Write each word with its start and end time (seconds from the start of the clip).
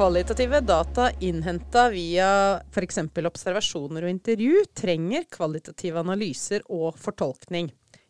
Kvalitative 0.00 0.60
data 0.60 1.10
innhenta 1.20 1.90
via 1.92 2.56
f.eks. 2.72 2.98
observasjoner 3.28 4.06
og 4.06 4.12
intervju 4.14 4.62
trenger 4.72 5.26
kvalitative 5.28 6.00
analyser 6.00 6.62
og 6.72 6.96
fortolkning. 6.96 7.66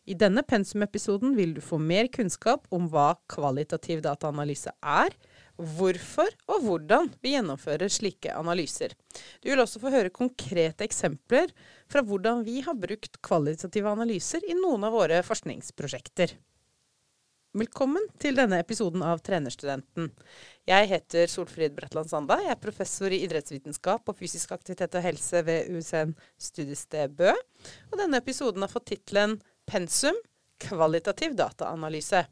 I 0.07 0.15
denne 0.15 0.39
pensumepisoden 0.47 1.33
vil 1.35 1.51
du 1.57 1.59
få 1.59 1.81
mer 1.83 2.07
kunnskap 2.07 2.63
om 2.71 2.85
hva 2.93 3.09
kvalitativ 3.33 3.99
dataanalyse 4.05 4.71
er, 4.79 5.11
hvorfor 5.59 6.31
og 6.47 6.63
hvordan 6.63 7.09
vi 7.19 7.33
gjennomfører 7.35 7.91
slike 7.91 8.37
analyser. 8.39 8.95
Du 9.43 9.49
vil 9.51 9.59
også 9.59 9.83
få 9.83 9.91
høre 9.91 10.13
konkrete 10.15 10.87
eksempler 10.87 11.51
fra 11.91 12.05
hvordan 12.07 12.45
vi 12.47 12.61
har 12.63 12.79
brukt 12.79 13.19
kvalitative 13.19 13.91
analyser 13.91 14.47
i 14.47 14.55
noen 14.55 14.87
av 14.87 14.95
våre 14.95 15.19
forskningsprosjekter. 15.27 16.37
Velkommen 17.51 18.05
til 18.15 18.37
denne 18.39 18.61
episoden 18.63 19.01
av 19.03 19.19
Trenerstudenten. 19.27 20.05
Jeg 20.69 20.87
heter 20.87 21.27
Solfrid 21.27 21.73
Bratland 21.75 22.07
Sanda. 22.07 22.37
Jeg 22.39 22.53
er 22.53 22.61
professor 22.63 23.11
i 23.11 23.17
idrettsvitenskap 23.25 24.07
og 24.07 24.15
fysisk 24.15 24.53
aktivitet 24.55 24.95
og 24.95 25.03
helse 25.03 25.41
ved 25.43 25.67
USN 25.75 26.13
studiested 26.39 27.17
Bø. 27.19 27.33
Og 27.91 27.97
denne 27.99 28.21
episoden 28.23 28.63
har 28.63 28.71
fått 28.71 28.87
tittelen 28.93 29.35
Pensum 29.67 30.15
kvalitativ 30.63 31.35
dataanalyse. 31.35 32.23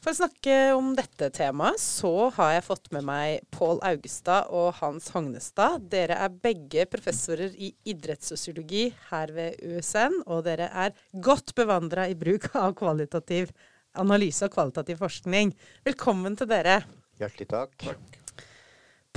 For 0.00 0.14
å 0.14 0.20
snakke 0.22 0.56
om 0.72 0.94
dette 0.96 1.28
temaet, 1.36 1.76
så 1.76 2.30
har 2.38 2.56
jeg 2.56 2.66
fått 2.70 2.90
med 2.96 3.04
meg 3.04 3.44
Pål 3.52 3.84
Augestad 3.92 4.48
og 4.56 4.72
Hans 4.80 5.12
Hognestad. 5.12 5.84
Dere 5.92 6.16
er 6.16 6.40
begge 6.48 6.88
professorer 6.88 7.52
i 7.60 7.74
idrettssosiologi 7.92 8.88
her 9.12 9.36
ved 9.36 9.60
USN, 9.68 10.22
og 10.24 10.46
dere 10.48 10.72
er 10.72 10.96
godt 11.12 11.52
bevandra 11.60 12.08
i 12.08 12.16
bruk 12.16 12.54
av 12.56 12.72
kvalitativ 12.80 13.52
analyse 14.00 14.46
og 14.46 14.54
kvalitativ 14.54 15.00
forskning. 15.00 15.52
Velkommen 15.86 16.36
til 16.38 16.50
dere. 16.50 16.80
Hjertelig 17.20 17.48
takk. 17.50 17.74
takk. 17.80 18.18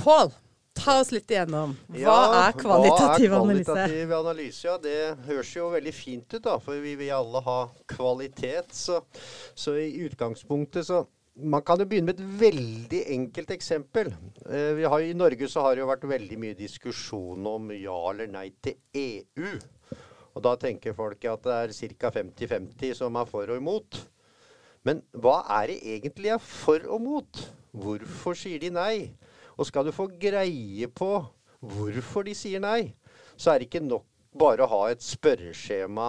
Pål, 0.00 0.32
ta 0.76 0.96
oss 1.02 1.12
litt 1.12 1.30
igjennom. 1.30 1.76
Hva 1.92 2.00
ja, 2.00 2.42
er 2.46 2.58
kvalitativ 2.58 3.34
analyse? 3.36 3.68
Hva 3.68 3.84
er 3.84 3.86
kvalitativ 3.86 4.14
analyse? 4.18 4.66
Ja, 4.66 4.76
det 4.80 4.98
høres 5.28 5.54
jo 5.56 5.70
veldig 5.74 5.94
fint 5.94 6.36
ut, 6.36 6.42
da. 6.46 6.58
For 6.64 6.80
vi 6.80 6.96
vil 7.00 7.14
alle 7.14 7.42
ha 7.44 7.58
kvalitet. 7.90 8.72
Så, 8.76 9.02
så 9.54 9.76
i 9.80 9.90
utgangspunktet 10.06 10.88
så 10.88 11.04
man 11.40 11.62
kan 11.64 11.80
jo 11.80 11.86
begynne 11.88 12.10
med 12.10 12.20
et 12.20 12.40
veldig 12.40 13.00
enkelt 13.14 13.52
eksempel. 13.54 14.10
Eh, 14.46 14.80
har, 14.82 15.00
I 15.00 15.16
Norge 15.16 15.48
så 15.48 15.64
har 15.64 15.76
det 15.76 15.84
jo 15.84 15.90
vært 15.90 16.08
veldig 16.10 16.38
mye 16.40 16.56
diskusjon 16.58 17.46
om 17.48 17.70
ja 17.76 17.98
eller 18.10 18.28
nei 18.30 18.50
til 18.62 18.76
EU. 18.96 19.52
Og 20.34 20.44
da 20.44 20.54
tenker 20.60 20.96
folk 20.96 21.24
at 21.26 21.46
det 21.46 21.58
er 21.64 21.94
ca. 22.00 22.10
50-50 22.20 22.98
som 23.00 23.16
er 23.18 23.30
for 23.30 23.50
og 23.50 23.60
imot. 23.60 24.00
Men 24.86 25.02
hva 25.12 25.42
er 25.60 25.72
det 25.72 25.80
egentlig 25.96 26.32
er 26.32 26.40
for 26.40 26.84
og 26.88 27.02
mot? 27.04 27.42
Hvorfor 27.76 28.38
sier 28.38 28.62
de 28.62 28.70
nei? 28.72 28.94
Og 29.58 29.68
skal 29.68 29.84
du 29.84 29.92
få 29.92 30.08
greie 30.20 30.88
på 30.88 31.10
hvorfor 31.60 32.24
de 32.24 32.32
sier 32.36 32.62
nei, 32.64 32.94
så 33.36 33.52
er 33.52 33.60
det 33.60 33.68
ikke 33.68 33.84
nok 33.84 34.06
bare 34.40 34.62
å 34.62 34.70
ha 34.70 34.78
et 34.92 35.02
spørreskjema 35.02 36.06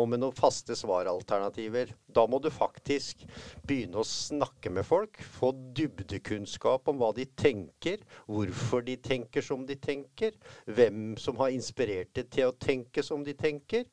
og 0.00 0.06
med 0.08 0.22
noen 0.22 0.36
faste 0.36 0.74
svaralternativer. 0.78 1.92
Da 2.08 2.24
må 2.26 2.40
du 2.40 2.48
faktisk 2.50 3.22
begynne 3.68 4.00
å 4.00 4.08
snakke 4.08 4.72
med 4.72 4.86
folk, 4.88 5.20
få 5.20 5.52
dybdekunnskap 5.76 6.88
om 6.88 6.98
hva 7.02 7.12
de 7.16 7.28
tenker, 7.38 8.00
hvorfor 8.26 8.86
de 8.86 8.96
tenker 9.04 9.44
som 9.44 9.66
de 9.68 9.76
tenker, 9.76 10.34
hvem 10.66 11.12
som 11.20 11.38
har 11.42 11.52
inspirert 11.54 12.14
dem 12.16 12.32
til 12.32 12.50
å 12.50 12.56
tenke 12.56 13.04
som 13.04 13.22
de 13.22 13.36
tenker. 13.36 13.84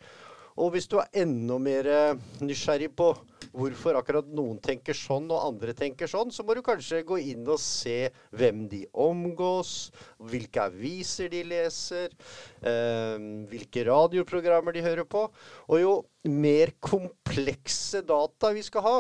Og 0.56 0.72
hvis 0.72 0.88
du 0.88 0.98
er 1.02 1.12
enda 1.26 1.60
mer 1.60 1.92
nysgjerrig 2.40 2.94
på 2.96 3.12
hvorfor 3.56 3.98
akkurat 4.00 4.28
noen 4.36 4.58
tenker 4.64 4.98
sånn 4.98 5.28
og 5.32 5.44
andre 5.48 5.76
tenker 5.78 6.10
sånn, 6.12 6.32
så 6.34 6.44
må 6.46 6.56
du 6.58 6.62
kanskje 6.66 7.04
gå 7.08 7.20
inn 7.32 7.46
og 7.48 7.60
se 7.62 8.10
hvem 8.36 8.66
de 8.72 8.84
omgås, 8.92 9.92
hvilke 10.32 10.68
aviser 10.70 11.32
de 11.34 11.44
leser, 11.48 12.16
eh, 12.62 13.16
hvilke 13.52 13.86
radioprogrammer 13.88 14.76
de 14.76 14.86
hører 14.86 15.08
på. 15.08 15.28
Og 15.70 15.82
jo 15.82 15.94
mer 16.32 16.76
komplekse 16.84 18.04
data 18.06 18.52
vi 18.56 18.66
skal 18.66 18.86
ha, 18.86 18.98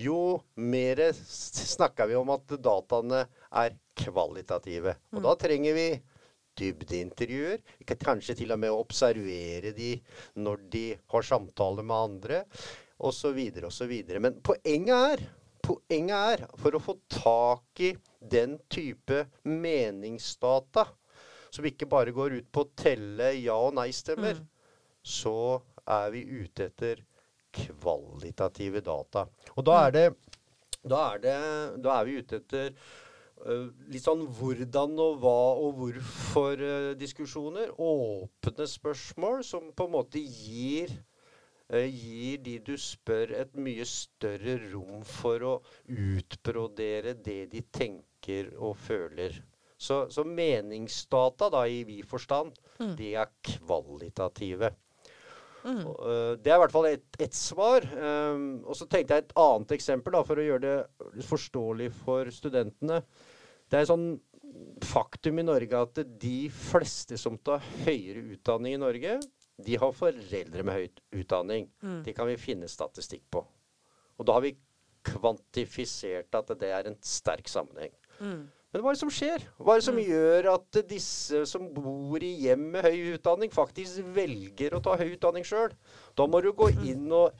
jo 0.00 0.40
mer 0.56 1.02
snakker 1.12 2.08
vi 2.08 2.16
om 2.16 2.30
at 2.32 2.56
dataene 2.62 3.26
er 3.50 3.76
kvalitative. 4.00 4.96
Og 5.12 5.24
da 5.26 5.36
trenger 5.36 5.76
vi 5.76 5.88
dybdeintervjuer. 6.60 7.60
Kanskje 8.00 8.36
til 8.40 8.54
og 8.54 8.60
med 8.62 8.74
observere 8.74 9.72
de 9.76 9.94
når 10.40 10.64
de 10.72 10.84
har 11.12 11.26
samtaler 11.26 11.86
med 11.86 11.96
andre 11.96 12.42
osv. 13.00 13.38
osv. 13.66 13.92
Men 14.20 14.38
poenget 14.44 14.94
er, 15.16 15.26
poenget 15.64 16.16
er 16.16 16.46
for 16.60 16.76
å 16.76 16.82
få 16.82 16.96
tak 17.12 17.84
i 17.84 17.94
den 18.20 18.58
type 18.68 19.24
meningsdata 19.48 20.86
som 21.50 21.66
ikke 21.66 21.88
bare 21.90 22.14
går 22.14 22.38
ut 22.38 22.48
på 22.52 22.64
å 22.64 22.70
telle 22.78 23.32
ja- 23.40 23.58
og 23.58 23.74
nei-stemmer, 23.78 24.38
mm. 24.38 24.48
så 25.02 25.60
er 25.86 26.10
vi 26.14 26.22
ute 26.22 26.68
etter 26.70 27.04
kvalitative 27.50 28.82
data. 28.86 29.26
Og 29.56 29.64
da 29.66 29.86
er 29.86 29.96
det 29.96 30.08
Da 30.80 31.12
er, 31.12 31.18
det, 31.20 31.32
da 31.84 31.98
er 32.00 32.04
vi 32.08 32.12
ute 32.22 32.38
etter 32.40 32.70
uh, 33.44 33.68
litt 33.92 34.00
sånn 34.00 34.22
hvordan 34.24 34.94
og 34.96 35.18
hva 35.20 35.40
og 35.60 35.74
hvorfor-diskusjoner. 35.76 37.74
Uh, 37.76 38.24
åpne 38.24 38.64
spørsmål 38.64 39.44
som 39.44 39.74
på 39.76 39.84
en 39.84 39.92
måte 39.92 40.22
gir 40.24 40.88
gir 41.78 42.40
de 42.42 42.56
du 42.66 42.74
spør, 42.80 43.34
et 43.42 43.54
mye 43.54 43.86
større 43.86 44.56
rom 44.72 45.04
for 45.06 45.46
å 45.46 45.54
utbrodere 45.86 47.14
det 47.14 47.44
de 47.52 47.62
tenker 47.70 48.50
og 48.58 48.76
føler. 48.80 49.38
Så, 49.80 50.02
så 50.12 50.26
meningsdata, 50.26 51.48
da 51.52 51.64
i 51.64 51.82
vid 51.88 52.04
forstand, 52.08 52.52
mm. 52.80 52.94
de 52.98 53.14
er 53.16 53.30
kvalitative. 53.46 54.74
Mm. 55.64 55.84
Uh, 55.84 56.32
det 56.40 56.52
er 56.52 56.56
i 56.56 56.62
hvert 56.62 56.74
fall 56.74 56.88
ett 56.90 57.20
et 57.20 57.36
svar. 57.36 57.84
Um, 57.96 58.60
og 58.64 58.76
så 58.76 58.88
tenkte 58.88 59.16
jeg 59.16 59.26
et 59.26 59.36
annet 59.40 59.76
eksempel 59.76 60.16
da, 60.16 60.24
for 60.26 60.40
å 60.40 60.44
gjøre 60.44 60.64
det 60.66 61.28
forståelig 61.28 61.90
for 62.02 62.32
studentene. 62.34 63.00
Det 63.70 63.80
er 63.80 63.88
sånn 63.88 64.10
faktum 64.84 65.38
i 65.38 65.46
Norge 65.46 65.80
at 65.86 66.00
de 66.20 66.38
fleste 66.52 67.18
som 67.20 67.36
tar 67.38 67.62
høyere 67.84 68.24
utdanning 68.34 68.76
i 68.76 68.82
Norge, 68.82 69.18
de 69.64 69.78
har 69.80 69.96
foreldre 69.96 70.64
med 70.66 70.76
høyt 70.76 71.02
utdanning. 71.22 71.68
Mm. 71.82 72.00
Det 72.06 72.14
kan 72.16 72.28
vi 72.30 72.38
finne 72.40 72.70
statistikk 72.70 73.24
på. 73.32 73.44
Og 74.20 74.28
da 74.28 74.36
har 74.36 74.44
vi 74.44 74.56
kvantifisert 75.06 76.34
at 76.36 76.50
det 76.60 76.72
er 76.76 76.90
en 76.90 76.98
sterk 77.04 77.48
sammenheng. 77.48 77.92
Mm. 78.20 78.48
Men 78.70 78.84
hva 78.84 78.92
er 78.92 78.96
det 78.96 79.02
som 79.02 79.10
skjer? 79.10 79.44
Hva 79.58 79.74
er 79.74 79.80
det 79.80 79.86
som 79.88 79.96
mm. 79.98 80.04
gjør 80.06 80.48
at 80.52 80.80
disse 80.90 81.40
som 81.50 81.66
bor 81.74 82.22
i 82.22 82.34
hjem 82.44 82.68
med 82.76 82.86
høy 82.86 83.16
utdanning, 83.16 83.50
faktisk 83.50 84.04
velger 84.14 84.76
å 84.76 84.82
ta 84.84 84.94
høy 85.00 85.08
utdanning 85.16 85.46
sjøl? 85.46 85.74
Da 86.18 86.28
må 86.30 86.42
du 86.44 86.52
gå 86.54 86.70
mm. 86.76 86.84
inn 86.92 87.08
og 87.16 87.34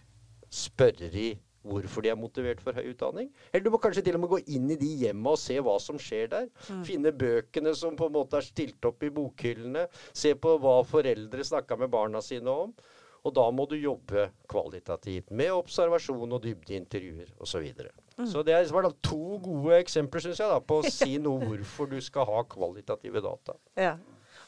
spørre 0.51 1.13
de 1.13 1.29
hvorfor 1.66 2.04
de 2.04 2.12
er 2.12 2.19
motivert 2.19 2.62
for 2.65 2.76
høy 2.76 2.93
utdanning. 2.93 3.28
Eller 3.50 3.65
du 3.66 3.72
må 3.75 3.81
kanskje 3.82 4.04
til 4.06 4.16
og 4.16 4.25
med 4.25 4.32
gå 4.32 4.41
inn 4.56 4.71
i 4.72 4.78
de 4.81 4.91
hjemma 5.04 5.34
og 5.34 5.41
se 5.41 5.59
hva 5.60 5.76
som 5.82 5.98
skjer 6.00 6.31
der. 6.32 6.48
Mm. 6.69 6.84
Finne 6.88 7.12
bøkene 7.16 7.75
som 7.76 7.98
på 7.98 8.09
en 8.09 8.16
måte 8.16 8.41
er 8.41 8.47
stilt 8.47 8.88
opp 8.88 9.04
i 9.04 9.12
bokhyllene. 9.15 9.87
Se 10.16 10.32
på 10.38 10.56
hva 10.62 10.81
foreldre 10.88 11.44
snakka 11.47 11.78
med 11.81 11.93
barna 11.93 12.22
sine 12.25 12.54
om. 12.65 12.75
Og 13.21 13.34
da 13.37 13.44
må 13.53 13.66
du 13.69 13.76
jobbe 13.76 14.31
kvalitativt 14.48 15.28
med 15.37 15.53
observasjon 15.53 16.38
og 16.38 16.41
dybdeintervjuer 16.44 17.34
osv. 17.37 17.50
Så, 17.50 17.60
videre. 17.60 17.91
mm. 18.16 18.31
så 18.31 18.44
det 18.47 18.54
er 18.56 18.88
to 19.04 19.37
gode 19.44 19.77
eksempler 19.77 20.25
synes 20.25 20.41
jeg, 20.41 20.48
da, 20.48 20.60
på 20.65 20.81
å 20.81 20.88
si 21.00 21.19
noe 21.21 21.44
hvorfor 21.44 21.91
du 21.91 21.98
skal 22.00 22.28
ha 22.31 22.41
kvalitative 22.48 23.21
data. 23.21 23.59
Ja. 23.77 23.98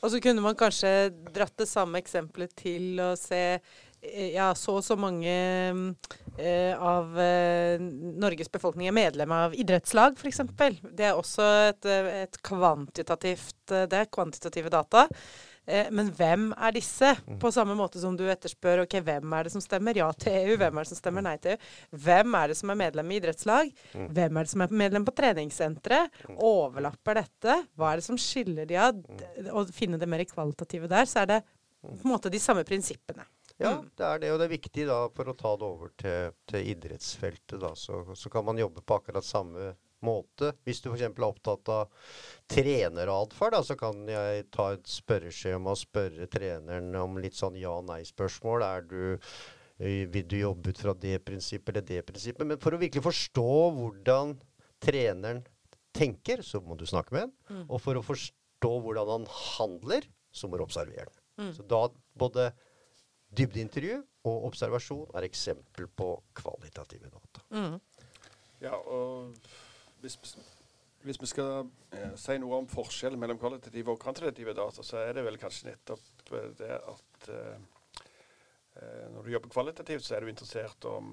Og 0.02 0.10
så 0.10 0.18
kunne 0.18 0.42
man 0.42 0.56
kanskje 0.58 1.12
dratt 1.30 1.54
det 1.60 1.68
samme 1.70 2.00
eksempelet 2.02 2.50
til 2.58 2.98
å 2.98 3.12
se 3.18 3.60
ja, 4.02 4.48
så 4.58 4.78
og 4.80 4.84
så 4.84 4.96
mange 4.98 5.32
eh, 6.38 6.74
av 6.74 7.14
eh, 7.20 7.80
Norges 8.22 8.50
befolkning 8.50 8.90
er 8.90 8.96
medlem 8.96 9.32
av 9.36 9.54
idrettslag, 9.54 10.18
f.eks. 10.18 10.42
Det 10.90 11.06
er 11.06 11.14
også 11.14 11.46
et, 11.68 11.88
et 12.26 12.42
kvantitativt 12.42 13.70
eh, 13.70 13.86
Det 13.86 14.02
er 14.02 14.12
kvantitative 14.12 14.72
data. 14.72 15.06
Eh, 15.64 15.86
men 15.94 16.10
hvem 16.18 16.48
er 16.58 16.74
disse? 16.74 17.12
Mm. 17.28 17.38
På 17.42 17.52
samme 17.54 17.76
måte 17.78 18.00
som 18.02 18.16
du 18.18 18.24
etterspør 18.26 18.82
ok, 18.82 18.98
hvem 19.06 19.36
er 19.38 19.46
det 19.46 19.54
som 19.54 19.62
stemmer 19.62 19.98
ja 19.98 20.08
til 20.18 20.34
EU, 20.40 20.56
hvem 20.58 20.78
er 20.80 20.82
det 20.82 20.90
som 20.90 20.98
stemmer 20.98 21.26
nei 21.28 21.36
til 21.38 21.54
EU? 21.54 21.68
Hvem 22.06 22.38
er 22.40 22.50
det 22.50 22.58
som 22.58 22.72
er 22.74 22.80
medlem 22.80 23.12
i 23.12 23.20
idrettslag? 23.20 23.70
Mm. 23.94 24.08
Hvem 24.18 24.40
er 24.40 24.48
det 24.48 24.54
som 24.56 24.66
er 24.66 24.78
medlem 24.82 25.06
på 25.06 25.14
treningssentre? 25.22 26.00
Mm. 26.26 26.40
Overlapper 26.50 27.20
dette? 27.22 27.60
Hva 27.78 27.92
er 27.92 28.02
det 28.02 28.08
som 28.08 28.18
skiller 28.18 28.66
de 28.66 28.80
av? 28.88 28.98
Å 29.52 29.64
finne 29.70 30.02
det 30.02 30.10
mer 30.10 30.26
kvalitative 30.26 30.90
der, 30.90 31.06
så 31.06 31.22
er 31.22 31.36
det 31.36 31.40
på 31.82 31.94
en 31.94 32.10
måte 32.10 32.30
de 32.30 32.42
samme 32.42 32.66
prinsippene. 32.66 33.24
Ja, 33.62 33.76
mm. 33.78 33.86
det 33.98 34.08
er 34.08 34.20
det. 34.22 34.32
Og 34.32 34.40
det 34.40 34.48
er 34.48 34.54
viktig 34.56 34.84
da, 34.88 34.98
for 35.14 35.30
å 35.30 35.36
ta 35.38 35.54
det 35.58 35.68
over 35.68 35.94
til, 36.00 36.34
til 36.50 36.68
idrettsfeltet, 36.74 37.56
da, 37.62 37.72
så, 37.78 38.02
så, 38.18 38.32
kan 38.32 38.46
man 38.48 38.60
jobbe 38.60 38.84
på 38.84 38.98
akkurat 38.98 39.26
samme 39.26 39.72
måte. 40.02 40.50
Hvis 40.66 40.82
du 40.82 40.90
f.eks. 40.90 41.06
er 41.06 41.26
opptatt 41.26 41.72
av 41.72 42.12
treneratferd, 42.50 43.58
så 43.64 43.78
kan 43.78 44.02
jeg 44.10 44.46
ta 44.54 44.72
et 44.74 44.90
spørreskjema 44.90 45.74
og 45.76 45.80
spørre 45.80 46.26
treneren 46.30 46.90
om 46.98 47.20
litt 47.22 47.38
sånn 47.38 47.58
ja-nei-spørsmål. 47.60 48.66
Er 48.66 48.88
du 48.90 49.02
vil 49.82 50.26
du 50.28 50.36
jobbe 50.38 50.70
ut 50.70 50.78
fra 50.78 50.94
det 50.94 51.16
prinsippet 51.26 51.72
eller 51.72 51.86
det 51.86 52.04
prinsippet? 52.06 52.46
Men 52.46 52.60
for 52.62 52.74
å 52.74 52.80
virkelig 52.82 53.02
forstå 53.06 53.48
hvordan 53.78 54.36
treneren 54.82 55.42
tenker, 55.96 56.42
så 56.46 56.60
må 56.64 56.76
du 56.78 56.84
snakke 56.88 57.14
med 57.14 57.26
han. 57.26 57.64
Og 57.68 57.82
for 57.82 57.98
å 57.98 58.04
forstå 58.04 58.72
hvordan 58.84 59.10
han 59.10 59.26
handler, 59.56 60.06
så 60.32 60.48
må 60.48 60.58
du 60.58 60.66
observere 60.66 61.10
den. 61.10 61.54
Så 61.56 61.64
da 61.66 61.86
både 62.18 62.50
dybdeintervju 63.32 63.98
og 64.28 64.46
observasjon 64.50 65.14
er 65.16 65.26
eksempel 65.26 65.88
på 65.88 66.08
kvalitative 66.36 67.10
data. 67.10 67.44
Ja, 68.62 68.76
og 68.76 69.34
hvis, 70.02 70.18
hvis 71.02 71.20
vi 71.20 71.30
skal 71.30 71.66
eh, 71.96 72.12
si 72.20 72.36
noe 72.38 72.60
om 72.60 72.68
forskjellen 72.70 73.18
mellom 73.18 73.40
kvalitative 73.40 73.94
og 73.94 74.00
kvantitative 74.02 74.54
data, 74.54 74.84
så 74.86 75.00
er 75.02 75.16
det 75.16 75.24
vel 75.26 75.40
kanskje 75.40 75.72
nettopp 75.72 76.34
eh, 76.36 76.48
det 76.60 76.72
at 76.76 77.28
eh, 77.34 77.56
eh, 78.78 79.06
når 79.14 79.22
du 79.22 79.32
jobber 79.32 79.54
kvalitativt, 79.56 80.04
så 80.06 80.16
er 80.16 80.22
du 80.22 80.30
interessert 80.30 80.86
om 80.90 81.12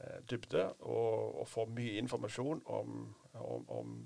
eh, 0.00 0.20
dybde 0.30 0.66
og, 0.80 1.40
og 1.42 1.48
får 1.48 1.72
mye 1.76 1.98
informasjon 2.00 2.64
om, 2.80 3.00
om, 3.34 3.68
om 3.68 3.96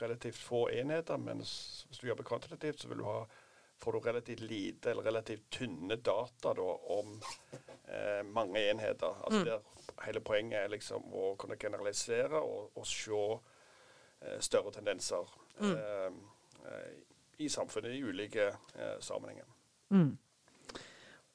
relativt 0.00 0.40
få 0.40 0.68
enheter. 0.72 1.20
Mens 1.20 1.84
hvis 1.88 2.00
du 2.00 2.08
jobber 2.08 2.26
kvantitativt, 2.30 2.80
så 2.80 2.88
vil 2.88 3.02
du 3.02 3.08
ha 3.10 3.24
får 3.82 3.92
du 3.92 4.00
relativt 4.00 4.40
lite 4.40 4.90
eller 4.90 5.02
relativt 5.02 5.50
tynne 5.50 5.96
data 5.96 6.54
da, 6.54 6.68
om 6.98 7.16
eh, 7.88 8.22
mange 8.26 8.62
enheter. 8.70 9.16
Altså 9.24 9.44
der 9.44 9.62
hele 10.06 10.20
poenget 10.24 10.64
er 10.64 10.72
liksom 10.72 11.04
å 11.14 11.34
kunne 11.40 11.58
generalisere 11.60 12.40
og, 12.40 12.70
og 12.74 12.86
se 12.88 13.24
eh, 13.34 14.38
større 14.40 14.72
tendenser 14.74 15.34
mm. 15.60 15.74
eh, 15.74 16.92
i 17.44 17.48
samfunnet 17.50 17.94
i 17.94 18.04
ulike 18.04 18.48
eh, 18.50 18.96
sammenhenger. 19.02 19.50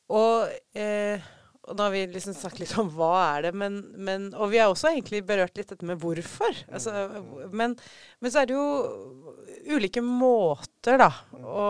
Og, 0.09 0.49
eh, 0.73 1.27
og 1.69 1.77
da 1.77 1.85
har 1.85 1.93
vi 1.93 2.05
liksom 2.09 2.33
snakket 2.33 2.63
litt 2.63 2.77
om 2.81 2.89
hva 2.95 3.11
er 3.35 3.49
det, 3.49 3.51
men, 3.61 3.79
men 3.93 4.29
Og 4.33 4.49
vi 4.53 4.57
har 4.61 4.71
også 4.71 4.89
egentlig 4.89 5.21
berørt 5.27 5.59
litt 5.59 5.69
dette 5.69 5.85
med 5.85 5.99
hvorfor. 6.01 6.63
Altså, 6.73 6.93
men, 7.53 7.75
men 8.19 8.33
så 8.33 8.41
er 8.41 8.49
det 8.49 8.57
jo 8.57 9.75
ulike 9.75 10.01
måter, 10.01 10.97
da, 11.01 11.11
å, 11.37 11.67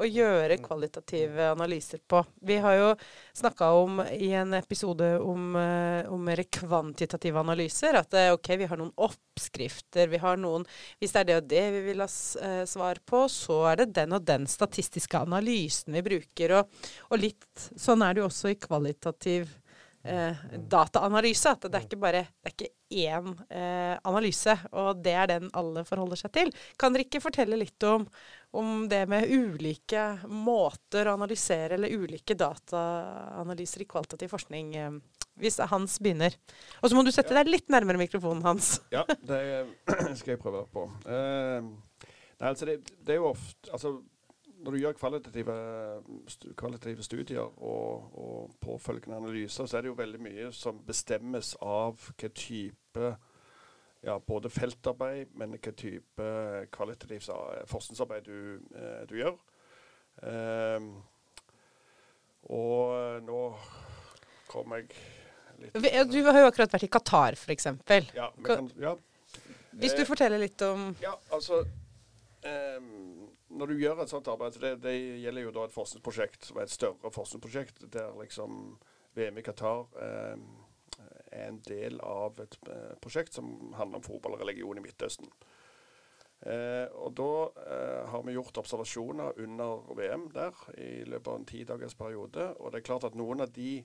å 0.00 0.08
gjøre 0.08 0.58
kvalitative 0.62 1.50
analyser 1.52 2.00
på. 2.08 2.22
Vi 2.46 2.56
har 2.62 2.76
jo 2.78 2.88
snakka 3.36 3.70
om 3.76 4.00
i 4.14 4.32
en 4.38 4.54
episode 4.56 5.12
om, 5.20 5.54
eh, 5.56 6.08
om 6.10 6.24
mer 6.24 6.42
kvantitative 6.42 7.40
analyser 7.40 7.98
at 8.00 8.16
eh, 8.16 8.32
OK, 8.34 8.52
vi 8.60 8.68
har 8.70 8.80
noen 8.80 8.94
oppskrifter, 8.96 10.08
vi 10.08 10.22
har 10.22 10.40
noen 10.40 10.66
Hvis 11.00 11.12
det 11.12 11.20
er 11.20 11.28
det 11.28 11.36
og 11.40 11.48
det 11.50 11.64
vi 11.74 11.80
vil 11.90 12.02
ha 12.04 12.08
eh, 12.08 12.64
svar 12.68 13.00
på, 13.06 13.24
så 13.28 13.62
er 13.72 13.82
det 13.82 13.92
den 14.00 14.16
og 14.16 14.24
den 14.26 14.46
statistiske 14.50 15.20
analysen 15.20 15.94
vi 15.96 16.04
bruker. 16.06 16.58
Og, 16.60 16.84
og 17.10 17.20
litt 17.20 17.70
sånn 17.76 18.04
er 18.04 18.14
det 18.14 18.24
jo 18.24 18.30
også 18.30 18.52
i 18.52 18.60
kvalitativ 18.60 19.50
eh, 20.04 20.36
dataanalyse. 20.68 21.54
At 21.54 21.66
det 21.66 21.78
er 21.78 21.86
ikke 21.86 22.00
bare 22.00 22.24
det 22.28 22.50
er 22.50 22.54
ikke 22.54 22.70
én 22.90 23.32
eh, 23.48 23.96
analyse, 24.08 24.56
og 24.72 25.02
det 25.04 25.14
er 25.14 25.30
den 25.30 25.50
alle 25.56 25.84
forholder 25.88 26.20
seg 26.20 26.34
til. 26.36 26.52
Kan 26.80 26.94
dere 26.94 27.06
ikke 27.06 27.22
fortelle 27.22 27.58
litt 27.60 27.88
om, 27.88 28.06
om 28.50 28.88
det 28.88 29.04
med 29.06 29.30
ulike 29.30 30.04
måter 30.26 31.06
å 31.06 31.14
analysere, 31.14 31.76
eller 31.76 31.92
ulike 31.94 32.34
dataanalyser 32.34 33.84
i 33.84 33.88
kvalitativ 33.90 34.32
forskning? 34.32 34.76
Eh, 34.76 34.98
hvis 35.40 35.58
Hans 35.70 35.98
begynner. 36.02 36.34
Og 36.82 36.90
så 36.90 36.96
må 36.96 37.04
du 37.06 37.12
sette 37.14 37.34
deg 37.36 37.48
litt 37.48 37.70
nærmere 37.72 38.00
mikrofonen, 38.00 38.42
Hans. 38.44 38.78
Ja, 38.92 39.04
det 39.08 39.40
skal 40.18 40.34
jeg 40.34 40.42
prøve 40.42 40.66
på. 40.72 40.86
Uh, 41.06 41.70
nei, 42.40 42.50
altså 42.52 42.68
det, 42.68 42.80
det 43.06 43.16
er 43.16 43.22
jo 43.22 43.30
ofte 43.32 43.72
altså, 43.72 43.94
Når 44.60 44.74
du 44.74 44.80
gjør 44.82 44.98
kvalitative, 44.98 45.56
kvalitative 46.60 47.06
studier 47.06 47.46
og, 47.46 48.10
og 48.12 48.54
påfølgende 48.60 49.16
analyser, 49.22 49.64
så 49.64 49.78
er 49.78 49.86
det 49.86 49.94
jo 49.94 50.00
veldig 50.02 50.20
mye 50.20 50.50
som 50.52 50.82
bestemmes 50.86 51.54
av 51.62 52.10
hva 52.10 52.32
type 52.34 53.14
ja, 54.06 54.16
både 54.26 54.50
feltarbeid, 54.52 55.34
men 55.36 55.56
hva 55.58 55.72
type 55.76 56.26
kvalitativt 56.72 57.28
forskningsarbeid 57.68 58.28
du, 58.28 58.60
eh, 58.74 59.02
du 59.10 59.16
gjør. 59.20 59.38
Um, 60.20 60.90
og 62.50 63.22
nå 63.24 63.38
kom 64.50 64.74
jeg 64.76 64.90
litt 65.60 65.76
Du 66.12 66.18
har 66.26 66.40
jo 66.42 66.48
akkurat 66.50 66.74
vært 66.74 66.84
i 66.84 66.90
Qatar, 66.92 67.36
f.eks. 67.38 67.68
Ja, 68.16 68.26
kan, 68.44 68.68
ja. 68.80 68.96
Hvis 69.70 69.94
du 69.94 70.02
Eh, 70.02 70.08
forteller 70.08 70.40
litt 70.42 70.60
om 70.66 70.90
Ja, 71.00 71.14
altså 71.32 71.62
um, 71.62 73.28
Når 73.48 73.66
du 73.70 73.74
gjør 73.78 74.02
et 74.02 74.12
sånt 74.12 74.28
arbeid 74.28 74.58
det, 74.60 74.74
det 74.82 74.96
gjelder 75.22 75.46
jo 75.46 75.54
da 75.54 75.66
et 75.68 75.76
forskningsprosjekt 75.76 76.50
som 76.50 76.58
er 76.58 76.66
et 76.66 76.74
større 76.74 77.12
forskningsprosjekt 77.14 77.86
der 77.92 78.12
liksom 78.18 78.76
VM 79.16 79.38
i 79.40 79.42
Qatar 79.46 79.86
ehm, 80.02 80.44
er 81.40 81.48
en 81.48 81.62
del 81.66 81.98
av 82.04 82.40
et 82.44 82.58
eh, 82.68 82.92
prosjekt 83.02 83.36
som 83.36 83.72
handler 83.78 84.00
om 84.00 84.06
fotball 84.06 84.36
og 84.36 84.44
religion 84.44 84.78
i 84.78 84.84
Midtøsten. 84.84 85.32
Eh, 86.40 86.86
og 86.96 87.12
da 87.18 87.32
eh, 87.66 88.04
har 88.08 88.22
vi 88.24 88.36
gjort 88.36 88.62
observasjoner 88.62 89.40
under 89.44 89.82
VM 89.96 90.30
der 90.32 90.62
i 90.80 91.02
løpet 91.04 91.28
av 91.28 91.40
en 91.40 91.48
ti 91.48 91.64
dagers 91.68 91.96
periode. 91.98 92.52
Og 92.58 92.72
det 92.72 92.80
er 92.80 92.88
klart 92.88 93.08
at 93.10 93.18
noen 93.18 93.44
av 93.44 93.52
de 93.52 93.80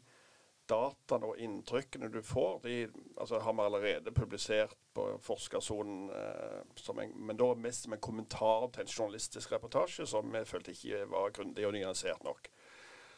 dataene 0.69 1.29
og 1.29 1.41
inntrykkene 1.41 2.09
du 2.09 2.21
får, 2.25 2.61
de 2.63 2.77
altså, 3.19 3.39
har 3.43 3.53
vi 3.53 3.65
allerede 3.65 4.13
publisert 4.15 4.75
på 4.95 5.07
Forskersonen, 5.21 6.09
eh, 6.09 6.95
en, 6.95 7.13
men 7.27 7.37
da 7.37 7.51
mest 7.59 7.85
som 7.85 7.93
en 7.93 8.01
kommentar 8.01 8.69
til 8.73 8.85
en 8.85 8.93
journalistisk 8.93 9.51
reportasje 9.51 10.07
som 10.09 10.31
vi 10.33 10.45
følte 10.47 10.73
ikke 10.73 11.03
var 11.11 11.35
grundig 11.35 11.67
og 11.67 11.75
nyansert 11.75 12.23
nok. 12.25 12.49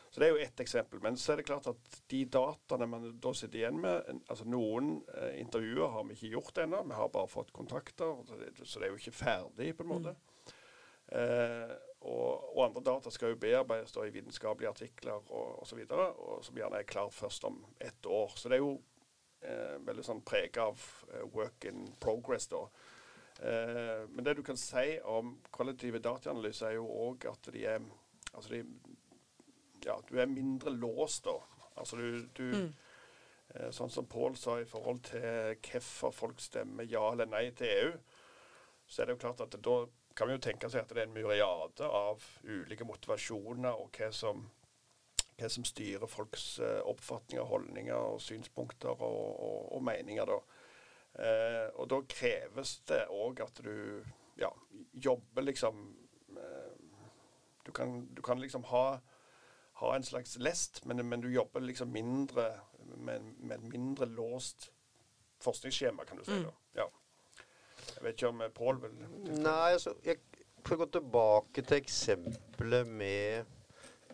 Så 0.10 0.20
Det 0.20 0.28
er 0.28 0.36
jo 0.36 0.44
ett 0.46 0.60
eksempel. 0.60 1.02
Men 1.04 1.18
så 1.18 1.34
er 1.34 1.42
det 1.42 1.48
klart 1.50 1.68
at 1.68 1.98
de 2.10 2.24
dataene 2.32 2.88
man 2.90 3.10
da 3.22 3.34
sitter 3.36 3.60
igjen 3.60 3.82
med 3.82 4.08
altså 4.30 4.48
Noen 4.48 4.96
eh, 5.14 5.40
intervjuer 5.42 5.92
har 5.94 6.08
vi 6.08 6.16
ikke 6.18 6.34
gjort 6.38 6.64
ennå, 6.64 6.84
vi 6.88 6.98
har 6.98 7.12
bare 7.14 7.32
fått 7.32 7.52
kontakter. 7.56 8.24
Så 8.28 8.40
det, 8.40 8.54
så 8.64 8.80
det 8.80 8.88
er 8.88 8.96
jo 8.96 9.02
ikke 9.02 9.18
ferdig, 9.20 9.74
på 9.78 9.86
en 9.86 9.92
måte. 9.92 10.16
Eh, 11.12 11.76
og, 12.08 12.58
og 12.58 12.66
andre 12.66 12.84
data 12.86 13.12
skal 13.12 13.34
jo 13.34 13.40
bearbeides 13.42 13.96
da 13.96 14.06
i 14.06 14.14
vitenskapelige 14.14 14.70
artikler 14.70 15.32
og 15.34 15.64
osv., 15.64 15.82
som 16.46 16.60
gjerne 16.60 16.82
er 16.82 16.90
klar 16.90 17.10
først 17.12 17.48
om 17.50 17.60
ett 17.80 18.06
år. 18.06 18.36
Så 18.36 18.52
det 18.52 18.60
er 18.60 18.64
jo 18.64 18.76
eh, 19.42 19.78
veldig 19.88 20.06
sånn 20.06 20.24
prega 20.28 20.70
av 20.70 20.84
eh, 21.14 21.26
work 21.34 21.68
in 21.70 21.88
progress, 22.04 22.48
da. 22.52 22.64
Eh, 23.40 24.04
men 24.10 24.24
det 24.26 24.38
du 24.38 24.44
kan 24.46 24.58
si 24.58 24.98
om 25.06 25.36
kvalitative 25.54 26.02
dataanalyser, 26.06 26.72
er 26.72 26.78
jo 26.80 26.88
òg 27.10 27.30
at 27.34 27.54
de 27.54 27.66
er 27.76 27.82
Altså 28.38 28.52
de 28.52 28.60
Ja, 29.86 29.98
du 30.10 30.18
er 30.20 30.30
mindre 30.32 30.74
låst, 30.74 31.26
da. 31.26 31.38
Altså 31.78 32.00
du, 32.00 32.28
du 32.38 32.44
mm. 32.44 32.70
Sånn 33.72 33.90
som 33.90 34.06
Pål 34.12 34.36
sa 34.38 34.58
i 34.60 34.66
forhold 34.68 35.06
til 35.08 35.56
hvorfor 35.64 36.12
folk 36.14 36.42
stemmer 36.44 36.86
ja 36.86 37.06
eller 37.14 37.30
nei 37.32 37.46
til 37.56 37.70
EU, 37.72 37.94
så 38.86 39.02
er 39.02 39.08
det 39.08 39.16
jo 39.16 39.22
klart 39.24 39.42
at 39.46 39.56
da 39.64 39.78
kan 40.18 40.28
vi 40.28 40.36
jo 40.36 40.44
tenke 40.44 40.70
seg 40.70 40.84
at 40.84 40.92
det 40.92 41.04
er 41.04 41.08
en 41.08 41.16
myriade 41.16 41.88
av 41.88 42.24
ulike 42.44 42.86
motivasjoner 42.88 43.78
og 43.78 43.98
hva 43.98 44.10
som, 44.16 44.44
hva 45.38 45.50
som 45.54 45.66
styrer 45.68 46.10
folks 46.10 46.46
eh, 46.60 46.80
oppfatninger, 46.90 47.46
holdninger 47.46 47.96
og 47.96 48.22
synspunkter 48.26 48.94
og, 48.98 49.28
og, 49.48 49.60
og 49.78 49.84
meninger. 49.86 50.32
da. 50.32 50.40
Eh, 51.18 51.68
og 51.78 51.90
da 51.94 52.02
kreves 52.10 52.80
det 52.90 53.04
òg 53.14 53.44
at 53.46 53.62
du 53.66 54.04
ja, 54.42 54.50
jobber 54.94 55.46
liksom 55.46 55.84
eh, 56.34 56.74
du, 57.66 57.72
kan, 57.72 58.00
du 58.14 58.22
kan 58.26 58.42
liksom 58.42 58.66
ha, 58.72 59.00
ha 59.80 59.96
en 59.96 60.04
slags 60.04 60.38
lest, 60.42 60.82
men, 60.86 61.04
men 61.10 61.22
du 61.22 61.30
jobber 61.34 61.62
liksom 61.62 61.92
mindre 61.94 62.50
med, 62.98 63.22
med 63.38 63.68
mindre 63.70 64.06
låst 64.06 64.72
forskningsskjema, 65.44 66.06
kan 66.06 66.18
du 66.18 66.24
si. 66.26 66.40
da. 66.44 66.54
Ja. 66.82 66.88
Jeg 67.96 68.04
vet 68.04 68.18
ikke 68.18 68.32
om 68.32 68.42
eh, 68.42 68.54
Pål 68.54 68.82
vil 68.82 68.96
Nei, 69.38 69.74
altså 69.76 69.94
jeg 70.06 70.22
får 70.66 70.82
gå 70.82 70.88
tilbake 70.98 71.64
til 71.64 71.78
eksempelet 71.78 72.90
med 72.90 73.54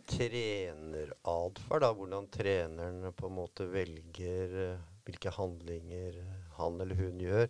treneratferd. 0.09 1.87
Hvordan 1.97 2.27
treneren 2.31 3.13
på 3.15 3.29
en 3.29 3.37
måte 3.37 3.67
velger 3.71 4.57
eh, 4.67 4.83
hvilke 5.07 5.31
handlinger 5.35 6.19
han 6.57 6.81
eller 6.81 6.95
hun 6.95 7.19
gjør. 7.23 7.47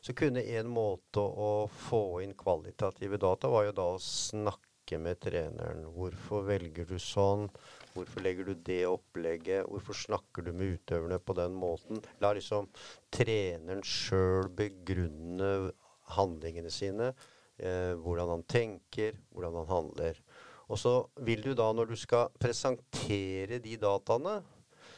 Så 0.00 0.14
kunne 0.18 0.42
en 0.42 0.68
måte 0.70 1.22
å 1.22 1.68
få 1.86 2.20
inn 2.22 2.34
kvalitative 2.38 3.18
data 3.22 3.50
var 3.50 3.68
jo 3.68 3.78
da 3.78 3.88
å 3.94 4.02
snakke 4.02 4.71
med 5.00 5.20
treneren. 5.22 5.84
Hvorfor 5.94 6.44
velger 6.48 6.88
du 6.88 6.98
sånn? 7.00 7.46
Hvorfor 7.92 8.24
legger 8.24 8.48
du 8.48 8.54
det 8.66 8.82
opplegget? 8.88 9.66
Hvorfor 9.68 9.96
snakker 9.96 10.46
du 10.46 10.52
med 10.52 10.78
utøverne 10.78 11.18
på 11.20 11.36
den 11.38 11.56
måten? 11.56 12.00
La 12.24 12.32
liksom 12.36 12.70
treneren 13.12 13.84
sjøl 13.84 14.48
begrunne 14.56 15.72
handlingene 16.16 16.72
sine. 16.72 17.12
Eh, 17.62 17.92
hvordan 18.00 18.32
han 18.36 18.46
tenker, 18.48 19.18
hvordan 19.32 19.60
han 19.62 19.70
handler. 19.70 20.22
Og 20.72 20.80
så 20.80 20.94
vil 21.26 21.42
du 21.44 21.52
da, 21.54 21.68
når 21.72 21.92
du 21.92 21.96
skal 22.00 22.32
presentere 22.40 23.60
de 23.60 23.76
dataene, 23.80 24.40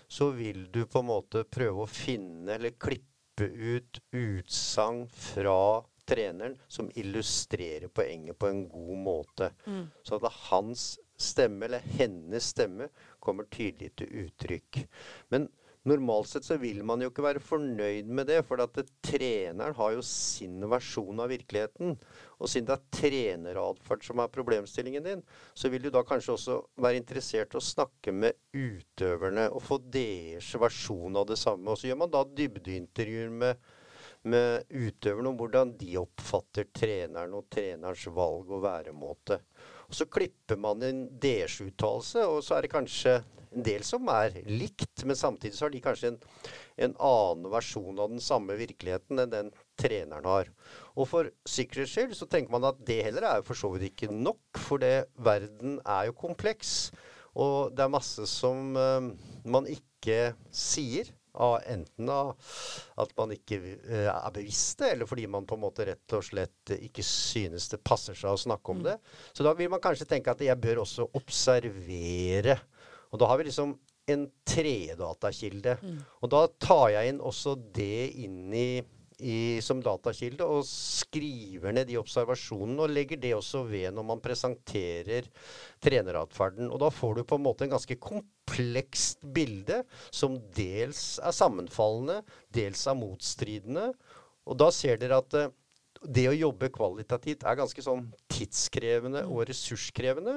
så 0.09 0.31
vil 0.37 0.69
du 0.71 0.85
på 0.87 1.03
en 1.03 1.11
måte 1.11 1.43
prøve 1.51 1.85
å 1.85 1.91
finne 1.91 2.55
eller 2.55 2.77
klippe 2.79 3.49
ut 3.49 3.99
utsagn 4.15 5.05
fra 5.11 5.83
treneren 6.07 6.57
som 6.69 6.91
illustrerer 6.95 7.89
poenget 7.89 8.39
på 8.39 8.51
en 8.51 8.65
god 8.69 9.03
måte. 9.07 9.51
Så 10.03 10.21
at 10.21 10.41
hans 10.51 10.87
stemme, 11.17 11.67
eller 11.67 11.85
hennes 11.99 12.53
stemme, 12.55 12.89
kommer 13.21 13.47
tydelig 13.51 13.95
til 13.97 14.25
uttrykk. 14.25 14.85
Men 15.33 15.49
Normalt 15.85 16.31
sett 16.31 16.47
så 16.47 16.57
vil 16.57 16.79
man 16.89 17.03
jo 17.05 17.11
ikke 17.11 17.27
være 17.27 17.41
fornøyd 17.45 18.09
med 18.09 18.31
det, 18.31 18.39
for 18.49 18.63
at 18.65 18.73
det, 18.73 18.87
treneren 19.05 19.75
har 19.77 19.91
jo 19.93 20.05
sin 20.09 20.63
versjon 20.73 21.21
av 21.21 21.29
virkeligheten. 21.29 21.99
Og 22.41 22.49
siden 22.49 22.71
det 22.71 22.79
er 22.79 22.87
treneratferd 22.97 24.07
som 24.07 24.23
er 24.25 24.33
problemstillingen 24.33 25.05
din, 25.05 25.21
så 25.53 25.69
vil 25.69 25.85
du 25.85 25.91
da 25.93 26.01
kanskje 26.09 26.39
også 26.39 26.57
være 26.81 27.03
interessert 27.03 27.53
i 27.53 27.61
å 27.61 27.65
snakke 27.67 28.17
med 28.17 28.41
utøverne 28.57 29.51
og 29.53 29.61
få 29.67 29.77
deres 29.93 30.49
versjon 30.57 31.21
av 31.21 31.29
det 31.29 31.37
samme. 31.43 31.69
Og 31.69 31.77
så 31.77 31.91
gjør 31.91 32.01
man 32.07 32.15
da 32.17 32.25
dybdeintervjuer 32.33 33.37
med, 33.45 33.69
med 34.29 34.65
utøverne 34.73 35.31
om 35.31 35.39
hvordan 35.39 35.75
de 35.81 35.95
oppfatter 36.01 36.69
treneren 36.75 37.37
og 37.37 37.49
trenerens 37.53 38.07
valg 38.17 38.51
og 38.51 38.65
væremåte. 38.65 39.41
Og 39.89 39.97
så 39.99 40.09
klipper 40.09 40.59
man 40.61 40.83
en 40.83 41.07
deres 41.21 41.61
uttalelse, 41.61 42.25
og 42.25 42.41
så 42.45 42.57
er 42.57 42.65
det 42.65 42.73
kanskje 42.73 43.19
en 43.55 43.65
del 43.67 43.85
som 43.87 44.09
er 44.11 44.35
likt, 44.49 45.05
men 45.07 45.19
samtidig 45.19 45.57
så 45.57 45.67
har 45.67 45.75
de 45.75 45.83
kanskje 45.85 46.11
en, 46.13 46.21
en, 46.87 46.95
annen 46.99 47.51
versjon 47.53 48.01
av 48.03 48.11
den 48.11 48.23
samme 48.23 48.57
virkeligheten 48.59 49.23
enn 49.23 49.33
den 49.33 49.51
treneren 49.81 50.27
har. 50.29 50.51
Og 50.99 51.09
for 51.11 51.31
sikkerhets 51.49 51.95
skyld 51.95 52.17
så 52.19 52.29
tenker 52.31 52.55
man 52.55 52.67
at 52.71 52.81
det 52.87 53.03
heller 53.07 53.29
er 53.29 53.47
for 53.47 53.59
så 53.59 53.71
vidt 53.75 53.93
ikke 53.93 54.11
nok, 54.13 54.43
for 54.59 54.83
det, 54.83 55.11
verden 55.15 55.79
er 55.85 56.09
jo 56.11 56.19
kompleks. 56.25 56.91
Og 57.35 57.75
det 57.75 57.85
er 57.85 57.95
masse 57.95 58.27
som 58.31 58.75
uh, 58.79 59.13
man 59.47 59.71
ikke 59.71 60.35
sier. 60.55 61.11
Av 61.35 61.57
enten 61.67 62.11
av 62.15 62.35
at 63.03 63.11
man 63.19 63.33
ikke 63.35 63.59
uh, 63.59 64.11
er 64.13 64.35
bevisst 64.37 64.79
det, 64.83 64.93
eller 64.95 65.09
fordi 65.11 65.27
man 65.31 65.49
på 65.49 65.59
en 65.59 65.65
måte 65.65 65.89
rett 65.89 66.15
og 66.15 66.23
slett 66.23 66.75
ikke 66.77 67.03
synes 67.07 67.67
det 67.73 67.83
passer 67.83 68.15
seg 68.19 68.37
å 68.37 68.43
snakke 68.45 68.75
om 68.75 68.85
mm. 68.85 68.87
det. 68.87 68.99
Så 69.35 69.47
da 69.47 69.55
vil 69.59 69.73
man 69.73 69.83
kanskje 69.83 70.07
tenke 70.11 70.31
at 70.35 70.45
jeg 70.47 70.63
bør 70.63 70.85
også 70.85 71.09
observere 71.19 72.61
og 73.15 73.21
da 73.23 73.29
har 73.31 73.39
vi 73.39 73.47
liksom 73.47 73.77
en 74.11 74.25
tredatakilde. 74.45 75.77
Mm. 75.83 75.99
Og 76.21 76.31
da 76.33 76.43
tar 76.59 76.89
jeg 76.97 77.13
inn 77.13 77.21
også 77.23 77.55
det 77.77 78.09
inn 78.25 78.51
i, 78.51 78.83
i, 79.25 79.61
som 79.65 79.81
datakilde, 79.83 80.45
og 80.45 80.67
skriver 80.69 81.73
ned 81.75 81.89
de 81.89 81.99
observasjonene, 82.01 82.85
og 82.85 82.93
legger 82.93 83.21
det 83.21 83.33
også 83.37 83.65
ved 83.69 83.95
når 83.97 84.07
man 84.11 84.23
presenterer 84.25 85.31
treneratferden. 85.85 86.69
Og 86.69 86.83
da 86.83 86.91
får 86.93 87.19
du 87.19 87.25
på 87.25 87.41
en 87.41 87.47
måte 87.47 87.67
en 87.67 87.75
ganske 87.75 87.97
komplekst 88.01 89.25
bilde, 89.35 89.83
som 90.13 90.37
dels 90.57 91.19
er 91.25 91.37
sammenfallende, 91.37 92.21
dels 92.55 92.85
er 92.91 93.01
motstridende. 93.01 93.91
Og 94.45 94.61
da 94.61 94.69
ser 94.75 95.01
dere 95.01 95.23
at 95.25 95.39
eh, 95.41 95.53
det 96.05 96.27
å 96.29 96.35
jobbe 96.37 96.69
kvalitativt 96.75 97.45
er 97.47 97.59
ganske 97.59 97.85
sånn 97.85 98.07
tidskrevende 98.33 99.25
og 99.27 99.41
mm. 99.41 99.47
ressurskrevende. 99.51 100.35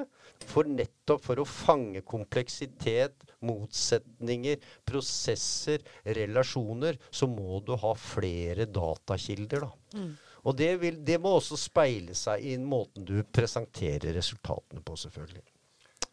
For 0.48 0.68
nettopp 0.68 1.24
for 1.26 1.42
å 1.42 1.48
fange 1.48 2.02
kompleksitet, 2.08 3.26
motsetninger, 3.44 4.62
prosesser, 4.88 5.84
relasjoner, 6.04 6.98
så 7.10 7.28
må 7.30 7.60
du 7.66 7.74
ha 7.78 7.92
flere 7.98 8.68
datakilder, 8.70 9.68
da. 9.68 10.00
Mm. 10.00 10.16
Og 10.48 10.56
det, 10.56 10.70
vil, 10.80 11.00
det 11.04 11.18
må 11.20 11.34
også 11.36 11.58
speile 11.60 12.14
seg 12.16 12.44
i 12.46 12.54
måten 12.62 13.04
du 13.04 13.18
presenterer 13.34 14.14
resultatene 14.16 14.80
på, 14.86 14.96
selvfølgelig. 15.02 15.44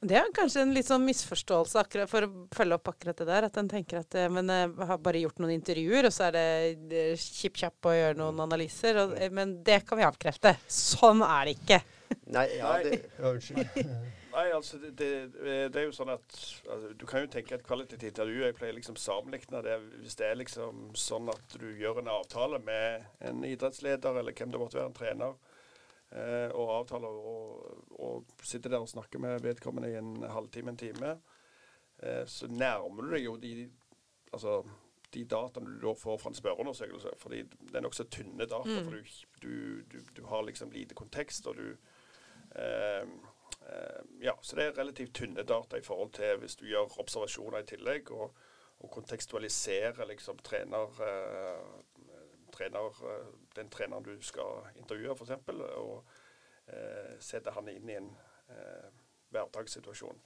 Det 0.06 0.18
er 0.20 0.28
kanskje 0.36 0.62
en 0.62 0.74
litt 0.76 0.86
sånn 0.86 1.06
misforståelse 1.08 1.80
akkurat 1.82 2.10
for 2.10 2.28
å 2.28 2.46
følge 2.54 2.78
opp 2.78 2.92
akkurat 2.92 3.18
det 3.22 3.26
der. 3.30 3.48
At 3.48 3.58
en 3.58 3.70
tenker 3.72 4.04
at 4.04 4.18
eh, 4.20 4.30
men 4.30 4.52
jeg 4.52 4.90
har 4.92 5.00
bare 5.02 5.22
gjort 5.24 5.42
noen 5.42 5.56
intervjuer, 5.56 6.10
og 6.10 6.14
så 6.14 6.28
er 6.28 6.36
det 6.36 7.00
kjipp-kjapp 7.22 7.90
å 7.90 7.96
gjøre 7.96 8.20
noen 8.20 8.44
analyser. 8.46 9.00
Og, 9.02 9.16
eh, 9.18 9.34
men 9.34 9.58
det 9.66 9.82
kan 9.88 9.98
vi 9.98 10.06
avkrefte. 10.06 10.54
Sånn 10.70 11.24
er 11.26 11.50
det 11.50 11.56
ikke. 11.58 11.82
Nei, 12.36 12.46
ja, 12.60 12.76
det, 12.86 13.00
Nei, 14.36 14.46
altså 14.58 14.78
det, 14.84 14.92
det, 15.00 15.10
det, 15.74 15.80
er 15.80 15.88
jo 15.88 15.96
sånn 15.96 16.12
at 16.14 16.36
altså, 16.70 16.92
Du 16.98 17.06
kan 17.10 17.24
jo 17.24 17.32
tenke 17.34 17.58
et 17.58 17.66
kvalitativt 17.66 18.12
intervju. 18.12 18.44
Jeg 18.46 18.58
pleier 18.60 18.78
liksom 18.78 19.00
sammenligne 19.02 19.64
det 19.66 19.80
hvis 20.04 20.18
det 20.22 20.30
er 20.30 20.40
liksom 20.44 20.92
sånn 21.00 21.34
at 21.34 21.58
du 21.58 21.68
gjør 21.82 22.04
en 22.04 22.14
avtale 22.20 22.62
med 22.66 23.10
en 23.26 23.42
idrettsleder 23.48 24.22
eller 24.22 24.38
hvem 24.38 24.54
det 24.54 24.62
måtte 24.62 24.80
være, 24.80 24.92
en 24.94 24.98
trener 25.02 25.34
eh, 25.34 25.55
og 26.12 26.70
avtaler 26.78 27.16
og, 27.32 27.80
og 28.00 28.44
sitter 28.44 28.70
der 28.70 28.84
og 28.84 28.90
snakker 28.90 29.20
med 29.20 29.42
vedkommende 29.44 29.90
i 29.92 29.98
en 30.00 30.24
halvtime, 30.30 30.72
en 30.72 30.78
time, 30.78 31.16
eh, 32.00 32.24
så 32.30 32.48
nærmer 32.48 33.04
du 33.04 33.16
deg 33.16 33.26
jo 33.26 33.36
de 33.42 33.54
altså, 34.34 34.60
de 35.16 35.24
dataene 35.26 35.76
du 35.76 35.80
da 35.88 35.94
får 35.98 36.18
fra 36.22 36.32
en 36.32 36.38
spørreundersøkelse. 36.38 37.14
Fordi 37.18 37.44
det 37.44 37.76
er 37.80 37.86
nokså 37.86 38.08
tynne 38.12 38.48
data. 38.48 38.64
Mm. 38.66 38.90
For 38.90 38.98
du, 39.42 39.82
du, 39.92 40.00
du, 40.18 40.26
har 40.32 40.44
liksom 40.48 40.72
lite 40.72 40.98
kontekst, 40.98 41.48
og 41.48 41.58
du 41.60 41.70
eh, 41.72 43.06
eh, 43.70 44.02
Ja, 44.22 44.36
så 44.42 44.56
det 44.56 44.68
er 44.68 44.78
relativt 44.80 45.16
tynne 45.16 45.44
data 45.44 45.78
i 45.78 45.86
forhold 45.86 46.14
til 46.18 46.38
hvis 46.42 46.56
du 46.60 46.68
gjør 46.68 47.00
observasjoner 47.00 47.64
i 47.64 47.70
tillegg, 47.70 48.12
og, 48.12 48.36
og 48.80 48.92
kontekstualiserer 48.92 50.08
liksom 50.12 50.40
trener, 50.44 51.02
eh, 51.08 52.12
trener, 52.56 53.04
eh, 53.12 53.34
den 53.56 53.70
treneren 53.74 54.06
du 54.06 54.16
skal 54.24 54.70
intervjue, 54.76 55.16
f.eks., 55.16 55.50
og 55.80 56.06
eh, 56.68 57.16
sette 57.24 57.54
han 57.56 57.70
inn 57.72 57.90
i 57.90 58.00
en 58.00 58.10
eh, 58.52 58.90
hverdagssituasjon. 59.34 60.20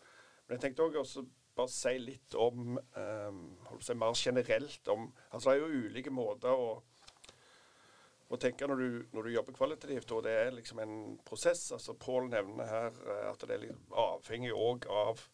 Men 0.48 0.58
jeg 0.58 0.68
tenkte 0.68 0.88
også 0.88 1.26
bare 1.60 1.72
si 1.72 1.96
litt 2.02 2.36
om 2.40 2.78
eh, 2.78 3.42
si 3.84 3.96
mer 3.98 4.16
generelt 4.16 4.88
om 4.94 5.10
altså 5.30 5.50
Det 5.52 5.58
er 5.58 5.60
jo 5.60 5.84
ulike 5.90 6.14
måter 6.14 6.54
å, 6.54 6.70
å 8.30 8.40
tenke 8.40 8.68
når 8.70 8.82
du, 8.82 9.00
når 9.14 9.28
du, 9.28 9.32
jobber 9.34 9.58
kvalitativt, 9.58 10.14
og 10.16 10.24
det 10.28 10.36
er 10.46 10.56
liksom 10.56 10.80
en 10.84 10.96
prosess. 11.26 11.72
altså 11.76 11.98
Pål 12.00 12.30
nevner 12.32 12.70
her 12.70 13.04
eh, 13.06 13.28
at 13.32 13.46
det 13.48 13.60
er 13.60 13.76
avhengig 14.06 14.56
av 14.56 15.26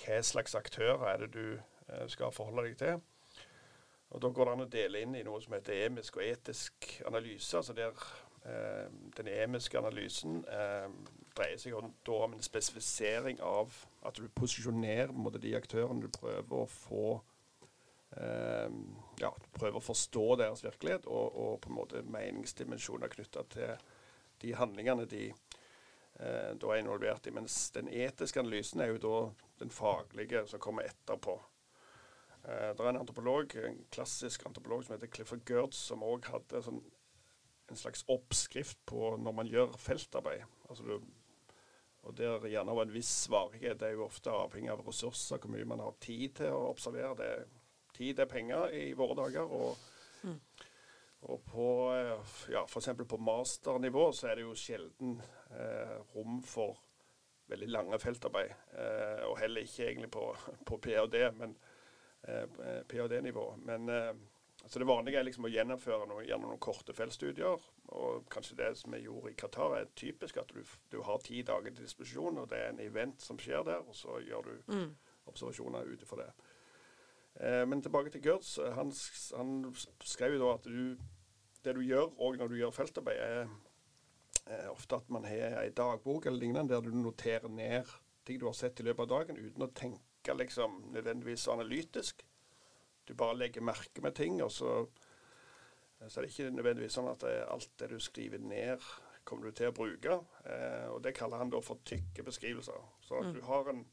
hva 0.00 0.20
slags 0.22 0.54
aktører 0.54 1.06
er 1.12 1.24
det 1.24 1.32
du 1.34 1.46
eh, 1.56 2.06
skal 2.08 2.32
forholde 2.32 2.68
deg 2.68 2.78
til. 2.80 3.00
Og 4.10 4.22
Da 4.22 4.28
går 4.28 4.44
det 4.44 4.52
an 4.52 4.64
å 4.64 4.70
dele 4.70 5.00
inn 5.04 5.14
i 5.14 5.22
noe 5.26 5.40
som 5.42 5.54
heter 5.54 5.86
emisk 5.86 6.18
og 6.18 6.26
etisk 6.26 6.88
analyse. 7.06 7.56
altså 7.56 7.72
der 7.72 7.92
eh, 8.44 8.88
Den 9.16 9.28
emiske 9.28 9.78
analysen 9.78 10.44
eh, 10.48 10.88
dreier 11.36 11.58
seg 11.58 11.74
om, 11.78 11.92
om, 12.08 12.34
en 12.34 12.42
spesifisering 12.42 13.40
av 13.40 13.74
at 14.06 14.16
du 14.18 14.28
posisjonerer 14.28 15.12
måte, 15.12 15.38
de 15.38 15.54
aktørene 15.56 16.02
du 16.02 16.08
prøver 16.08 16.56
å 16.56 16.66
få 16.66 17.20
eh, 18.16 18.68
ja, 19.20 19.30
prøver 19.54 19.78
å 19.78 19.84
forstå 19.84 20.26
deres 20.42 20.64
virkelighet, 20.64 21.06
og, 21.06 21.36
og 21.36 21.60
på 21.62 21.70
en 21.70 21.78
måte 21.78 22.02
meningsdimensjoner 22.02 23.12
knytta 23.14 23.46
til 23.54 23.76
de 24.42 24.54
handlingene 24.56 25.06
de 25.06 25.28
eh, 25.30 26.50
da 26.58 26.74
er 26.74 26.82
involvert 26.82 27.30
i. 27.30 27.34
Mens 27.36 27.70
den 27.76 27.88
etiske 27.88 28.42
analysen 28.42 28.82
er 28.82 28.94
jo 28.94 29.02
da 29.06 29.16
den 29.62 29.70
faglige 29.70 30.46
som 30.50 30.62
kommer 30.62 30.88
etterpå. 30.88 31.38
Eh, 32.44 32.70
det 32.76 32.80
er 32.80 32.90
en 32.92 33.00
antropolog, 33.02 33.54
en 33.60 33.78
klassisk 33.92 34.46
antropolog 34.48 34.84
som 34.84 34.96
heter 34.96 35.12
Clifford 35.12 35.44
Gertz, 35.48 35.80
som 35.90 36.04
òg 36.06 36.28
hadde 36.32 36.62
sånn, 36.64 36.82
en 37.70 37.78
slags 37.78 38.02
oppskrift 38.10 38.80
på 38.90 39.14
når 39.22 39.36
man 39.36 39.50
gjør 39.50 39.76
feltarbeid. 39.78 40.46
Altså 40.68 40.86
du, 40.86 41.10
og 42.00 42.16
der 42.16 42.46
gjerne 42.48 42.72
av 42.72 42.80
en 42.82 42.94
viss 42.94 43.12
varighet. 43.30 43.78
Det 43.80 43.90
er 43.90 43.98
jo 43.98 44.06
ofte 44.06 44.32
avhengig 44.32 44.72
av 44.72 44.82
ressurser, 44.86 45.38
hvor 45.38 45.52
mye 45.52 45.68
man 45.68 45.82
har 45.84 45.96
tid 46.00 46.38
til 46.40 46.56
å 46.56 46.70
observere. 46.70 47.14
Det, 47.20 47.30
tid 47.96 48.22
er 48.22 48.30
penger 48.30 48.74
i 48.74 48.84
våre 48.96 49.18
dager. 49.18 49.50
og 49.50 49.76
mm. 50.24 50.38
Og 51.28 51.42
på 51.44 51.66
eh, 51.92 52.36
ja, 52.54 52.62
f.eks. 52.64 52.94
på 53.08 53.18
masternivå 53.20 54.06
så 54.16 54.30
er 54.30 54.38
det 54.38 54.46
jo 54.46 54.56
sjelden 54.56 55.18
eh, 55.52 55.98
rom 56.14 56.38
for 56.40 56.78
veldig 57.50 57.68
lange 57.68 57.98
feltarbeid. 58.00 58.54
Eh, 58.72 59.26
og 59.28 59.36
heller 59.42 59.66
ikke 59.66 59.90
egentlig 59.90 60.10
på, 60.14 60.30
på 60.68 60.80
ph.d. 60.80 61.26
Men 61.36 61.52
Eh, 62.28 62.46
ph.d.-nivå. 62.88 63.56
Men 63.56 63.88
eh, 63.88 64.14
så 64.66 64.78
det 64.78 64.86
vanlige 64.86 65.18
er 65.18 65.24
liksom 65.24 65.46
å 65.48 65.50
gjennomføre 65.50 66.06
noe, 66.08 66.24
gjennom 66.26 66.50
noen 66.52 66.60
korte 66.60 66.92
feltstudier. 66.92 67.62
Og 67.96 68.26
kanskje 68.32 68.58
det 68.58 68.74
som 68.78 68.92
vi 68.92 69.04
gjorde 69.06 69.32
i 69.32 69.38
Qatar, 69.40 69.76
er 69.78 69.92
typisk 69.96 70.36
at 70.42 70.52
du, 70.52 70.60
du, 70.92 71.00
har 71.06 71.22
ti 71.24 71.40
dager 71.46 71.72
til 71.72 71.86
disposisjon, 71.86 72.42
og 72.42 72.50
det 72.50 72.60
er 72.60 72.74
en 72.74 72.82
event 72.84 73.24
som 73.24 73.40
skjer 73.40 73.64
der, 73.66 73.86
og 73.88 73.96
så 73.96 74.18
gjør 74.26 74.50
du 74.50 74.74
mm. 74.74 74.90
observasjoner 75.32 75.88
ut 75.88 76.04
ifra 76.04 76.20
det. 76.20 76.28
Eh, 77.40 77.64
men 77.68 77.82
tilbake 77.82 78.12
til 78.12 78.22
Gertz. 78.26 78.58
Han, 78.76 78.92
han, 79.40 79.56
skrev 80.04 80.36
jo 80.36 80.44
da 80.44 80.52
at 80.58 80.68
du, 80.68 81.08
det 81.64 81.76
du 81.78 81.82
gjør 81.86 82.12
òg 82.20 82.38
når 82.42 82.52
du 82.52 82.60
gjør 82.60 82.76
feltarbeid, 82.76 83.24
er, 83.24 83.50
er 84.60 84.70
ofte 84.74 85.00
at 85.00 85.08
man 85.14 85.24
har 85.24 85.62
ei 85.62 85.72
dagbok 85.72 86.28
eller 86.28 86.42
lignende 86.44 86.74
der 86.74 86.84
du 86.84 86.92
noterer 86.92 87.48
ned 87.48 87.88
ting 88.26 88.38
du 88.40 88.46
har 88.46 88.54
sett 88.54 88.80
i 88.80 88.84
løpet 88.86 89.06
av 89.06 89.10
dagen, 89.10 89.40
uten 89.40 89.64
å 89.64 89.72
tenke 89.74 90.09
tenke 90.22 90.38
liksom 90.38 90.84
nødvendigvis 90.92 91.48
analytisk. 91.48 92.26
Du 93.08 93.14
bare 93.14 93.38
legger 93.38 93.60
merke 93.60 94.02
med 94.02 94.12
ting, 94.12 94.42
og 94.42 94.52
så, 94.52 94.86
så 96.08 96.20
er 96.20 96.24
det 96.24 96.30
ikke 96.30 96.50
nødvendigvis 96.50 96.92
sånn 96.92 97.08
at 97.10 97.20
det 97.20 97.36
alt 97.48 97.70
det 97.78 97.90
du 97.90 97.98
skriver 98.00 98.38
ned, 98.38 98.80
kommer 99.24 99.46
du 99.46 99.52
til 99.52 99.70
å 99.70 99.74
bruke. 99.74 100.20
Eh, 100.44 100.88
og 100.90 101.02
det 101.04 101.14
kaller 101.16 101.38
han 101.38 101.50
da 101.50 101.60
for 101.60 101.80
tykke 101.84 102.22
beskrivelser. 102.22 102.78
Så 103.00 103.20
at 103.20 103.30
mm. 103.30 103.34
du 103.34 103.40
har 103.46 103.70
en, 103.72 103.84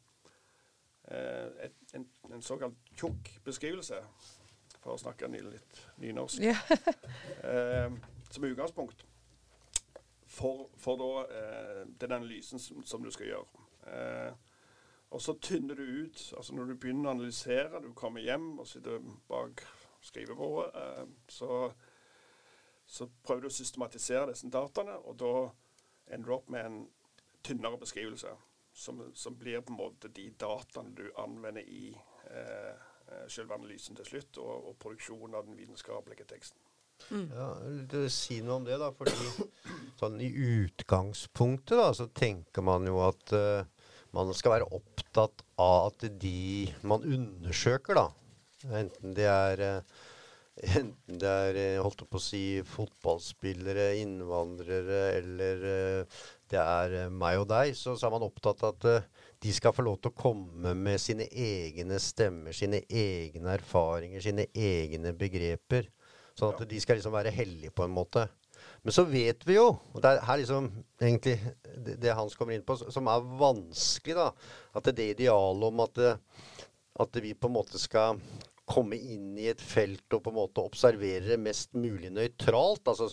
eh, 1.11 1.69
en, 1.93 2.07
en 2.31 2.41
såkalt 2.41 2.77
tjukk 2.95 3.37
beskrivelse, 3.45 4.01
for 4.81 4.95
å 4.95 5.01
snakke 5.01 5.27
litt 5.27 5.83
nynorsk, 5.99 6.43
yeah. 6.43 6.61
eh, 7.43 7.91
som 8.29 8.43
utgangspunkt 8.47 9.03
for, 10.27 10.67
for 10.77 10.99
da, 10.99 11.23
eh, 11.33 11.87
den 11.99 12.11
analysen 12.11 12.59
som, 12.59 12.83
som, 12.85 13.03
du 13.03 13.11
skal 13.11 13.31
gjøre. 13.31 13.65
Eh, 13.87 14.46
Og 15.17 15.21
så 15.21 15.33
tynner 15.41 15.75
du 15.75 15.81
ut. 15.83 16.33
altså 16.37 16.53
Når 16.53 16.65
du 16.65 16.75
begynner 16.77 17.09
å 17.09 17.13
analysere, 17.15 17.79
du 17.81 17.89
kommer 17.97 18.21
hjem 18.21 18.59
og 18.61 18.67
sitter 18.69 19.01
bak 19.25 19.63
skrivebordet, 20.05 20.75
eh, 20.77 21.07
så, 21.33 21.71
så 22.85 23.07
prøver 23.25 23.47
du 23.47 23.47
å 23.49 23.55
systematisere 23.55 24.27
disse 24.29 24.49
dataene, 24.53 24.99
og 25.09 25.17
da 25.17 25.31
ender 26.13 26.29
du 26.29 26.35
opp 26.35 26.51
med 26.53 26.69
en 26.69 26.77
tynnere 27.41 27.79
beskrivelse. 27.81 28.35
Som, 28.77 29.01
som 29.17 29.33
blir 29.33 29.63
på 29.65 29.73
en 29.73 29.79
måte 29.79 30.11
de 30.13 30.27
dataene 30.37 30.93
du 30.93 31.07
anvender 31.17 31.65
i 31.65 31.87
eh, 32.29 32.75
eh 33.09 33.23
selve 33.33 33.57
analysen 33.57 33.97
til 33.97 34.05
slutt, 34.05 34.37
og, 34.37 34.67
og 34.69 34.77
produksjonen 34.77 35.33
av 35.33 35.47
den 35.49 35.57
vitenskapelige 35.57 36.29
teksten. 36.29 36.61
Mm. 37.09 37.31
Ja, 37.33 38.09
Si 38.09 38.37
noe 38.45 38.59
om 38.59 38.69
det, 38.69 38.77
da. 38.77 38.91
fordi 38.93 39.17
sånn 39.97 40.21
i 40.21 40.29
utgangspunktet 40.29 41.73
da, 41.81 41.89
så 41.97 42.05
tenker 42.13 42.61
man 42.69 42.85
jo 42.85 43.01
at 43.07 43.33
uh, 43.33 43.65
man 44.17 44.33
skal 44.37 44.57
være 44.57 44.69
opptatt 44.73 45.43
av 45.61 45.91
at 45.91 46.05
de 46.21 46.67
man 46.87 47.05
undersøker, 47.05 47.97
da, 47.97 48.07
enten 48.81 49.17
det 49.17 49.31
er 49.31 49.65
uh, 49.79 49.97
Enten 50.57 51.19
det 51.21 51.29
er 51.29 51.57
eh, 51.61 51.75
holdt 51.85 51.99
på 52.09 52.17
å 52.17 52.21
si, 52.23 52.63
fotballspillere, 52.65 53.91
innvandrere 54.01 55.01
eller 55.19 55.61
uh, 55.61 56.23
det 56.49 56.57
er 56.57 57.11
meg 57.13 57.43
og 57.43 57.45
deg, 57.51 57.75
så, 57.77 57.93
så 57.93 58.07
er 58.07 58.15
man 58.15 58.25
opptatt 58.25 58.63
av 58.65 58.73
at 58.73 59.05
de 59.45 59.53
skal 59.53 59.75
få 59.77 59.85
lov 59.85 59.99
til 60.01 60.09
å 60.09 60.17
komme 60.17 60.73
med 60.73 60.97
sine 61.03 61.27
egne 61.29 61.99
stemmer, 62.01 62.57
sine 62.57 62.81
egne 62.89 63.53
erfaringer, 63.53 64.23
sine 64.25 64.47
egne 64.57 65.13
begreper. 65.13 65.91
Sånn 66.37 66.55
at 66.55 66.65
de 66.69 66.81
skal 66.81 66.97
liksom 66.97 67.13
være 67.13 67.33
hellige 67.33 67.73
på 67.77 67.85
en 67.85 67.93
måte. 67.93 68.25
Men 68.87 68.95
så 68.95 69.03
vet 69.03 69.41
vi 69.43 69.57
jo, 69.57 69.65
og 69.75 69.99
det 69.99 70.13
er 70.13 70.21
her 70.23 70.37
liksom 70.39 70.69
egentlig 70.95 71.33
det, 71.75 71.97
det 71.99 72.13
Hans 72.15 72.37
kommer 72.39 72.55
inn 72.55 72.63
på, 72.63 72.77
som 72.79 73.09
er 73.11 73.25
vanskelig, 73.35 74.15
da, 74.15 74.29
at 74.79 74.87
det 74.95 75.09
idealet 75.11 75.65
om 75.67 75.81
at, 75.83 75.99
det, 75.99 76.13
at 77.03 77.19
vi 77.19 77.33
på 77.35 77.49
en 77.49 77.57
måte 77.57 77.81
skal 77.83 78.21
komme 78.63 78.95
inn 78.95 79.35
i 79.35 79.49
et 79.51 79.59
felt 79.59 80.15
og 80.15 80.23
på 80.23 80.31
en 80.31 80.37
måte 80.39 80.63
observere 80.63 81.33
det 81.33 81.39
mest 81.39 81.75
mulig 81.75 82.13
nøytralt. 82.15 82.87
Altså, 82.87 83.09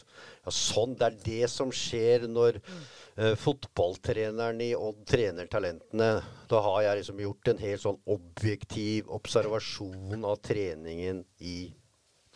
ja, 0.46 0.54
sånn, 0.54 0.94
Det 0.94 1.08
er 1.08 1.18
det 1.26 1.50
som 1.50 1.74
skjer 1.74 2.28
når 2.30 2.62
uh, 2.62 3.34
fotballtreneren 3.42 4.62
i 4.62 4.72
Odd 4.78 5.02
trener 5.10 5.50
talentene. 5.50 6.10
Da 6.54 6.64
har 6.70 6.84
jeg 6.86 7.02
liksom 7.02 7.22
gjort 7.26 7.50
en 7.50 7.66
helt 7.66 7.82
sånn 7.82 8.02
objektiv 8.14 9.10
observasjon 9.18 10.22
av 10.22 10.38
treningen 10.38 11.26
i 11.42 11.58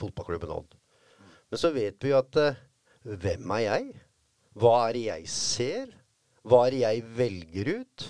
fotballklubben 0.03 0.59
Odd. 0.59 0.75
Men 1.49 1.63
så 1.63 1.71
vet 1.71 2.03
vi 2.03 2.11
jo 2.11 2.19
at 2.19 2.43
uh, 2.43 2.65
hvem 3.17 3.53
er 3.57 3.65
jeg? 3.65 3.91
Hva 4.59 4.75
er 4.89 4.97
det 4.97 5.05
jeg 5.07 5.29
ser? 5.33 5.93
Hva 6.49 6.67
er 6.67 6.75
det 6.75 6.81
jeg 6.83 7.05
velger 7.17 7.71
ut? 7.81 8.09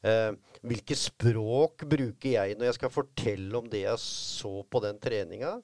Eh, 0.00 0.30
hvilke 0.66 0.96
språk 0.96 1.84
bruker 1.88 2.34
jeg 2.34 2.56
når 2.56 2.70
jeg 2.70 2.78
skal 2.78 2.92
fortelle 2.92 3.58
om 3.58 3.68
det 3.70 3.84
jeg 3.84 4.02
så 4.02 4.60
på 4.68 4.82
den 4.84 4.98
treninga? 5.02 5.58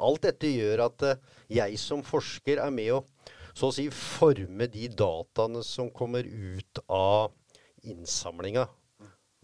Alt 0.00 0.24
dette 0.24 0.48
gjør 0.48 0.86
at 0.86 1.04
uh, 1.04 1.18
jeg 1.52 1.76
som 1.80 2.00
forsker 2.06 2.60
er 2.62 2.72
med 2.72 2.94
å 2.96 3.02
så 3.50 3.68
å 3.68 3.74
si 3.74 3.88
forme 3.92 4.68
de 4.70 4.86
dataene 4.94 5.60
som 5.66 5.90
kommer 5.92 6.24
ut 6.24 6.80
av 6.86 7.34
innsamlinga. 7.84 8.64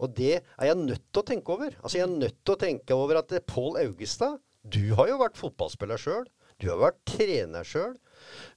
Og 0.01 0.13
det 0.17 0.39
er 0.39 0.69
jeg 0.69 0.79
nødt 0.79 1.03
til 1.11 1.21
å 1.21 1.27
tenke 1.27 1.53
over. 1.53 1.75
Altså 1.81 1.99
Jeg 1.99 2.07
er 2.07 2.19
nødt 2.23 2.39
til 2.41 2.55
å 2.55 2.61
tenke 2.61 2.97
over 2.97 3.19
at 3.19 3.33
Pål 3.49 3.79
Augestad, 3.83 4.39
du 4.63 4.95
har 4.97 5.11
jo 5.11 5.19
vært 5.21 5.37
fotballspiller 5.37 6.01
sjøl. 6.01 6.25
Du 6.57 6.69
har 6.71 6.79
vært 6.81 7.01
trener 7.09 7.67
sjøl. 7.67 7.93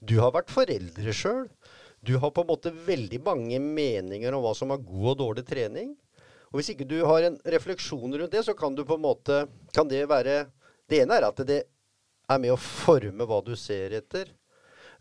Du 0.00 0.18
har 0.20 0.32
vært 0.34 0.52
foreldre 0.52 1.14
sjøl. 1.14 1.46
Du 2.00 2.16
har 2.18 2.32
på 2.32 2.44
en 2.44 2.48
måte 2.48 2.72
veldig 2.72 3.20
mange 3.24 3.58
meninger 3.60 4.34
om 4.34 4.44
hva 4.44 4.54
som 4.56 4.72
er 4.72 4.80
god 4.84 5.12
og 5.12 5.18
dårlig 5.20 5.44
trening. 5.48 5.92
Og 6.50 6.58
hvis 6.58 6.72
ikke 6.72 6.88
du 6.88 6.98
har 7.06 7.26
en 7.26 7.36
refleksjon 7.52 8.16
rundt 8.16 8.32
det, 8.32 8.42
så 8.46 8.56
kan 8.58 8.74
du 8.74 8.82
på 8.86 8.96
en 8.98 9.04
måte 9.04 9.44
Kan 9.74 9.88
det 9.88 10.02
være 10.10 10.48
Det 10.90 11.04
ene 11.04 11.20
er 11.20 11.28
at 11.28 11.44
det 11.46 11.62
er 12.30 12.38
med 12.42 12.54
å 12.54 12.60
forme 12.60 13.26
hva 13.26 13.40
du 13.42 13.56
ser 13.58 13.90
etter, 13.98 14.28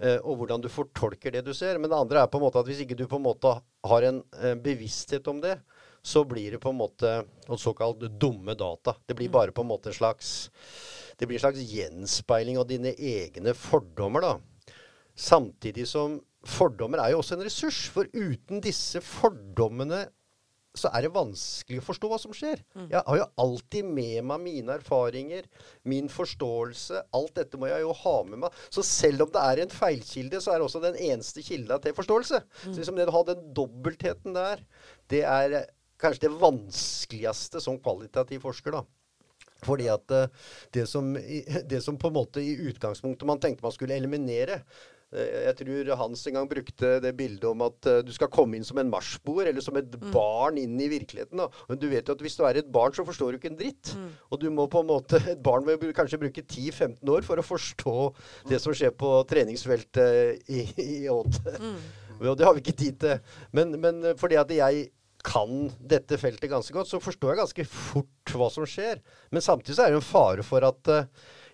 eh, 0.01 0.17
og 0.17 0.39
hvordan 0.39 0.63
du 0.63 0.69
fortolker 0.69 1.33
det 1.33 1.43
du 1.45 1.51
ser. 1.53 1.77
Men 1.77 1.91
det 1.91 1.97
andre 1.97 2.23
er 2.23 2.29
på 2.29 2.39
en 2.39 2.45
måte 2.47 2.61
at 2.61 2.65
hvis 2.65 2.81
ikke 2.81 2.97
du 2.97 3.05
på 3.09 3.19
en 3.19 3.25
måte 3.27 3.51
har 3.85 4.05
en 4.07 4.23
eh, 4.41 4.55
bevissthet 4.57 5.27
om 5.29 5.37
det, 5.43 5.59
så 6.01 6.23
blir 6.25 6.55
det 6.55 6.61
på 6.63 6.71
en 6.73 6.79
måte 6.79 7.11
såkalt 7.57 8.01
dumme 8.17 8.55
data. 8.57 8.95
Det 9.05 9.13
blir 9.17 9.29
bare 9.29 9.53
på 9.53 9.61
en 9.61 9.69
måte 9.69 9.91
en 9.91 9.97
slags 9.99 10.49
det 11.19 11.27
blir 11.27 11.37
en 11.37 11.43
slags 11.43 11.59
gjenspeiling 11.69 12.57
av 12.57 12.67
dine 12.69 12.93
egne 12.95 13.53
fordommer, 13.53 14.23
da. 14.23 14.33
Samtidig 15.19 15.87
som 15.89 16.19
fordommer 16.47 17.01
er 17.03 17.13
jo 17.13 17.19
også 17.19 17.35
en 17.35 17.43
ressurs. 17.43 17.81
For 17.91 18.07
uten 18.15 18.63
disse 18.63 19.01
fordommene 19.03 20.05
så 20.77 20.91
er 20.93 21.03
det 21.03 21.15
vanskelig 21.15 21.81
å 21.81 21.85
forstå 21.87 22.09
hva 22.11 22.19
som 22.21 22.33
skjer. 22.35 22.61
Mm. 22.77 22.85
Jeg 22.91 23.01
har 23.07 23.17
jo 23.19 23.25
alltid 23.43 23.87
med 23.89 24.27
meg 24.29 24.43
mine 24.43 24.75
erfaringer, 24.77 25.47
min 25.89 26.07
forståelse. 26.13 27.01
Alt 27.17 27.33
dette 27.39 27.59
må 27.59 27.67
jeg 27.71 27.81
jo 27.83 27.95
ha 28.03 28.13
med 28.27 28.43
meg. 28.45 28.61
Så 28.71 28.85
selv 28.85 29.25
om 29.25 29.33
det 29.33 29.41
er 29.43 29.63
en 29.63 29.73
feilkilde, 29.73 30.39
så 30.43 30.53
er 30.53 30.61
det 30.61 30.67
også 30.69 30.83
den 30.83 30.99
eneste 31.09 31.43
kilda 31.45 31.79
til 31.83 31.97
forståelse. 31.97 32.43
Mm. 32.45 32.69
Så 32.69 32.77
liksom 32.77 32.99
det 32.99 33.09
å 33.09 33.17
ha 33.17 33.25
den 33.31 33.49
dobbeltheten 33.57 34.37
der, 34.37 34.63
det 35.11 35.25
er 35.27 35.57
kanskje 35.99 36.27
det 36.27 36.37
vanskeligste 36.39 37.59
som 37.63 37.81
kvalitativ 37.81 38.45
forsker, 38.45 38.77
da. 38.77 38.85
Fordi 39.65 39.89
at 39.91 40.13
eh, 40.15 40.29
det 40.71 40.85
som, 40.87 41.11
det 41.17 41.81
som, 41.83 41.97
på 41.99 42.07
en 42.07 42.15
måte 42.15 42.39
i 42.39 42.53
utgangspunktet 42.69 43.27
man 43.27 43.41
tenkte 43.43 43.65
man 43.65 43.75
skulle 43.75 43.97
eliminere 43.99 44.61
Jeg 45.09 45.55
tror 45.57 45.87
Hans 45.97 46.21
en 46.29 46.35
gang 46.37 46.47
brukte 46.49 46.89
det 47.01 47.15
bildet 47.17 47.45
om 47.49 47.63
at 47.65 47.87
eh, 47.89 48.01
du 48.05 48.11
skal 48.13 48.29
komme 48.29 48.59
inn 48.59 48.65
som 48.65 48.77
en 48.77 48.91
marsboer, 48.91 49.47
eller 49.49 49.63
som 49.65 49.77
et 49.79 49.89
mm. 49.89 50.11
barn 50.13 50.59
inn 50.61 50.75
i 50.77 50.89
virkeligheten. 50.91 51.39
Da. 51.41 51.47
Men 51.69 51.79
du 51.81 51.87
vet 51.89 52.05
jo 52.05 52.13
at 52.13 52.21
hvis 52.21 52.37
du 52.37 52.43
er 52.45 52.59
et 52.59 52.69
barn, 52.69 52.93
så 52.93 53.05
forstår 53.07 53.33
du 53.33 53.39
ikke 53.39 53.49
en 53.49 53.57
dritt. 53.57 53.95
Mm. 53.97 54.11
Og 54.29 54.41
du 54.43 54.45
må 54.53 54.67
på 54.69 54.83
en 54.83 54.91
måte 54.91 55.17
Et 55.33 55.41
barn 55.41 55.65
vil 55.65 55.95
kanskje 55.97 56.19
bruke 56.21 56.43
10-15 56.43 57.09
år 57.09 57.25
for 57.25 57.41
å 57.41 57.45
forstå 57.45 57.95
det 58.51 58.59
som 58.61 58.75
skjer 58.75 58.93
på 58.97 59.09
treningsfeltet 59.29 60.45
i, 60.49 60.61
i 60.83 60.99
Odd. 61.09 61.39
Mm. 61.57 61.79
Og 62.29 62.37
det 62.37 62.45
har 62.45 62.53
vi 62.53 62.61
ikke 62.61 62.77
tid 62.77 62.99
til. 63.01 63.35
Men, 63.55 63.73
men 63.81 64.11
fordi 64.19 64.37
at 64.37 64.51
jeg 64.53 64.89
kan 65.25 65.71
dette 65.81 66.19
feltet 66.21 66.51
ganske 66.51 66.73
godt, 66.75 66.89
så 66.91 66.99
forstår 67.01 67.33
jeg 67.33 67.39
ganske 67.41 67.65
fort 67.71 68.35
hva 68.35 68.49
som 68.53 68.67
skjer. 68.69 69.01
Men 69.33 69.43
samtidig 69.43 69.79
så 69.79 69.87
er 69.87 69.95
det 69.95 69.99
en 70.03 70.05
fare 70.05 70.45
for 70.45 70.67
at 70.67 70.91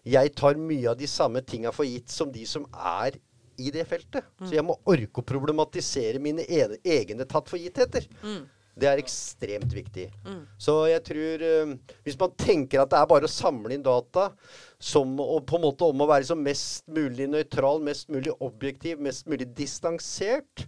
jeg 0.06 0.34
tar 0.38 0.60
mye 0.60 0.92
av 0.92 1.00
de 1.00 1.08
samme 1.10 1.42
tinga 1.48 1.72
for 1.74 1.88
gitt 1.88 2.12
som 2.14 2.34
de 2.34 2.44
som 2.50 2.68
er 2.76 3.18
i 3.58 3.72
det 3.74 3.86
feltet. 3.90 4.28
Mm. 4.40 4.48
Så 4.48 4.56
jeg 4.58 4.66
må 4.66 4.78
orke 4.92 5.22
å 5.22 5.28
problematisere 5.28 6.22
mine 6.22 6.46
egne 6.50 7.28
tatt 7.30 7.50
for 7.52 7.62
gittheter. 7.62 8.08
Mm. 8.24 8.44
Det 8.76 8.88
er 8.90 9.00
ekstremt 9.00 9.72
viktig. 9.72 10.10
Mm. 10.26 10.42
Så 10.60 10.74
jeg 10.90 11.04
tror 11.08 11.44
uh, 11.48 11.70
Hvis 12.04 12.18
man 12.20 12.34
tenker 12.36 12.82
at 12.82 12.92
det 12.92 13.00
er 13.00 13.08
bare 13.08 13.30
å 13.30 13.32
samle 13.32 13.72
inn 13.72 13.86
data 13.86 14.28
som, 14.76 15.14
og 15.22 15.46
på 15.48 15.56
en 15.56 15.64
måte 15.70 15.88
om 15.88 16.04
å 16.04 16.10
være 16.10 16.28
som 16.28 16.42
mest 16.44 16.84
mulig 16.92 17.30
nøytral, 17.32 17.80
mest 17.84 18.12
mulig 18.12 18.36
objektiv, 18.44 19.00
mest 19.00 19.30
mulig 19.32 19.48
distansert, 19.56 20.68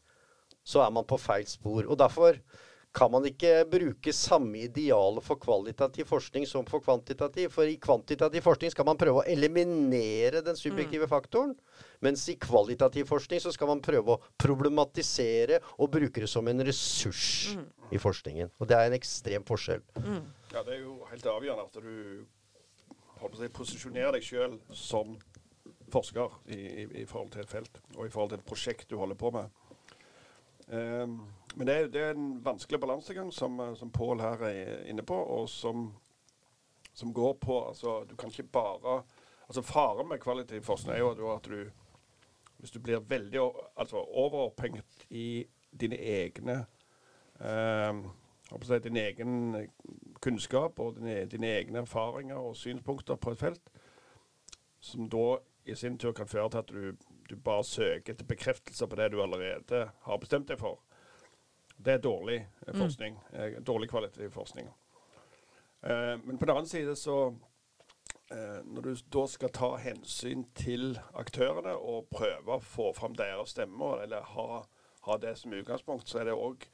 så 0.67 0.85
er 0.85 0.95
man 0.95 1.07
på 1.07 1.19
feil 1.19 1.45
spor. 1.47 1.83
Og 1.83 1.99
derfor 1.99 2.39
kan 2.97 3.11
man 3.13 3.25
ikke 3.29 3.51
bruke 3.69 4.13
samme 4.15 4.63
idealet 4.65 5.25
for 5.25 5.37
kvalitativ 5.41 6.07
forskning 6.09 6.47
som 6.49 6.65
for 6.65 6.81
kvantitativ. 6.81 7.51
For 7.53 7.69
i 7.69 7.77
kvantitativ 7.81 8.41
forskning 8.45 8.73
skal 8.73 8.87
man 8.87 8.97
prøve 8.97 9.21
å 9.21 9.27
eliminere 9.29 10.41
den 10.45 10.57
subjektive 10.57 11.05
mm. 11.05 11.11
faktoren. 11.11 11.53
Mens 12.01 12.25
i 12.31 12.37
kvalitativ 12.41 13.05
forskning 13.09 13.41
så 13.43 13.53
skal 13.53 13.69
man 13.69 13.83
prøve 13.85 14.15
å 14.15 14.21
problematisere 14.41 15.61
og 15.77 15.91
bruke 15.93 16.23
det 16.23 16.31
som 16.31 16.49
en 16.49 16.65
ressurs 16.65 17.53
mm. 17.57 17.67
i 17.93 18.01
forskningen. 18.01 18.53
Og 18.57 18.69
det 18.69 18.79
er 18.79 18.89
en 18.89 18.97
ekstrem 18.97 19.45
forskjell. 19.45 19.85
Mm. 20.01 20.23
Ja, 20.55 20.63
det 20.63 20.79
er 20.79 20.81
jo 20.81 20.97
helt 21.11 21.29
avgjørende 21.37 21.67
at 21.69 21.77
du 21.83 23.37
si, 23.37 23.51
posisjonerer 23.53 24.17
deg 24.17 24.25
sjøl 24.25 24.57
som 24.73 25.17
forsker 25.93 26.33
i, 26.49 26.57
i, 26.57 26.89
i, 27.03 27.05
forhold 27.07 27.31
til 27.35 27.45
et 27.45 27.51
felt, 27.51 27.81
og 27.95 28.07
i 28.07 28.11
forhold 28.11 28.33
til 28.33 28.41
et 28.41 28.49
prosjekt 28.49 28.89
du 28.89 28.97
holder 28.99 29.19
på 29.19 29.31
med. 29.35 29.53
Um, 30.67 31.21
men 31.55 31.67
det 31.67 31.75
er, 31.75 31.87
det 31.87 32.01
er, 32.01 32.09
en 32.11 32.45
vanskelig 32.45 32.79
balansegang 32.79 33.31
som, 33.33 33.59
eh, 33.59 33.75
som 33.75 33.91
Pål 33.91 34.19
her 34.21 34.41
er 34.45 34.83
inne 34.91 35.01
på, 35.01 35.15
og 35.15 35.49
som, 35.49 35.93
som, 36.93 37.13
går 37.13 37.33
på 37.33 37.61
altså, 37.69 38.03
Du 38.03 38.15
kan 38.15 38.29
ikke 38.29 38.43
bare 38.43 39.03
altså 39.47 39.61
Faren 39.61 40.09
med 40.09 40.19
kvalitativ 40.19 40.61
forskning 40.61 40.95
er 40.95 40.99
jo 40.99 41.31
at 41.31 41.45
du 41.45 41.69
Hvis 42.57 42.71
du 42.71 42.79
blir 42.79 42.99
veldig 42.99 43.39
altså, 43.77 43.97
overopphengt 43.97 45.05
i 45.09 45.45
dine 45.79 45.95
egne 45.95 46.65
eh, 47.39 48.03
din 48.83 48.97
egen 48.97 49.67
kunnskap 50.21 50.79
og 50.79 50.95
dine, 50.95 51.25
dine, 51.25 51.47
egne 51.47 51.79
erfaringer 51.79 52.35
og 52.35 52.55
synspunkter 52.55 53.15
på 53.15 53.31
et 53.31 53.37
felt, 53.37 53.69
som 54.79 55.09
da 55.09 55.37
i 55.65 55.75
sin 55.75 55.97
tur 55.97 56.11
kan 56.11 56.27
føre 56.27 56.49
til 56.49 56.57
at 56.57 56.69
du, 56.69 56.93
du 57.29 57.35
bare 57.35 57.63
søker 57.63 58.13
etter 58.13 58.27
bekreftelser 58.27 58.87
på 58.87 58.99
det 58.99 59.11
du 59.13 59.21
allerede 59.23 59.83
har 60.07 60.21
bestemt 60.21 60.49
deg 60.49 60.59
for. 60.61 60.79
Det 61.77 61.93
er 61.93 62.01
dårlig 62.03 62.39
eh, 62.39 62.73
mm. 62.73 62.79
forskning. 62.79 63.19
Mm. 63.33 63.59
Dårlig 63.63 63.89
kvalitativ 63.89 64.31
forskning. 64.33 64.71
Uh, 65.83 66.17
men 66.23 66.37
på 66.37 66.45
den 66.45 66.55
annen 66.55 66.67
side 66.67 66.95
så 66.97 67.35
Når 68.65 68.81
du 68.81 68.95
da 69.13 69.21
skal 69.31 69.49
ta 69.55 69.67
hensyn 69.79 70.41
til 70.57 70.97
aktørene 71.15 71.71
og 71.79 72.09
prøve 72.11 72.57
å 72.57 72.59
få 72.59 72.89
fram 72.91 73.13
deres 73.15 73.53
stemmer, 73.55 74.01
eller 74.03 74.25
ha, 74.33 74.57
ha 75.07 75.17
det 75.23 75.31
som 75.39 75.53
utgangspunkt, 75.55 76.09
så 76.09 76.19
er 76.19 76.27
det 76.27 76.33
òg 76.35 76.65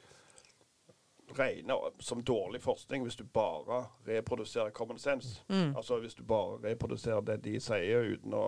regne 1.37 1.73
som 1.99 2.23
dårlig 2.23 2.61
forskning 2.61 3.03
hvis 3.03 3.15
du 3.15 3.23
bare 3.23 3.85
reproduserer 4.07 4.69
common 4.69 4.99
sense. 4.99 5.43
Mm. 5.47 5.75
Altså 5.75 5.99
hvis 5.99 6.15
du 6.15 6.23
bare 6.23 6.57
reproduserer 6.63 7.21
det 7.21 7.43
de 7.43 7.59
sier 7.59 8.13
uten 8.13 8.33
å 8.33 8.45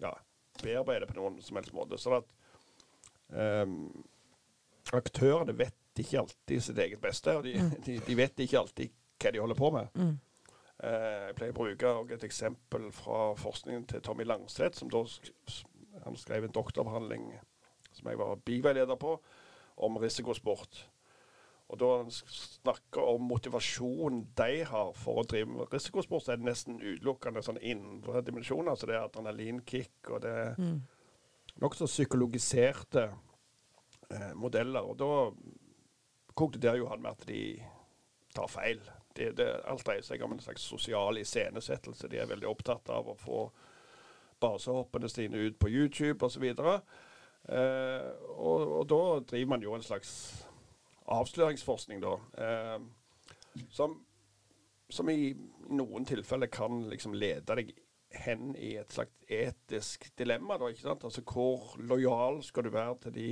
ja, 0.00 0.12
bearbeide 0.62 1.08
på 1.08 1.16
noen 1.18 1.40
som 1.42 1.58
helst 1.58 1.74
måte. 1.76 1.98
Sånn 2.00 2.18
at 2.20 2.34
um, 3.64 3.78
aktørene 4.94 5.56
vet 5.56 6.00
ikke 6.00 6.22
alltid 6.24 6.62
sitt 6.62 6.78
eget 6.82 7.02
beste, 7.02 7.36
og 7.38 7.46
de, 7.46 7.56
de, 7.86 7.98
de 8.06 8.18
vet 8.18 8.44
ikke 8.44 8.60
alltid 8.60 8.94
hva 9.22 9.32
de 9.32 9.42
holder 9.42 9.58
på 9.58 9.72
med. 9.74 9.98
Mm. 9.98 10.14
Uh, 10.84 11.20
jeg 11.30 11.38
pleier 11.38 11.54
å 11.54 11.58
bruke 11.58 12.16
et 12.18 12.26
eksempel 12.26 12.90
fra 12.92 13.20
forskningen 13.40 13.86
til 13.90 14.04
Tommy 14.04 14.26
Langstedt, 14.28 14.76
som 14.78 14.90
da 14.92 15.04
han 16.04 16.18
skrev 16.18 16.44
en 16.44 16.54
doktoravhandling 16.54 17.30
som 17.94 18.10
jeg 18.10 18.18
var 18.18 18.34
biveileder 18.42 18.98
på, 18.98 19.14
om 19.76 19.96
risikosport. 20.02 20.84
Og 21.74 21.78
da 21.82 21.90
han 21.98 22.10
snakker 22.14 23.02
om 23.14 23.26
motivasjonen 23.28 24.22
de 24.38 24.62
har 24.70 24.92
for 24.96 25.20
å 25.20 25.26
drive 25.26 25.50
med 25.50 25.74
risikosport, 25.74 26.22
så 26.24 26.32
er 26.34 26.40
det 26.40 26.46
nesten 26.48 26.78
utelukkende 26.80 27.42
sånn 27.42 27.58
indre 27.60 28.22
dimensjoner. 28.22 28.78
Så 28.78 28.86
det 28.88 28.94
er 28.96 29.06
adrenalinkick, 29.08 29.96
og 30.14 30.22
det 30.22 30.34
er 30.46 30.54
Mm. 30.58 30.80
nokså 31.60 31.86
psykologiserte 31.90 33.08
eh, 34.10 34.32
modeller. 34.34 34.86
Og 34.86 34.96
da 34.98 35.30
konkluderer 36.34 36.76
jo 36.78 36.88
han 36.90 37.02
med 37.02 37.10
at 37.10 37.26
de 37.26 37.62
tar 38.34 38.46
feil. 38.50 38.80
Det, 39.14 39.32
det, 39.38 39.46
alt 39.70 39.84
dreier 39.86 40.02
seg 40.02 40.22
om 40.26 40.32
en 40.34 40.40
slags 40.42 40.62
sosial 40.66 41.18
iscenesettelse. 41.20 42.08
De 42.10 42.18
er 42.18 42.26
veldig 42.26 42.48
opptatt 42.50 42.88
av 42.90 43.08
å 43.08 43.14
få 43.18 43.44
basehoppene 44.42 45.08
sine 45.08 45.38
ut 45.46 45.58
på 45.62 45.70
YouTube 45.70 46.26
osv. 46.26 46.44
Eh, 46.44 48.10
og, 48.34 48.60
og 48.80 48.86
da 48.90 49.02
driver 49.30 49.52
man 49.54 49.62
jo 49.62 49.74
en 49.76 49.84
slags 49.86 50.10
avsløringsforskning, 51.04 52.02
da. 52.02 52.14
Eh, 52.38 53.64
som, 53.70 53.98
som 54.88 55.10
i 55.10 55.34
noen 55.70 56.06
tilfeller 56.08 56.50
kan 56.52 56.84
liksom 56.90 57.14
lede 57.14 57.56
deg 57.56 57.74
hen 58.14 58.56
i 58.56 58.74
et 58.78 58.92
slags 58.92 59.12
etisk 59.28 60.16
dilemma. 60.18 60.58
Da, 60.58 60.70
ikke 60.70 60.86
sant? 60.86 61.04
Altså 61.04 61.22
Hvor 61.26 61.74
lojal 61.82 62.42
skal 62.42 62.64
du 62.64 62.70
være 62.70 62.96
til 63.02 63.14
de 63.14 63.28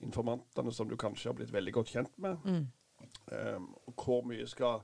informantene 0.00 0.72
som 0.72 0.88
du 0.88 0.96
kanskje 0.96 1.30
har 1.30 1.38
blitt 1.38 1.52
veldig 1.52 1.74
godt 1.74 1.94
kjent 1.94 2.18
med? 2.18 2.36
Mm. 2.44 2.66
Um, 3.32 3.74
og 3.86 4.04
hvor 4.04 4.24
mye 4.26 4.46
skal, 4.46 4.82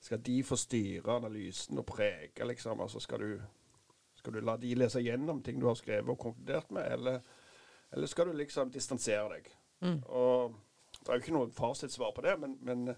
skal 0.00 0.22
de 0.22 0.42
få 0.46 0.56
styre 0.56 1.16
analysen 1.16 1.78
og 1.78 1.86
prege, 1.86 2.46
liksom? 2.46 2.80
Altså 2.80 3.00
skal 3.00 3.20
du, 3.20 3.40
skal 4.14 4.34
du 4.34 4.40
la 4.40 4.56
de 4.56 4.74
lese 4.78 5.02
gjennom 5.02 5.42
ting 5.42 5.60
du 5.60 5.66
har 5.66 5.78
skrevet 5.78 6.10
og 6.10 6.18
konkludert 6.18 6.70
med, 6.70 6.92
eller, 6.92 7.20
eller 7.92 8.06
skal 8.06 8.30
du 8.30 8.38
liksom 8.38 8.70
distansere 8.70 9.28
deg? 9.34 9.52
Mm. 9.80 10.00
Og 10.06 10.54
det 11.08 11.14
er 11.14 11.20
jo 11.20 11.24
ikke 11.24 11.36
noe 11.38 11.52
fasitsvar 11.56 12.12
på 12.12 12.22
det, 12.26 12.34
men, 12.40 12.58
men, 12.60 12.88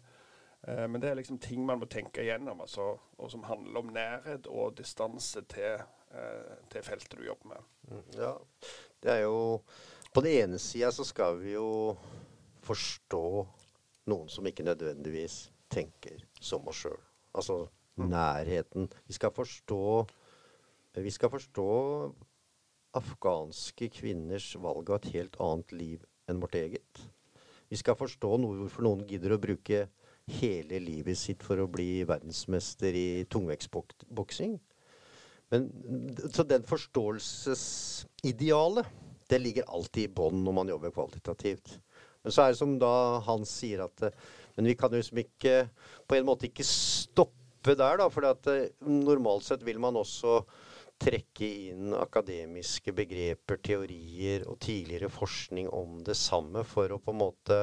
eh, 0.67 0.87
men 0.91 1.01
det 1.03 1.11
er 1.11 1.19
liksom 1.21 1.39
ting 1.39 1.63
man 1.67 1.79
må 1.79 1.87
tenke 1.91 2.25
igjennom, 2.25 2.61
altså, 2.65 2.97
og 3.19 3.31
som 3.31 3.47
handler 3.47 3.79
om 3.81 3.93
nærhet 3.95 4.49
og 4.51 4.77
distanse 4.79 5.45
til, 5.53 5.85
eh, 6.11 6.57
til 6.73 6.83
feltet 6.83 7.15
du 7.19 7.23
jobber 7.27 7.55
med. 7.55 7.69
Mm, 7.91 8.03
Ja, 8.19 8.35
det 9.03 9.13
er 9.13 9.23
jo 9.29 9.63
På 10.11 10.21
den 10.27 10.33
ene 10.43 10.59
sida 10.59 10.91
så 10.91 11.05
skal 11.07 11.37
vi 11.39 11.53
jo 11.53 11.97
forstå 12.67 13.47
noen 14.11 14.29
som 14.29 14.47
ikke 14.47 14.67
nødvendigvis 14.67 15.53
tenker 15.71 16.25
som 16.41 16.67
oss 16.67 16.83
sjøl. 16.83 16.99
Altså 17.31 17.69
nærheten. 17.97 18.91
Vi 19.07 19.13
skal 19.15 19.31
forstå 19.31 20.09
Vi 20.99 21.11
skal 21.11 21.31
forstå 21.31 21.69
afghanske 22.99 23.87
kvinners 23.95 24.57
valg 24.59 24.91
av 24.91 24.97
et 24.99 25.13
helt 25.15 25.37
annet 25.39 25.73
liv 25.73 26.05
enn 26.27 26.41
vårt 26.43 26.57
eget. 26.59 27.05
Vi 27.71 27.77
skal 27.79 27.99
forstå 27.99 28.31
noe, 28.43 28.59
hvorfor 28.65 28.83
noen 28.87 29.07
gidder 29.09 29.31
å 29.37 29.43
bruke 29.43 29.79
hele 30.31 30.79
livet 30.83 31.19
sitt 31.19 31.43
for 31.47 31.57
å 31.63 31.71
bli 31.71 32.05
verdensmester 32.07 32.95
i 32.95 33.25
tungvektsboksing. 33.31 34.61
Så 36.31 36.43
den 36.47 36.63
forståelsesidealet, 36.67 38.87
det 39.31 39.39
ligger 39.39 39.65
alltid 39.71 40.05
i 40.05 40.09
bånn 40.15 40.45
når 40.45 40.53
man 40.55 40.69
jobber 40.71 40.91
kvalitativt. 40.95 41.81
Men 42.23 42.33
så 42.35 42.43
er 42.43 42.49
det 42.53 42.59
som 42.61 42.79
da 42.79 43.21
han 43.27 43.45
sier 43.49 43.81
at 43.87 44.03
eh, 44.05 44.17
Men 44.59 44.67
vi 44.69 44.75
kan 44.77 44.93
jo 44.93 45.01
liksom 45.01 45.19
ikke 45.23 45.55
På 46.05 46.15
en 46.19 46.29
måte 46.29 46.47
ikke 46.51 46.67
stoppe 46.69 47.73
der, 47.79 47.95
da. 47.97 48.09
For 48.13 48.21
eh, 48.29 48.69
normalt 48.85 49.45
sett 49.47 49.63
vil 49.65 49.79
man 49.81 49.97
også 49.97 50.45
trekke 51.01 51.49
inn 51.71 51.95
akademiske 51.97 52.93
begreper, 52.97 53.59
teorier 53.65 54.45
og 54.49 54.59
tidligere 54.63 55.11
forskning 55.13 55.71
om 55.73 55.99
det 56.05 56.17
samme 56.19 56.65
for 56.69 56.93
å 56.93 57.01
på 57.01 57.15
en 57.15 57.21
måte 57.23 57.61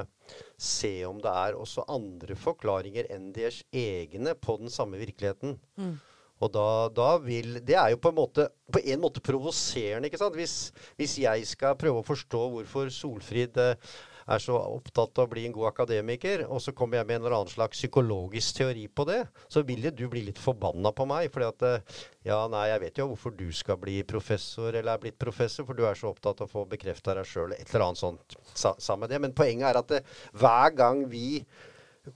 se 0.60 1.00
om 1.08 1.22
det 1.24 1.32
er 1.46 1.58
også 1.58 1.86
andre 1.94 2.36
forklaringer 2.40 3.10
enn 3.14 3.30
deres 3.36 3.62
egne 3.72 4.34
på 4.42 4.58
den 4.62 4.74
samme 4.74 5.00
virkeligheten. 5.00 5.58
Mm. 5.78 5.96
Og 6.38 6.52
da, 6.54 6.68
da 6.94 7.16
vil 7.18 7.58
Det 7.66 7.74
er 7.74 7.96
jo 7.96 8.02
på 8.02 8.12
en 8.12 8.20
måte 8.20 8.44
på 8.74 8.82
en 8.84 9.02
måte 9.02 9.24
provoserende, 9.24 10.10
ikke 10.10 10.20
sant? 10.22 10.36
Hvis, 10.38 10.74
hvis 11.00 11.16
jeg 11.24 11.48
skal 11.50 11.78
prøve 11.80 12.04
å 12.04 12.06
forstå 12.06 12.42
hvorfor 12.54 12.92
Solfrid 12.94 13.58
eh, 13.64 13.96
er 14.28 14.44
så 14.44 14.58
opptatt 14.60 15.18
av 15.18 15.28
å 15.28 15.32
bli 15.32 15.46
en 15.48 15.56
god 15.56 15.70
akademiker, 15.72 16.46
og 16.52 16.60
så 16.64 16.74
kommer 16.76 17.00
jeg 17.00 17.08
med 17.08 17.20
en 17.20 17.26
eller 17.26 17.38
annen 17.38 17.52
slags 17.52 17.80
psykologisk 17.80 18.60
teori 18.60 18.88
på 18.92 19.06
det, 19.08 19.22
så 19.52 19.64
vil 19.68 19.88
du 19.96 20.04
bli 20.12 20.26
litt 20.28 20.42
forbanna 20.42 20.92
på 20.96 21.08
meg. 21.10 21.30
fordi 21.34 21.48
at 21.48 21.68
eh, 21.68 22.04
Ja, 22.28 22.42
nei, 22.52 22.66
jeg 22.74 22.84
vet 22.84 23.00
jo 23.00 23.08
hvorfor 23.14 23.32
du 23.38 23.48
skal 23.56 23.80
bli 23.80 24.02
professor, 24.04 24.74
eller 24.74 24.94
er 24.94 25.06
blitt 25.06 25.20
professor, 25.20 25.66
for 25.68 25.78
du 25.78 25.86
er 25.88 25.96
så 25.96 26.12
opptatt 26.12 26.44
av 26.44 26.50
å 26.50 26.56
få 26.58 26.66
bekrefta 26.68 27.16
deg 27.16 27.28
sjøl, 27.30 27.56
et 27.56 27.72
eller 27.72 27.88
annet 27.88 28.04
sånt 28.04 28.38
sa, 28.54 28.76
sammen 28.78 29.06
med 29.08 29.16
det. 29.16 29.24
Men 29.24 29.38
poenget 29.38 29.72
er 29.72 29.80
at 29.80 29.96
det, 29.96 30.04
hver 30.36 30.76
gang 30.76 31.06
vi 31.12 31.46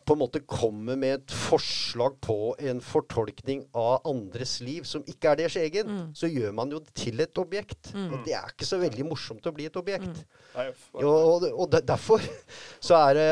på 0.06 0.16
en 0.16 0.22
måte 0.22 0.42
kommer 0.48 0.98
med 1.00 1.16
et 1.20 1.34
forslag 1.36 2.18
på 2.24 2.54
en 2.60 2.82
fortolkning 2.84 3.64
av 3.78 4.08
andres 4.10 4.60
liv 4.64 4.88
som 4.88 5.06
ikke 5.10 5.32
er 5.32 5.42
deres 5.44 5.58
egen, 5.62 6.04
så 6.18 6.30
gjør 6.32 6.54
man 6.58 6.72
jo 6.74 6.82
det 6.84 6.94
til 6.98 7.24
et 7.24 7.42
objekt. 7.42 7.94
Og 7.96 8.20
det 8.26 8.36
er 8.38 8.54
ikke 8.54 8.68
så 8.68 8.80
veldig 8.82 9.08
morsomt 9.10 9.48
å 9.48 9.56
bli 9.56 9.68
et 9.70 9.80
objekt. 9.80 10.24
Mm. 10.56 10.72
og, 11.06 11.48
og 11.52 11.80
derfor 11.88 12.24
så 12.86 13.00
er 13.10 13.18
det 13.20 13.32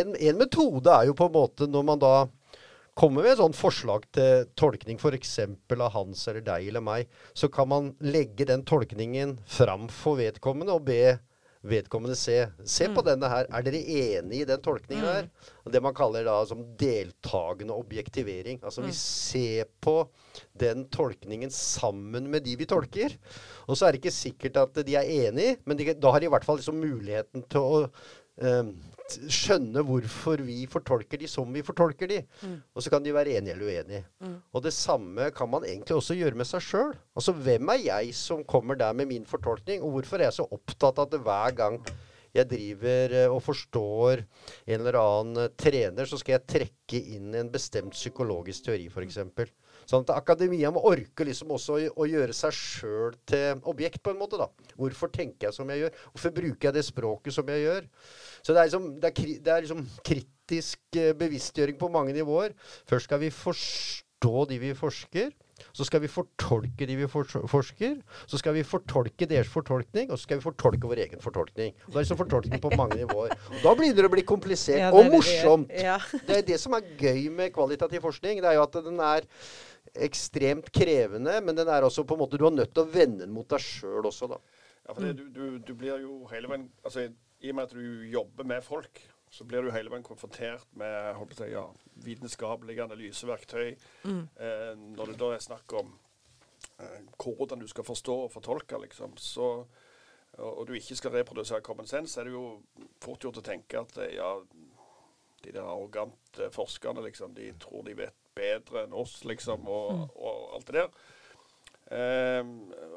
en, 0.00 0.14
en 0.14 0.38
metode 0.38 0.92
er 0.94 1.08
jo 1.08 1.16
på 1.18 1.26
en 1.26 1.34
måte 1.34 1.66
når 1.70 1.86
man 1.86 2.02
da 2.02 2.14
kommer 2.98 3.24
med 3.24 3.32
et 3.32 3.40
sånt 3.40 3.56
forslag 3.56 4.04
til 4.12 4.46
tolkning, 4.58 4.98
f.eks. 5.00 5.38
av 5.72 5.92
Hans 5.94 6.26
eller 6.28 6.44
deg 6.44 6.68
eller 6.68 6.84
meg, 6.84 7.12
så 7.32 7.48
kan 7.52 7.70
man 7.70 7.92
legge 8.04 8.46
den 8.48 8.66
tolkningen 8.68 9.38
fram 9.48 9.88
for 9.92 10.20
vedkommende 10.20 10.76
og 10.76 10.84
be 10.90 11.16
vedkommende 11.62 12.16
se. 12.18 12.36
Se 12.66 12.88
på 12.90 13.04
denne 13.06 13.28
her. 13.30 13.46
Er 13.54 13.62
dere 13.66 13.80
enig 13.82 14.40
i 14.42 14.46
den 14.48 14.62
tolkningen 14.64 15.06
her? 15.06 15.28
Det 15.70 15.82
man 15.84 15.94
kaller 15.94 16.26
da 16.26 16.40
som 16.48 16.64
deltakende 16.78 17.76
objektivering. 17.78 18.58
Altså 18.62 18.82
vi 18.84 18.94
ser 18.96 19.70
på 19.82 19.96
den 20.58 20.88
tolkningen 20.92 21.52
sammen 21.54 22.26
med 22.32 22.42
de 22.46 22.56
vi 22.58 22.66
tolker. 22.66 23.14
Og 23.68 23.78
så 23.78 23.86
er 23.86 23.92
det 23.94 24.02
ikke 24.02 24.14
sikkert 24.16 24.58
at 24.64 24.82
de 24.86 24.96
er 24.98 25.12
enig, 25.28 25.52
men 25.64 25.78
de, 25.78 25.92
da 25.94 26.10
har 26.10 26.22
de 26.22 26.26
i 26.30 26.34
hvert 26.34 26.46
fall 26.48 26.58
liksom 26.58 26.82
muligheten 26.82 27.46
til 27.52 27.62
å 27.62 27.84
t- 27.86 28.91
skjønne 29.32 29.82
hvorfor 29.86 30.42
vi 30.46 30.66
fortolker 30.70 31.20
de 31.20 31.28
som 31.30 31.50
vi 31.54 31.62
fortolker 31.66 32.10
de. 32.10 32.20
Og 32.74 32.82
så 32.82 32.90
kan 32.92 33.02
de 33.04 33.14
være 33.14 33.36
enige 33.38 33.54
eller 33.54 33.66
uenige. 33.66 34.04
Og 34.52 34.62
det 34.64 34.72
samme 34.72 35.30
kan 35.36 35.48
man 35.48 35.64
egentlig 35.64 35.96
også 35.96 36.14
gjøre 36.18 36.38
med 36.38 36.48
seg 36.48 36.62
sjøl. 36.62 36.94
Altså 37.16 37.32
hvem 37.32 37.68
er 37.74 37.84
jeg 37.86 38.14
som 38.14 38.44
kommer 38.44 38.74
der 38.74 38.92
med 38.92 39.06
min 39.12 39.26
fortolkning, 39.26 39.82
og 39.82 39.90
hvorfor 39.96 40.16
er 40.18 40.30
jeg 40.30 40.38
så 40.40 40.48
opptatt 40.50 40.98
av 40.98 41.06
at 41.06 41.12
det 41.12 41.22
hver 41.26 41.54
gang 41.58 41.78
jeg 42.32 42.48
driver 42.48 43.14
eh, 43.16 43.30
og 43.30 43.42
forstår 43.44 44.22
en 44.22 44.78
eller 44.78 44.98
annen 44.98 45.44
eh, 45.44 45.50
trener, 45.58 46.08
så 46.08 46.18
skal 46.20 46.38
jeg 46.38 46.48
trekke 46.54 47.00
inn 47.16 47.34
en 47.36 47.50
bestemt 47.52 47.92
psykologisk 47.96 48.68
teori, 48.68 48.88
f.eks. 48.88 49.20
Sånn 49.88 50.06
at 50.06 50.14
akademia 50.14 50.70
må 50.72 50.82
orke 50.88 51.26
liksom 51.26 51.52
også 51.56 51.78
å, 51.90 52.06
gjøre 52.08 52.34
seg 52.36 52.54
sjøl 52.56 53.16
til 53.28 53.60
objekt, 53.68 54.00
på 54.02 54.14
en 54.14 54.20
måte. 54.20 54.40
da. 54.40 54.48
Hvorfor 54.78 55.12
tenker 55.12 55.48
jeg 55.48 55.56
som 55.58 55.70
jeg 55.72 55.84
gjør? 55.84 55.98
Hvorfor 56.14 56.34
bruker 56.38 56.68
jeg 56.68 56.76
det 56.78 56.86
språket 56.86 57.36
som 57.36 57.52
jeg 57.52 57.66
gjør? 57.66 57.88
Så 58.40 58.54
det 58.54 58.62
er 58.62 58.70
liksom, 58.70 58.88
det 59.02 59.10
er 59.10 59.34
det 59.42 59.54
er 59.54 59.66
liksom 59.66 59.84
kritisk 60.06 61.00
eh, 61.00 61.12
bevisstgjøring 61.18 61.80
på 61.80 61.92
mange 61.92 62.16
nivåer. 62.16 62.56
Først 62.88 63.10
skal 63.10 63.20
vi 63.24 63.32
forstå 63.34 64.46
de 64.52 64.60
vi 64.62 64.72
forsker. 64.78 65.32
Så 65.72 65.84
skal 65.86 66.00
vi 66.02 66.08
fortolke 66.10 66.86
de 66.88 66.96
vi 66.98 67.06
fors- 67.08 67.36
forsker. 67.48 67.98
Så 68.26 68.38
skal 68.40 68.54
vi 68.56 68.62
fortolke 68.66 69.28
deres 69.30 69.48
fortolkning, 69.52 70.10
og 70.10 70.18
så 70.18 70.26
skal 70.26 70.40
vi 70.40 70.46
fortolke 70.46 70.88
vår 70.90 71.02
egen 71.04 71.20
fortolkning. 71.22 71.74
Og 71.86 71.92
det 71.92 71.98
er 72.00 72.04
liksom 72.06 72.20
fortolkning 72.22 72.60
på 72.64 72.72
mange 72.76 72.98
nivåer. 73.02 73.34
Og 73.52 73.58
da 73.62 73.74
begynner 73.78 74.02
det 74.02 74.10
å 74.10 74.14
bli 74.16 74.24
komplisert 74.26 74.80
Ja, 74.80 74.90
og 74.92 75.10
morsomt. 75.12 75.68
det. 75.68 75.84
Ja. 75.86 75.98
Det 76.26 76.38
er 76.40 76.46
det 76.52 76.58
som 76.60 76.74
er 76.78 76.88
gøy 76.98 77.28
med 77.30 77.52
kvalitativ 77.54 78.02
forskning. 78.04 78.40
Det 78.42 78.50
er 78.50 78.58
jo 78.58 78.64
at 78.66 78.80
den 78.84 78.98
er 79.00 79.28
ekstremt 80.08 80.70
krevende, 80.72 81.38
men 81.44 81.56
den 81.58 81.68
er 81.68 81.84
også 81.84 82.04
på 82.08 82.16
en 82.16 82.22
måte 82.24 82.38
Du 82.40 82.46
er 82.48 82.54
nødt 82.54 82.72
til 82.74 82.84
å 82.86 82.90
vende 82.92 83.26
den 83.26 83.34
mot 83.34 83.48
deg 83.52 83.60
sjøl 83.60 84.06
også, 84.08 84.28
da. 84.32 84.38
Ja, 84.88 84.94
for 84.96 85.04
det, 85.04 85.12
du, 85.20 85.28
du, 85.30 85.58
du 85.62 85.74
blir 85.78 86.00
jo 86.02 86.22
hele 86.32 86.48
veien 86.50 86.64
altså, 86.82 87.04
I 87.42 87.50
og 87.52 87.58
med 87.58 87.68
at 87.68 87.74
du 87.76 88.08
jobber 88.10 88.48
med 88.48 88.64
folk, 88.66 89.02
så 89.32 89.44
blir 89.48 89.64
du 89.64 89.70
hele 89.72 89.88
veien 89.92 90.04
konfrontert 90.04 90.66
med 90.76 91.14
holdt 91.16 91.32
på 91.32 91.38
å 91.38 91.44
si, 91.46 91.50
ja, 91.54 91.62
vitenskapelige 92.04 92.84
analyseverktøy. 92.84 93.70
Eh, 94.04 94.72
når 94.92 95.12
det 95.14 95.18
da 95.22 95.30
er 95.32 95.40
snakk 95.44 95.72
om 95.80 95.94
eh, 96.78 96.98
hvordan 97.16 97.62
du 97.62 97.68
skal 97.70 97.86
forstå 97.88 98.16
og 98.26 98.32
fortolke, 98.34 98.76
liksom, 98.84 99.14
så, 99.16 99.46
og, 100.36 100.50
og 100.58 100.66
du 100.68 100.74
ikke 100.76 100.98
skal 101.00 101.14
reprodusere 101.16 101.64
common 101.64 101.88
sense, 101.88 102.12
så 102.12 102.20
er 102.20 102.28
det 102.28 102.34
jo 102.36 102.44
fort 103.00 103.24
gjort 103.24 103.40
å 103.40 103.46
tenke 103.46 103.80
at 103.80 103.96
eh, 104.04 104.18
ja, 104.18 104.34
de 105.42 105.50
der 105.56 105.64
arrogante 105.64 106.50
forskerne, 106.54 107.02
liksom. 107.08 107.32
De 107.34 107.48
tror 107.58 107.82
de 107.88 107.96
vet 107.98 108.14
bedre 108.36 108.84
enn 108.84 108.92
oss, 108.94 109.22
liksom, 109.26 109.64
og, 109.68 109.92
Mm. 109.96 110.04
og 110.16 110.52
alt 110.58 110.68
det 110.68 110.76
der. 110.76 110.92
Eh, 111.92 112.44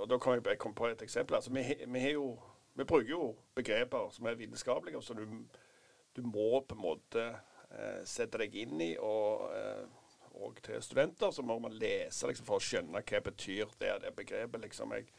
og 0.02 0.10
da 0.12 0.18
kan 0.22 0.34
jeg 0.38 0.44
bare 0.44 0.60
komme 0.62 0.76
på 0.78 0.88
et 0.92 1.02
eksempel. 1.02 1.36
Altså, 1.40 1.52
vi, 1.56 1.64
vi, 1.88 2.04
jo, 2.12 2.36
vi 2.76 2.84
bruker 2.84 3.10
jo 3.10 3.36
begreper 3.56 4.12
som 4.12 4.28
er 4.30 4.38
vitenskapelige, 4.40 5.02
så 5.02 5.14
du, 5.18 5.26
du 6.16 6.24
må 6.24 6.62
på 6.64 6.76
en 6.78 6.82
måte 6.82 7.28
eh, 7.28 8.02
sette 8.08 8.40
deg 8.42 8.56
inn 8.64 8.82
i, 8.82 8.92
og, 8.98 9.46
eh, 9.56 9.86
og 10.40 10.60
til 10.64 10.82
studenter 10.84 11.32
så 11.36 11.44
må 11.44 11.60
man 11.64 11.76
lese 11.76 12.30
liksom, 12.30 12.48
for 12.48 12.60
å 12.60 12.66
skjønne 12.66 13.02
hva 13.02 13.06
det 13.06 13.24
betyr 13.30 13.78
det 13.80 14.14
begrepet. 14.16 14.62
liksom. 14.68 14.96
Jeg, 14.96 15.10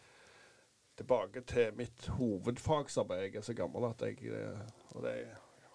tilbake 0.97 1.43
til 1.45 1.75
mitt 1.77 2.07
hovedfagsarbeid. 2.17 3.27
Jeg 3.27 3.43
er 3.43 3.45
så 3.45 3.57
gammel 3.57 3.85
at 3.91 4.01
jeg 4.07 4.33
eh, 4.33 4.63
og 4.95 5.05
det 5.05 5.19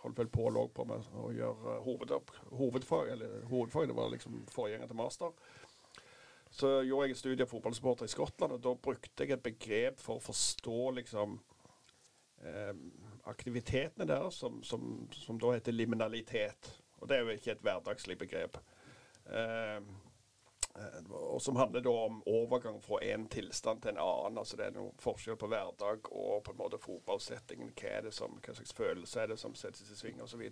holdt 0.02 0.18
vel 0.18 0.32
på 0.34 0.48
og 0.48 0.56
lå 0.56 0.64
på 0.74 0.86
med 0.90 1.10
å 1.14 1.28
gjøre 1.36 1.78
hovedopp, 1.86 2.32
hovedfag. 2.58 3.12
Eller 3.16 3.44
hovedfag, 3.52 3.90
det 3.90 3.98
var 3.98 4.10
liksom 4.14 4.42
forgjenger 4.52 4.90
til 4.90 4.98
master. 4.98 5.36
Så 6.52 6.72
gjorde 6.84 7.08
jeg 7.08 7.16
et 7.16 7.22
studie 7.22 7.46
av 7.46 7.52
fotballsupporter 7.52 8.10
i 8.10 8.12
Skottland, 8.12 8.58
og 8.58 8.64
da 8.66 8.74
brukte 8.76 9.24
jeg 9.24 9.38
et 9.38 9.46
begrep 9.46 10.02
for 10.02 10.18
å 10.18 10.26
forstå 10.26 10.80
liksom 10.98 11.38
eh, 12.44 12.74
aktivitetene 13.30 14.08
der, 14.08 14.30
som, 14.30 14.64
som, 14.64 15.08
som 15.12 15.40
da 15.40 15.56
heter 15.56 15.76
liminalitet. 15.76 16.72
Og 17.02 17.10
det 17.10 17.18
er 17.18 17.26
jo 17.26 17.36
ikke 17.36 17.52
et 17.56 17.66
hverdagslig 17.66 18.18
begrep. 18.22 18.58
Eh, 19.26 19.78
eh, 19.78 20.98
og 21.10 21.42
som 21.42 21.56
handler 21.56 21.84
da 21.86 21.94
om 22.06 22.22
overgang 22.30 22.82
fra 22.84 23.02
en 23.06 23.28
tilstand 23.30 23.82
til 23.82 23.96
en 23.96 24.02
annen. 24.04 24.38
altså 24.38 24.58
Det 24.58 24.68
er 24.68 24.76
noe 24.78 24.94
forskjell 25.02 25.38
på 25.42 25.50
hverdag 25.52 26.12
og 26.12 26.44
på 26.46 26.54
en 26.54 26.62
måte 26.62 26.82
fotballsettingen. 26.82 27.74
Hva 27.78 27.96
er 27.98 28.10
det 28.10 28.14
som, 28.18 28.38
hva 28.38 28.58
slags 28.58 28.76
følelse 28.78 29.22
er 29.22 29.34
det 29.34 29.40
som 29.42 29.56
settes 29.56 29.90
i 29.90 29.98
sving, 29.98 30.22
osv. 30.22 30.44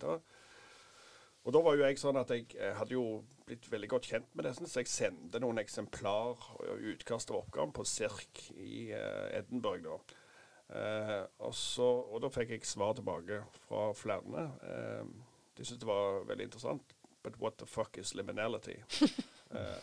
Og 1.48 1.54
da 1.56 1.62
var 1.64 1.78
jo 1.78 1.86
jeg 1.86 2.00
sånn 2.02 2.20
at 2.20 2.32
jeg 2.36 2.74
hadde 2.76 2.94
jo 2.98 3.04
blitt 3.48 3.70
veldig 3.72 3.90
godt 3.90 4.10
kjent 4.12 4.34
med 4.36 4.46
det, 4.46 4.56
så 4.60 4.82
jeg 4.82 4.92
sendte 4.92 5.40
noen 5.40 5.62
eksemplar 5.62 6.34
og 6.60 6.88
utkast 6.92 7.32
av 7.32 7.44
oppgaven 7.44 7.72
på 7.74 7.86
SIRK 7.88 8.42
i 8.58 8.90
eh, 8.96 9.38
Edinburgh 9.40 9.86
da. 9.86 10.19
Eh, 10.70 11.22
og, 11.40 11.54
så, 11.56 11.86
og 11.86 12.22
da 12.22 12.30
fikk 12.34 12.54
jeg 12.54 12.68
svar 12.68 12.94
tilbake 12.98 13.42
fra 13.66 13.90
flere. 13.98 14.46
Eh, 14.64 15.06
de 15.58 15.66
syntes 15.66 15.82
det 15.82 15.90
var 15.90 16.26
veldig 16.30 16.50
interessant. 16.50 16.96
But 17.24 17.40
what 17.42 17.58
the 17.60 17.66
fuck 17.66 17.98
is 17.98 18.16
liminality? 18.16 18.78
eh, 19.52 19.80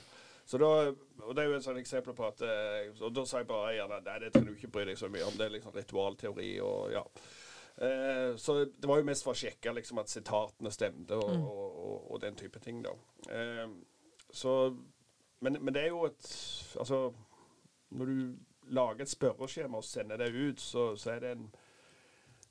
så 0.46 0.58
da, 0.58 0.66
og 1.20 1.34
Det 1.34 1.42
er 1.42 1.48
jo 1.48 1.56
et 1.56 1.64
sånt 1.64 1.78
eksempel 1.78 2.14
på 2.14 2.26
at 2.28 2.42
eh, 2.46 2.92
Og 3.02 3.10
da 3.14 3.24
sa 3.26 3.42
jeg 3.42 3.48
bare 3.50 3.74
gjerne 3.74 3.98
nei, 4.06 4.18
det 4.22 4.30
trenger 4.32 4.52
du 4.52 4.60
ikke 4.60 4.70
bry 4.72 4.84
deg 4.86 4.98
så 4.98 5.10
mye 5.10 5.26
om. 5.26 5.34
Det 5.34 5.48
er 5.48 5.56
liksom 5.56 5.74
ritualteori 5.74 6.50
og 6.64 6.94
ja. 6.94 7.02
Eh, 7.76 8.36
så 8.40 8.60
det 8.64 8.88
var 8.88 9.02
jo 9.02 9.08
mest 9.10 9.26
for 9.26 9.34
å 9.34 9.40
sjekke 9.40 9.74
liksom, 9.76 9.98
at 10.00 10.12
sitatene 10.12 10.70
stemte 10.72 11.18
og, 11.18 11.32
og, 11.34 11.80
og, 11.82 11.96
og 12.14 12.20
den 12.22 12.38
type 12.38 12.62
ting, 12.64 12.78
da. 12.86 12.94
Eh, 13.28 13.66
så 14.32 14.54
men, 15.44 15.58
men 15.60 15.74
det 15.74 15.82
er 15.82 15.92
jo 15.92 16.06
et 16.06 16.28
Altså, 16.80 17.12
når 17.90 18.06
du 18.06 18.16
lager 18.68 19.02
et 19.02 19.10
spørreskjema 19.10 19.76
og 19.78 19.84
sender 19.84 20.16
det 20.16 20.32
ut, 20.34 20.60
så, 20.60 20.96
så 20.96 21.10
er 21.10 21.24
det 21.24 21.30
en 21.36 21.48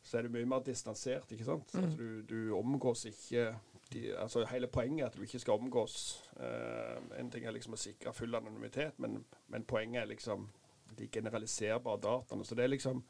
så 0.06 0.17
er 0.17 0.21
det 0.21 0.32
mye 0.36 0.45
mer 0.45 0.62
distansert, 0.62 1.32
ikke 1.34 1.45
sant? 1.47 1.71
Altså, 1.75 1.97
du, 1.97 2.21
du 2.30 2.58
omgås 2.58 3.06
ikke 3.10 3.56
de, 3.93 4.17
altså 4.17 4.45
Hele 4.45 4.67
poenget 4.67 5.01
er 5.01 5.08
at 5.10 5.15
du 5.17 5.21
ikke 5.21 5.39
skal 5.39 5.54
omgås 5.54 6.21
Uh, 6.36 7.19
En 7.19 7.32
ting 7.32 7.45
er 7.45 7.54
liksom 7.56 7.73
å 7.73 7.80
sikre 7.80 8.12
full 8.13 8.36
anonymitet, 8.36 8.97
men, 8.99 9.21
men 9.47 9.63
poenget 9.63 10.01
er 10.01 10.10
liksom 10.10 10.49
de 10.97 11.08
generaliserbare 11.08 12.01
dataene. 12.04 12.43
Så 12.45 12.56
det 12.56 12.63
er 12.63 12.73
liksom 12.73 13.04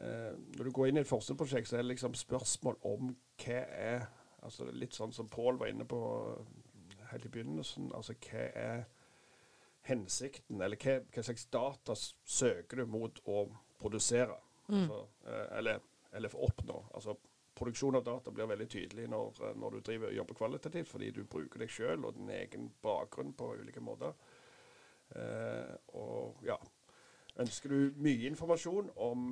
uh, 0.00 0.32
Når 0.56 0.64
du 0.64 0.70
går 0.70 0.88
inn 0.88 0.98
i 0.98 1.04
et 1.04 1.08
forskningsprosjekt, 1.08 1.68
så 1.68 1.76
er 1.76 1.84
det 1.84 1.92
liksom 1.92 2.14
spørsmål 2.18 2.80
om 2.82 3.14
hva 3.44 3.60
er 3.70 4.08
altså 4.42 4.66
Litt 4.72 4.98
sånn 4.98 5.14
som 5.14 5.30
Pål 5.30 5.60
var 5.62 5.70
inne 5.70 5.86
på 5.86 6.00
helt 7.12 7.24
i 7.24 7.28
begynnelsen. 7.28 7.92
altså 7.94 8.18
Hva 8.26 8.48
er 8.50 8.84
hensikten, 9.84 10.60
eller 10.64 10.76
hva, 10.80 10.98
hva 11.12 11.22
slags 11.26 11.46
data 11.52 11.94
søker 11.96 12.76
du 12.82 12.86
mot 12.86 13.18
å 13.28 13.44
produsere? 13.80 14.36
Altså, 14.68 15.00
eh, 15.26 15.58
eller, 15.58 15.80
eller 16.12 16.36
oppnå. 16.36 16.78
Altså, 16.94 17.16
produksjon 17.54 17.94
av 18.00 18.04
data 18.06 18.30
blir 18.34 18.48
veldig 18.50 18.68
tydelig 18.72 19.08
når, 19.12 19.42
eh, 19.44 19.54
når 19.60 19.70
du 19.76 19.80
driver 19.90 20.14
jobber 20.16 20.34
kvalitativt, 20.38 20.88
fordi 20.88 21.10
du 21.14 21.24
bruker 21.24 21.58
deg 21.60 21.70
sjøl 21.70 22.04
og 22.08 22.16
din 22.16 22.30
egen 22.32 22.70
bakgrunn 22.82 23.34
på 23.36 23.52
ulike 23.60 23.80
måter. 23.84 24.14
Eh, 25.14 25.74
og 26.00 26.40
ja 26.46 26.56
Ønsker 27.42 27.68
du 27.74 27.92
mye 27.98 28.28
informasjon 28.30 28.92
om 29.02 29.24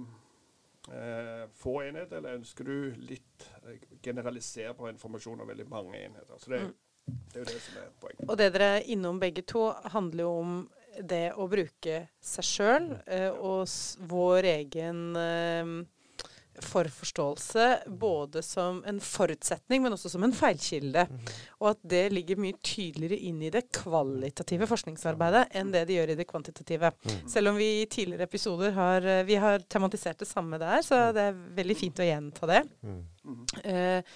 eh, 0.90 1.44
få 1.54 1.76
enheter, 1.84 2.16
eller 2.18 2.34
ønsker 2.40 2.66
du 2.66 2.94
litt 2.98 3.44
eh, 3.62 3.76
generaliserbar 4.02 4.90
informasjon 4.90 5.40
om 5.44 5.48
veldig 5.52 5.68
mange 5.70 6.00
enheter? 6.00 6.34
Så 6.42 6.50
det, 6.50 6.58
er- 6.58 6.72
det 7.06 7.40
er 7.40 7.42
jo 7.42 7.48
det 7.48 7.58
som 7.64 7.80
er 7.80 7.90
poenget. 8.00 8.28
Og 8.28 8.38
det 8.38 8.52
dere 8.54 8.70
er 8.76 8.92
innom 8.94 9.18
begge 9.22 9.44
to, 9.48 9.66
handler 9.94 10.24
jo 10.26 10.36
om 10.42 10.60
det 11.00 11.24
å 11.40 11.48
bruke 11.48 12.04
seg 12.20 12.46
sjøl 12.46 12.92
eh, 13.06 13.30
og 13.32 13.64
vår 14.10 14.48
egen 14.52 15.04
eh, 15.16 15.72
forforståelse 16.62 17.66
både 17.86 18.42
som 18.44 18.82
en 18.86 18.98
forutsetning, 19.00 19.82
men 19.82 19.94
også 19.94 20.10
som 20.12 20.24
en 20.26 20.34
feilkilde. 20.36 21.06
Og 21.60 21.70
at 21.72 21.80
det 21.94 22.02
ligger 22.12 22.40
mye 22.40 22.58
tydeligere 22.60 23.18
inn 23.28 23.40
i 23.42 23.50
det 23.52 23.64
kvalitative 23.74 24.68
forskningsarbeidet 24.70 25.46
enn 25.58 25.72
det 25.74 25.86
det 25.88 25.96
gjør 25.96 26.12
i 26.14 26.18
det 26.20 26.28
kvantitative. 26.28 26.92
Selv 27.30 27.52
om 27.52 27.58
vi 27.60 27.70
i 27.80 27.88
tidligere 27.90 28.28
episoder 28.28 28.76
har, 28.76 29.06
eh, 29.06 29.24
vi 29.28 29.40
har 29.40 29.64
tematisert 29.64 30.20
det 30.22 30.28
samme 30.28 30.60
der, 30.60 30.84
så 30.84 31.08
det 31.16 31.28
er 31.30 31.42
veldig 31.56 31.78
fint 31.78 32.04
å 32.04 32.08
gjenta 32.08 32.52
det. 32.52 32.62
Eh, 33.64 34.14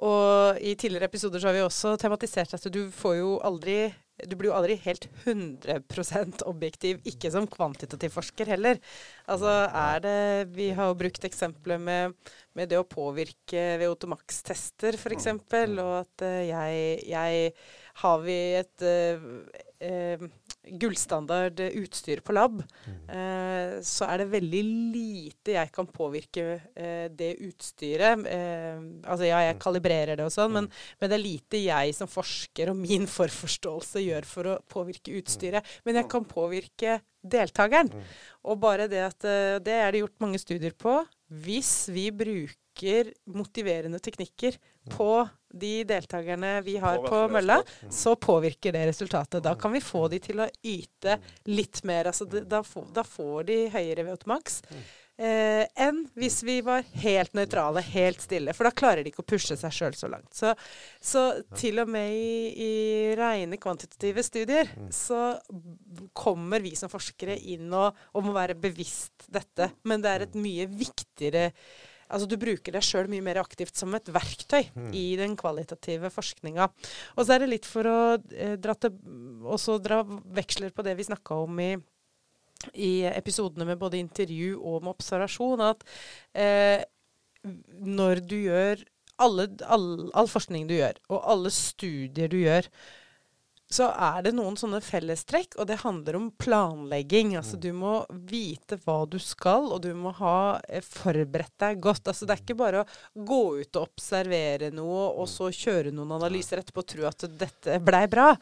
og 0.00 0.60
i 0.64 0.76
tidligere 0.80 1.10
episoder 1.10 1.42
så 1.42 1.50
har 1.50 1.58
vi 1.58 1.64
også 1.64 1.96
tematisert 2.00 2.54
at 2.56 2.68
du 2.72 2.86
får 2.94 3.18
jo 3.20 3.34
aldri 3.44 3.92
Du 4.28 4.34
blir 4.36 4.50
jo 4.50 4.56
aldri 4.56 4.74
helt 4.84 5.06
100% 5.24 6.42
objektiv, 6.44 6.98
ikke 7.08 7.30
som 7.32 7.46
kvantitativ 7.48 8.12
forsker 8.12 8.50
heller. 8.52 8.76
Altså 9.24 9.48
er 9.66 10.02
det 10.04 10.50
Vi 10.56 10.70
har 10.76 10.90
jo 10.90 10.98
brukt 11.00 11.24
eksempler 11.24 11.80
med, 11.80 12.12
med 12.52 12.68
det 12.68 12.80
å 12.80 12.84
påvirke 12.84 13.78
VO2max-tester, 13.80 15.00
f.eks., 15.00 15.30
og 15.32 15.94
at 16.02 16.26
eh, 16.26 16.42
jeg, 16.50 17.00
jeg 17.08 17.52
Har 18.02 18.20
vi 18.24 18.38
et 18.60 18.84
eh, 18.84 19.24
eh, 19.80 20.28
gullstandard 20.60 21.60
utstyr 21.80 22.20
på 22.24 22.34
lab, 22.36 22.60
eh, 23.08 23.78
så 23.86 24.08
er 24.10 24.22
det 24.22 24.30
veldig 24.34 24.62
lite 24.92 25.54
jeg 25.56 25.72
kan 25.72 25.88
påvirke 25.88 26.44
eh, 26.76 27.06
det 27.08 27.32
utstyret. 27.46 28.26
Eh, 28.28 28.82
altså 29.04 29.28
ja, 29.28 29.40
jeg 29.48 29.58
kalibrerer 29.62 30.20
det 30.20 30.26
og 30.26 30.34
sånn, 30.34 30.52
men, 30.58 30.68
men 31.00 31.10
det 31.10 31.16
er 31.16 31.24
lite 31.24 31.62
jeg 31.62 31.96
som 31.96 32.10
forsker 32.10 32.72
og 32.72 32.80
min 32.80 33.08
forforståelse 33.18 34.04
gjør 34.04 34.28
for 34.28 34.52
å 34.52 34.58
påvirke 34.70 35.16
utstyret. 35.20 35.78
Men 35.86 36.02
jeg 36.02 36.10
kan 36.12 36.28
påvirke 36.28 37.00
deltakeren. 37.20 37.92
Og 38.48 38.60
bare 38.60 38.88
det 38.88 39.00
at 39.04 39.24
Det 39.64 39.74
er 39.76 39.92
det 39.92 40.00
gjort 40.00 40.22
mange 40.22 40.38
studier 40.40 40.72
på. 40.72 41.02
Hvis 41.28 41.90
vi 41.92 42.08
bruker 42.12 43.12
motiverende 43.28 44.00
teknikker 44.00 44.56
på 44.92 45.12
de 45.50 45.72
deltakerne 45.88 46.60
vi 46.66 46.76
har 46.82 47.00
på 47.04 47.24
mølla, 47.32 47.60
så 47.90 48.14
påvirker 48.16 48.74
det 48.76 48.86
resultatet. 48.92 49.42
Da 49.44 49.56
kan 49.58 49.74
vi 49.74 49.82
få 49.84 50.06
de 50.12 50.20
til 50.22 50.42
å 50.44 50.48
yte 50.62 51.18
litt 51.50 51.82
mer. 51.88 52.12
Altså, 52.12 52.28
da, 52.28 52.62
får, 52.66 52.90
da 52.94 53.06
får 53.06 53.46
de 53.50 53.60
høyere 53.74 54.06
VO2-maks 54.08 54.60
Eh, 55.20 55.66
enn 55.76 55.98
hvis 56.16 56.38
vi 56.48 56.54
var 56.64 56.86
helt 57.02 57.34
nøytrale, 57.36 57.82
helt 57.92 58.22
stille. 58.24 58.54
For 58.56 58.64
da 58.64 58.72
klarer 58.72 59.04
de 59.04 59.10
ikke 59.12 59.20
å 59.20 59.28
pushe 59.28 59.56
seg 59.58 59.74
sjøl 59.76 59.96
så 59.98 60.08
langt. 60.08 60.30
Så, 60.32 60.54
så 60.96 61.24
til 61.60 61.82
og 61.82 61.90
med 61.92 62.14
i, 62.16 62.30
i 62.56 62.70
rene 63.18 63.58
kvantitative 63.60 64.24
studier 64.24 64.70
så 64.96 65.34
kommer 66.16 66.64
vi 66.64 66.72
som 66.78 66.88
forskere 66.88 67.36
inn 67.52 67.68
og, 67.68 68.00
og 68.16 68.24
må 68.24 68.32
være 68.32 68.56
bevisst 68.62 69.28
dette. 69.28 69.68
Men 69.84 70.00
det 70.00 70.14
er 70.14 70.24
et 70.24 70.40
mye 70.40 70.64
viktigere 70.72 71.50
Altså 72.10 72.26
Du 72.30 72.36
bruker 72.40 72.74
deg 72.74 72.84
sjøl 72.84 73.08
mye 73.10 73.24
mer 73.24 73.40
aktivt 73.42 73.78
som 73.78 73.94
et 73.94 74.10
verktøy 74.12 74.64
i 74.96 75.16
den 75.20 75.36
kvalitative 75.38 76.10
forskninga. 76.10 76.68
Og 77.16 77.24
så 77.24 77.36
er 77.36 77.44
det 77.44 77.52
litt 77.52 77.68
for 77.70 77.86
å 77.86 77.98
eh, 78.34 78.56
dra, 78.58 78.74
til, 78.74 78.98
dra 79.84 80.02
veksler 80.40 80.74
på 80.74 80.82
det 80.86 80.96
vi 80.98 81.08
snakka 81.10 81.40
om 81.46 81.62
i 81.62 81.72
i 82.76 83.06
episodene 83.08 83.64
med 83.64 83.78
både 83.80 83.96
intervju 83.96 84.58
og 84.58 84.82
med 84.82 84.92
observasjon, 84.92 85.62
at 85.64 85.84
eh, 86.36 86.82
når 87.80 88.20
du 88.28 88.36
gjør 88.36 88.82
alle, 89.20 89.46
all, 89.64 89.86
all 90.16 90.28
forskning 90.28 90.66
du 90.68 90.74
gjør, 90.76 90.98
og 91.12 91.24
alle 91.32 91.52
studier 91.54 92.28
du 92.28 92.36
gjør, 92.40 92.68
så 93.70 93.86
er 93.94 94.24
det 94.26 94.32
noen 94.34 94.56
sånne 94.58 94.80
fellestrekk, 94.82 95.54
og 95.62 95.68
det 95.70 95.76
handler 95.84 96.16
om 96.18 96.26
planlegging. 96.42 97.36
Altså 97.38 97.58
du 97.60 97.68
må 97.76 98.00
vite 98.26 98.80
hva 98.82 99.04
du 99.06 99.18
skal, 99.22 99.68
og 99.70 99.84
du 99.84 99.92
må 99.94 100.10
ha 100.18 100.58
eh, 100.66 100.82
forberedt 100.82 101.54
deg 101.62 101.78
godt. 101.82 102.10
Altså 102.10 102.26
det 102.26 102.34
er 102.34 102.42
ikke 102.42 102.58
bare 102.58 102.82
å 102.82 102.88
gå 103.14 103.40
ut 103.60 103.78
og 103.78 103.86
observere 103.86 104.72
noe, 104.74 105.04
og 105.22 105.30
så 105.30 105.52
kjøre 105.54 105.94
noen 105.94 106.16
analyser 106.18 106.64
etterpå 106.64 106.82
og 106.82 106.90
tro 106.90 107.06
at 107.06 107.26
dette 107.38 107.78
blei 107.86 108.02
bra. 108.10 108.32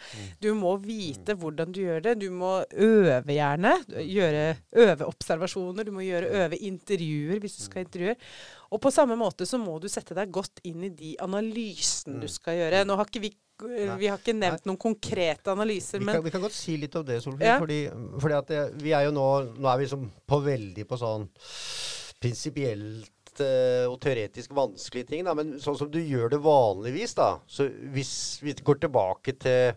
Du 0.41 0.49
må 0.57 0.79
vite 0.81 1.37
hvordan 1.37 1.77
du 1.77 1.83
gjør 1.85 2.07
det. 2.09 2.17
Du 2.25 2.31
må 2.33 2.55
øve 2.73 3.37
gjerne. 3.37 3.75
Gjøre 4.01 4.47
øveobservasjoner. 4.87 5.85
Du 5.85 5.93
må 5.93 6.09
gjøre 6.09 6.33
øve 6.45 6.63
intervjuer 6.71 7.45
hvis 7.45 7.61
du 7.61 7.67
skal 7.67 7.83
ha 7.83 7.89
intervjuer. 7.91 8.33
Og 8.69 8.81
på 8.85 8.93
samme 8.93 9.17
måte 9.17 9.47
så 9.49 9.61
må 9.61 9.79
du 9.81 9.89
sette 9.91 10.17
deg 10.17 10.33
godt 10.33 10.61
inn 10.69 10.85
i 10.89 10.93
de 10.93 11.15
analysene 11.25 12.21
du 12.21 12.29
skal 12.31 12.59
gjøre. 12.59 12.85
Nå 12.89 12.99
har 12.99 13.09
ikke 13.09 13.23
vi 13.29 13.35
vi 13.59 14.07
har 14.07 14.21
ikke 14.21 14.37
nevnt 14.39 14.69
noen 14.69 14.79
konkrete 14.79 15.51
analyser, 15.51 15.99
Vi 15.99 16.07
men 16.07 16.15
kan, 16.15 16.23
vi 16.23 16.31
kan 16.31 16.45
godt 16.45 16.55
si 16.55 16.77
litt 16.79 16.95
om 16.95 17.03
det, 17.03 17.17
Solfrid. 17.25 17.43
Ja. 17.49 17.57
Fordi, 17.59 17.79
fordi 18.23 18.37
at 18.37 18.53
det, 18.53 18.61
vi 18.85 18.93
er 18.95 19.09
jo 19.09 19.15
nå 19.17 19.25
Nå 19.57 19.67
er 19.67 19.81
vi 19.81 19.89
liksom 19.89 20.05
på 20.31 20.39
veldig 20.45 20.85
på 20.87 20.99
sånn 21.01 21.27
prinsipielt 22.23 23.43
eh, 23.43 23.85
og 23.87 23.99
teoretisk 24.03 24.55
vanskelige 24.55 25.11
ting. 25.11 25.27
Da. 25.27 25.35
Men 25.39 25.57
sånn 25.63 25.79
som 25.79 25.91
du 25.91 25.99
gjør 25.99 26.31
det 26.37 26.41
vanligvis, 26.45 27.17
da. 27.19 27.33
Så 27.51 27.67
hvis 27.95 28.13
vi 28.47 28.55
går 28.63 28.83
tilbake 28.87 29.35
til 29.43 29.75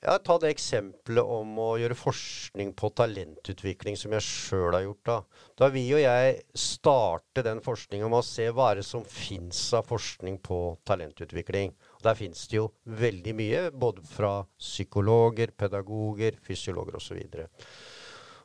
ja, 0.00 0.16
Ta 0.24 0.36
det 0.40 0.50
eksempelet 0.54 1.32
om 1.36 1.58
å 1.60 1.68
gjøre 1.80 1.96
forskning 1.98 2.72
på 2.78 2.90
talentutvikling, 2.96 3.98
som 4.00 4.14
jeg 4.16 4.24
sjøl 4.26 4.76
har 4.76 4.84
gjort. 4.86 5.04
Da 5.04 5.18
Da 5.60 5.68
vil 5.68 5.90
jo 5.92 6.00
jeg 6.00 6.40
starte 6.56 7.44
den 7.44 7.60
forskninga 7.60 8.08
med 8.08 8.22
å 8.22 8.26
se 8.26 8.48
hva 8.48 8.70
er 8.70 8.80
det 8.80 8.86
som 8.88 9.04
fins 9.04 9.60
av 9.76 9.88
forskning 9.90 10.40
på 10.40 10.78
talentutvikling. 10.88 11.74
Og 11.98 12.02
Der 12.02 12.14
fins 12.14 12.46
det 12.48 12.56
jo 12.56 12.70
veldig 12.84 13.34
mye, 13.36 13.70
både 13.70 14.02
fra 14.02 14.34
psykologer, 14.58 15.52
pedagoger, 15.52 16.40
fysiologer 16.42 16.96
osv. 16.96 17.20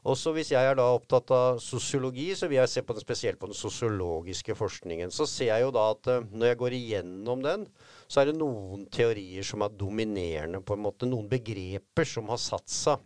Også 0.05 0.35
hvis 0.35 0.51
jeg 0.53 0.61
er 0.69 0.77
da 0.77 0.85
opptatt 0.93 1.31
av 1.33 1.59
sosiologi, 1.63 2.27
så 2.37 2.45
vil 2.49 2.59
jeg 2.59 2.69
se 2.69 2.83
på 2.85 2.93
den, 2.93 3.01
spesielt 3.01 3.39
på 3.41 3.49
den 3.49 3.57
sosiologiske 3.57 4.53
forskningen. 4.57 5.13
Så 5.13 5.25
ser 5.29 5.49
jeg 5.49 5.65
jo 5.65 5.71
da 5.73 5.87
at 5.95 6.09
eh, 6.13 6.27
når 6.29 6.51
jeg 6.51 6.59
går 6.61 6.75
igjennom 6.77 7.41
den, 7.41 7.65
så 8.05 8.21
er 8.21 8.29
det 8.29 8.35
noen 8.37 8.85
teorier 8.93 9.45
som 9.47 9.65
er 9.65 9.73
dominerende, 9.73 10.61
på 10.61 10.77
en 10.77 10.83
måte. 10.85 11.09
Noen 11.09 11.25
begreper 11.31 12.05
som 12.05 12.29
har 12.29 12.41
satt 12.41 12.69
seg. 12.69 13.01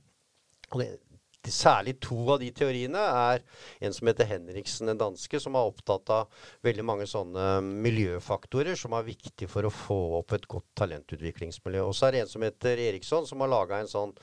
Og 0.74 0.84
det, 0.84 0.90
de, 1.00 1.09
særlig 1.48 1.96
to 2.04 2.18
av 2.34 2.42
de 2.42 2.50
teoriene 2.52 3.00
er 3.00 3.44
en 3.80 3.94
som 3.96 4.10
heter 4.10 4.28
Henriksen, 4.28 4.90
en 4.92 5.00
danske, 5.00 5.40
som 5.40 5.56
er 5.56 5.70
opptatt 5.70 6.12
av 6.12 6.42
veldig 6.66 6.86
mange 6.86 7.08
sånne 7.10 7.62
miljøfaktorer 7.64 8.76
som 8.80 8.96
er 8.98 9.08
viktige 9.08 9.50
for 9.52 9.66
å 9.66 9.74
få 9.74 10.00
opp 10.20 10.36
et 10.36 10.48
godt 10.52 10.68
talentutviklingsmiljø. 10.82 11.86
Og 11.88 11.96
så 11.96 12.10
er 12.10 12.18
det 12.18 12.26
en 12.26 12.34
som 12.34 12.44
heter 12.46 12.84
Eriksson, 12.90 13.28
som 13.30 13.46
har 13.46 13.54
laga 13.54 13.80
en 13.80 13.92
sånn 13.92 14.14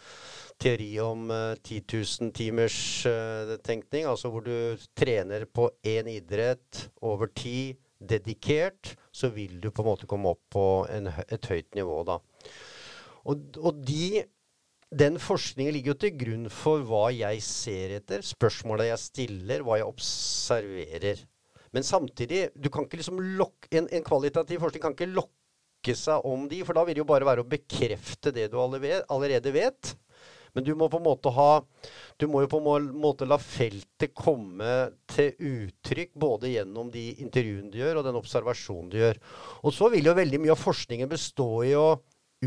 teori 0.61 0.93
om 1.05 1.27
uh, 1.33 1.57
10 1.57 1.83
000 1.89 2.37
timers 2.37 2.79
uh, 3.09 3.57
tenkning, 3.65 4.07
altså 4.09 4.31
hvor 4.33 4.45
du 4.47 4.87
trener 4.97 5.49
på 5.49 5.71
én 5.85 6.09
idrett 6.13 6.87
over 7.05 7.33
tid, 7.33 7.81
dedikert, 7.97 8.93
så 9.09 9.31
vil 9.33 9.57
du 9.61 9.71
på 9.73 9.81
en 9.81 9.89
måte 9.89 10.09
komme 10.09 10.35
opp 10.35 10.43
på 10.53 10.65
en, 10.93 11.09
et 11.33 11.49
høyt 11.49 11.77
nivå, 11.79 12.03
da. 12.05 12.19
Og, 13.27 13.57
og 13.57 13.79
de 13.89 14.23
den 14.94 15.18
forskningen 15.18 15.75
ligger 15.75 15.94
jo 15.94 16.01
til 16.05 16.18
grunn 16.18 16.51
for 16.53 16.85
hva 16.87 17.09
jeg 17.14 17.42
ser 17.42 17.96
etter, 17.99 18.22
spørsmåla 18.22 18.87
jeg 18.92 19.03
stiller, 19.03 19.64
hva 19.66 19.81
jeg 19.81 19.88
observerer. 19.88 21.25
Men 21.75 21.85
samtidig, 21.85 22.53
liksom 22.57 23.18
lokke, 23.37 23.68
en, 23.75 23.88
en 23.90 24.07
kvalitativ 24.07 24.62
forskning 24.62 24.85
kan 24.85 24.94
ikke 24.94 25.11
lokke 25.11 25.94
seg 25.96 26.25
om 26.27 26.46
de, 26.51 26.62
for 26.66 26.79
da 26.79 26.87
vil 26.87 26.96
det 26.96 27.03
jo 27.03 27.09
bare 27.11 27.27
være 27.27 27.42
å 27.42 27.51
bekrefte 27.51 28.33
det 28.35 28.49
du 28.53 28.59
allerede 28.62 29.53
vet. 29.55 29.92
Men 30.57 30.64
du 30.64 30.72
må 30.79 30.88
på 30.88 30.96
en 30.96 31.05
måte 31.05 31.29
ha 31.37 31.61
Du 32.16 32.25
må 32.33 32.40
jo 32.40 32.49
på 32.49 32.62
en 32.62 32.87
måte 32.96 33.27
la 33.29 33.37
feltet 33.37 34.14
komme 34.16 34.87
til 35.12 35.35
uttrykk 35.37 36.14
både 36.16 36.55
gjennom 36.55 36.88
de 36.94 37.11
intervjuene 37.20 37.68
du 37.68 37.77
gjør, 37.83 38.01
og 38.01 38.07
den 38.07 38.16
observasjonen 38.16 38.88
du 38.88 38.96
gjør. 39.03 39.20
Og 39.61 39.75
så 39.77 39.90
vil 39.92 40.09
jo 40.09 40.16
veldig 40.16 40.40
mye 40.40 40.55
av 40.55 40.62
forskningen 40.62 41.11
bestå 41.12 41.51
i 41.68 41.75
å 41.77 41.90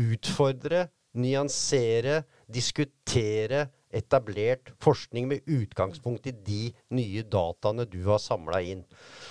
utfordre, 0.00 0.88
nyansere, 1.18 2.22
diskutere 2.50 3.68
etablert 3.90 4.70
forskning 4.82 5.26
med 5.30 5.46
utgangspunkt 5.50 6.28
i 6.30 6.34
de 6.46 6.68
nye 6.94 7.24
dataene 7.26 7.86
du 7.90 7.98
har 8.06 8.22
samla 8.22 8.60
inn. 8.62 8.84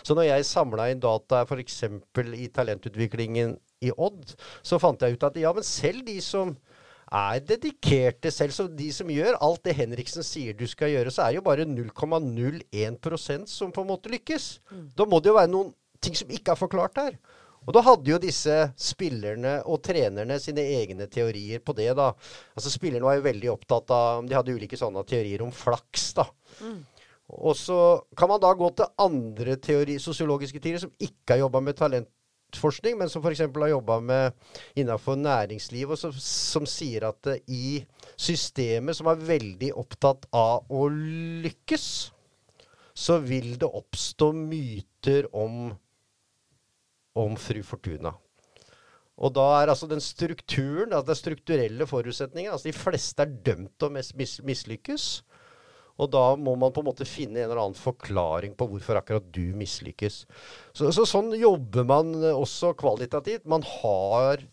Så 0.03 0.15
når 0.17 0.27
jeg 0.29 0.49
samla 0.49 0.89
inn 0.91 1.03
data 1.03 1.45
f.eks. 1.45 1.83
i 2.35 2.49
talentutviklingen 2.51 3.55
i 3.85 3.93
Odd, 3.95 4.35
så 4.61 4.79
fant 4.81 5.01
jeg 5.01 5.15
ut 5.15 5.23
at 5.29 5.39
ja, 5.39 5.53
men 5.55 5.63
selv 5.63 6.03
de 6.07 6.19
som 6.23 6.57
er 7.09 7.39
dedikerte 7.41 8.29
selv, 8.31 8.53
så 8.53 8.67
de 8.67 8.91
som 8.93 9.09
gjør 9.09 9.39
alt 9.41 9.63
det 9.65 9.77
Henriksen 9.79 10.25
sier 10.25 10.53
du 10.53 10.67
skal 10.69 10.91
gjøre, 10.93 11.13
så 11.13 11.23
er 11.23 11.31
det 11.31 11.39
jo 11.39 11.47
bare 11.47 11.65
0,01% 11.65 13.49
som 13.49 13.71
på 13.73 13.85
en 13.85 13.89
måte 13.89 14.11
lykkes. 14.13 14.59
Da 14.97 15.07
må 15.09 15.21
det 15.23 15.31
jo 15.31 15.39
være 15.39 15.53
noen 15.55 15.71
ting 16.03 16.15
som 16.15 16.29
ikke 16.31 16.53
er 16.53 16.59
forklart 16.59 16.99
her. 17.01 17.15
Og 17.69 17.75
da 17.75 17.83
hadde 17.85 18.09
jo 18.09 18.17
disse 18.17 18.53
spillerne 18.81 19.59
og 19.69 19.83
trenerne 19.85 20.39
sine 20.41 20.63
egne 20.79 21.05
teorier 21.11 21.61
på 21.61 21.75
det, 21.77 21.91
da. 21.99 22.07
Altså 22.57 22.71
Spillerne 22.73 23.05
var 23.05 23.19
jo 23.19 23.27
veldig 23.27 23.51
opptatt 23.53 23.91
av 23.93 24.25
De 24.25 24.33
hadde 24.33 24.55
ulike 24.57 24.79
sånne 24.79 25.03
teorier 25.05 25.43
om 25.45 25.51
flaks, 25.53 26.07
da. 26.17 26.25
Og 27.29 27.53
så 27.53 27.77
kan 28.17 28.31
man 28.31 28.41
da 28.41 28.55
gå 28.57 28.71
til 28.73 28.89
andre 29.05 29.53
teori, 29.61 29.99
sosiologiske 30.01 30.57
teorier 30.57 30.81
som 30.81 30.95
ikke 30.97 31.35
har 31.35 31.43
jobba 31.43 31.61
med 31.61 31.77
talentforskning, 31.77 32.97
men 32.97 33.11
som 33.13 33.21
f.eks. 33.21 33.43
har 33.45 33.69
jobba 33.75 33.99
med 34.01 34.55
innafor 34.73 35.19
næringsliv, 35.21 35.91
og 35.93 36.01
som, 36.01 36.15
som 36.17 36.65
sier 36.65 37.05
at 37.11 37.29
eh, 37.29 37.43
i 37.45 37.83
systemet 38.17 38.97
som 38.97 39.11
er 39.13 39.21
veldig 39.29 39.69
opptatt 39.77 40.25
av 40.33 40.65
å 40.73 40.87
lykkes, 40.89 41.85
så 42.97 43.19
vil 43.21 43.53
det 43.61 43.69
oppstå 43.69 44.31
myter 44.33 45.29
om 45.37 45.69
om 47.17 47.37
fru 47.39 47.61
Fortuna. 47.65 48.13
Og 49.19 49.33
da 49.35 49.45
er 49.59 49.71
altså 49.71 49.87
den 49.89 50.01
strukturen, 50.03 50.93
altså 50.93 51.11
den 51.11 51.19
strukturelle 51.19 51.87
forutsetningen 51.87 52.53
altså 52.53 52.69
De 52.69 52.77
fleste 52.77 53.25
er 53.25 53.33
dømt 53.49 53.73
til 53.75 53.89
å 53.89 53.95
mis 53.97 54.13
mis 54.15 54.37
mislykkes. 54.47 55.09
Og 55.99 56.07
da 56.13 56.23
må 56.39 56.53
man 56.55 56.71
på 56.71 56.79
en 56.79 56.87
måte 56.87 57.07
finne 57.07 57.41
en 57.41 57.49
eller 57.49 57.59
annen 57.59 57.75
forklaring 57.75 58.53
på 58.55 58.69
hvorfor 58.71 59.01
akkurat 59.01 59.25
du 59.35 59.51
mislykkes. 59.59 60.21
Så, 60.71 60.93
så 60.95 61.03
sånn 61.03 61.33
jobber 61.35 61.83
man 61.83 62.13
også 62.29 62.71
kvalitativt. 62.79 63.43
Man 63.43 63.65
har 63.67 64.45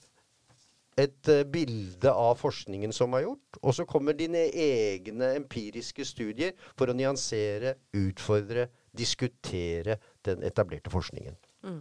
et 0.99 1.31
uh, 1.31 1.45
bilde 1.47 2.11
av 2.11 2.39
forskningen 2.41 2.95
som 2.97 3.15
er 3.15 3.27
gjort, 3.27 3.61
og 3.61 3.77
så 3.77 3.85
kommer 3.87 4.17
dine 4.17 4.47
egne 4.49 5.35
empiriske 5.37 6.07
studier 6.09 6.57
for 6.73 6.89
å 6.89 6.97
nyansere, 6.97 7.77
utfordre, 7.95 8.71
diskutere 8.97 10.01
den 10.27 10.43
etablerte 10.47 10.91
forskningen. 10.91 11.37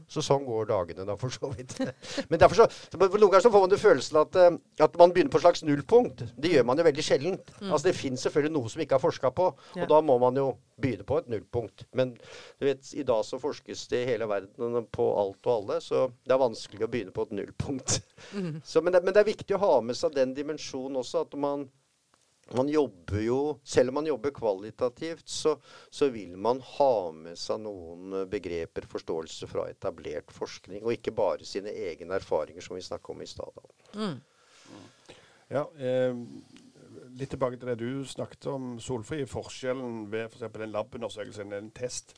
Så 0.10 0.24
sånn 0.26 0.46
går 0.48 0.68
dagene, 0.70 1.06
da, 1.08 1.16
for 1.20 1.34
så 1.34 1.50
vidt. 1.54 1.76
Men 2.30 2.42
derfor 2.42 2.64
så, 2.64 2.68
noen 2.98 3.20
ganger 3.30 3.44
så 3.46 3.52
får 3.54 3.66
man 3.66 3.74
det 3.74 3.80
følelsen 3.82 4.20
at, 4.22 4.38
eh, 4.42 4.58
at 4.86 4.98
man 5.02 5.14
begynner 5.14 5.34
på 5.34 5.40
et 5.42 5.46
slags 5.46 5.64
nullpunkt. 5.68 6.24
Det 6.42 6.52
gjør 6.56 6.66
man 6.70 6.80
jo 6.82 6.88
veldig 6.88 7.06
sjelden. 7.06 7.40
Altså 7.68 7.90
Det 7.90 7.96
finnes 7.98 8.26
selvfølgelig 8.26 8.56
noe 8.56 8.72
som 8.74 8.82
ikke 8.86 8.98
er 8.98 9.04
forska 9.04 9.32
på, 9.36 9.52
Ja. 9.76 9.84
og 9.84 9.92
da 9.94 10.02
må 10.06 10.18
man 10.22 10.36
jo 10.42 10.48
begynne 10.82 11.06
på 11.08 11.20
et 11.22 11.30
nullpunkt. 11.32 11.86
Men 11.96 12.16
du 12.60 12.66
vet, 12.68 12.84
i 12.98 13.04
dag 13.08 13.24
så 13.24 13.40
forskes 13.40 13.86
det 13.94 14.04
i 14.04 14.10
hele 14.12 14.28
verden 14.28 14.86
på 14.92 15.06
alt 15.22 15.46
og 15.48 15.54
alle, 15.56 15.80
så 15.82 16.08
det 16.26 16.36
er 16.36 16.42
vanskelig 16.42 16.84
å 16.88 16.92
begynne 16.92 17.16
på 17.16 17.28
et 17.30 17.36
nullpunkt. 17.40 18.00
Så, 18.66 18.82
men, 18.82 18.92
det, 18.94 19.04
men 19.06 19.14
det 19.14 19.22
er 19.22 19.28
viktig 19.30 19.56
å 19.56 19.62
ha 19.62 19.74
med 19.86 19.96
seg 19.98 20.16
den 20.16 20.34
dimensjonen 20.36 20.98
også, 21.00 21.22
at 21.28 21.36
man 21.40 21.68
man 22.54 22.68
jobber 22.70 23.22
jo 23.26 23.60
Selv 23.64 23.90
om 23.90 23.96
man 23.96 24.06
jobber 24.06 24.30
kvalitativt, 24.32 25.24
så, 25.30 25.56
så 25.90 26.10
vil 26.14 26.36
man 26.38 26.60
ha 26.62 27.12
med 27.12 27.38
seg 27.42 27.60
noen 27.64 28.14
eh, 28.14 28.26
begreper, 28.30 28.86
forståelse 28.92 29.48
fra 29.50 29.66
etablert 29.72 30.30
forskning, 30.32 30.84
og 30.84 30.94
ikke 30.94 31.12
bare 31.18 31.46
sine 31.46 31.70
egne 31.74 32.16
erfaringer, 32.20 32.62
som 32.62 32.76
vi 32.78 32.82
snakka 32.86 33.12
om 33.16 33.22
i 33.22 33.26
stad. 33.26 33.58
Mm. 33.96 34.20
Ja, 35.50 35.66
eh, 35.78 36.14
litt 37.18 37.30
tilbake 37.34 37.58
til 37.58 37.70
det 37.72 37.80
du 37.82 38.06
snakket 38.10 38.48
om, 38.52 38.76
Solfri. 38.82 39.24
Forskjellen 39.30 40.06
ved 40.12 40.30
f.eks. 40.30 40.42
en 40.56 40.72
labundersøkelse, 40.74 41.42
en- 41.46 41.54
en 41.54 41.72
test, 41.72 42.14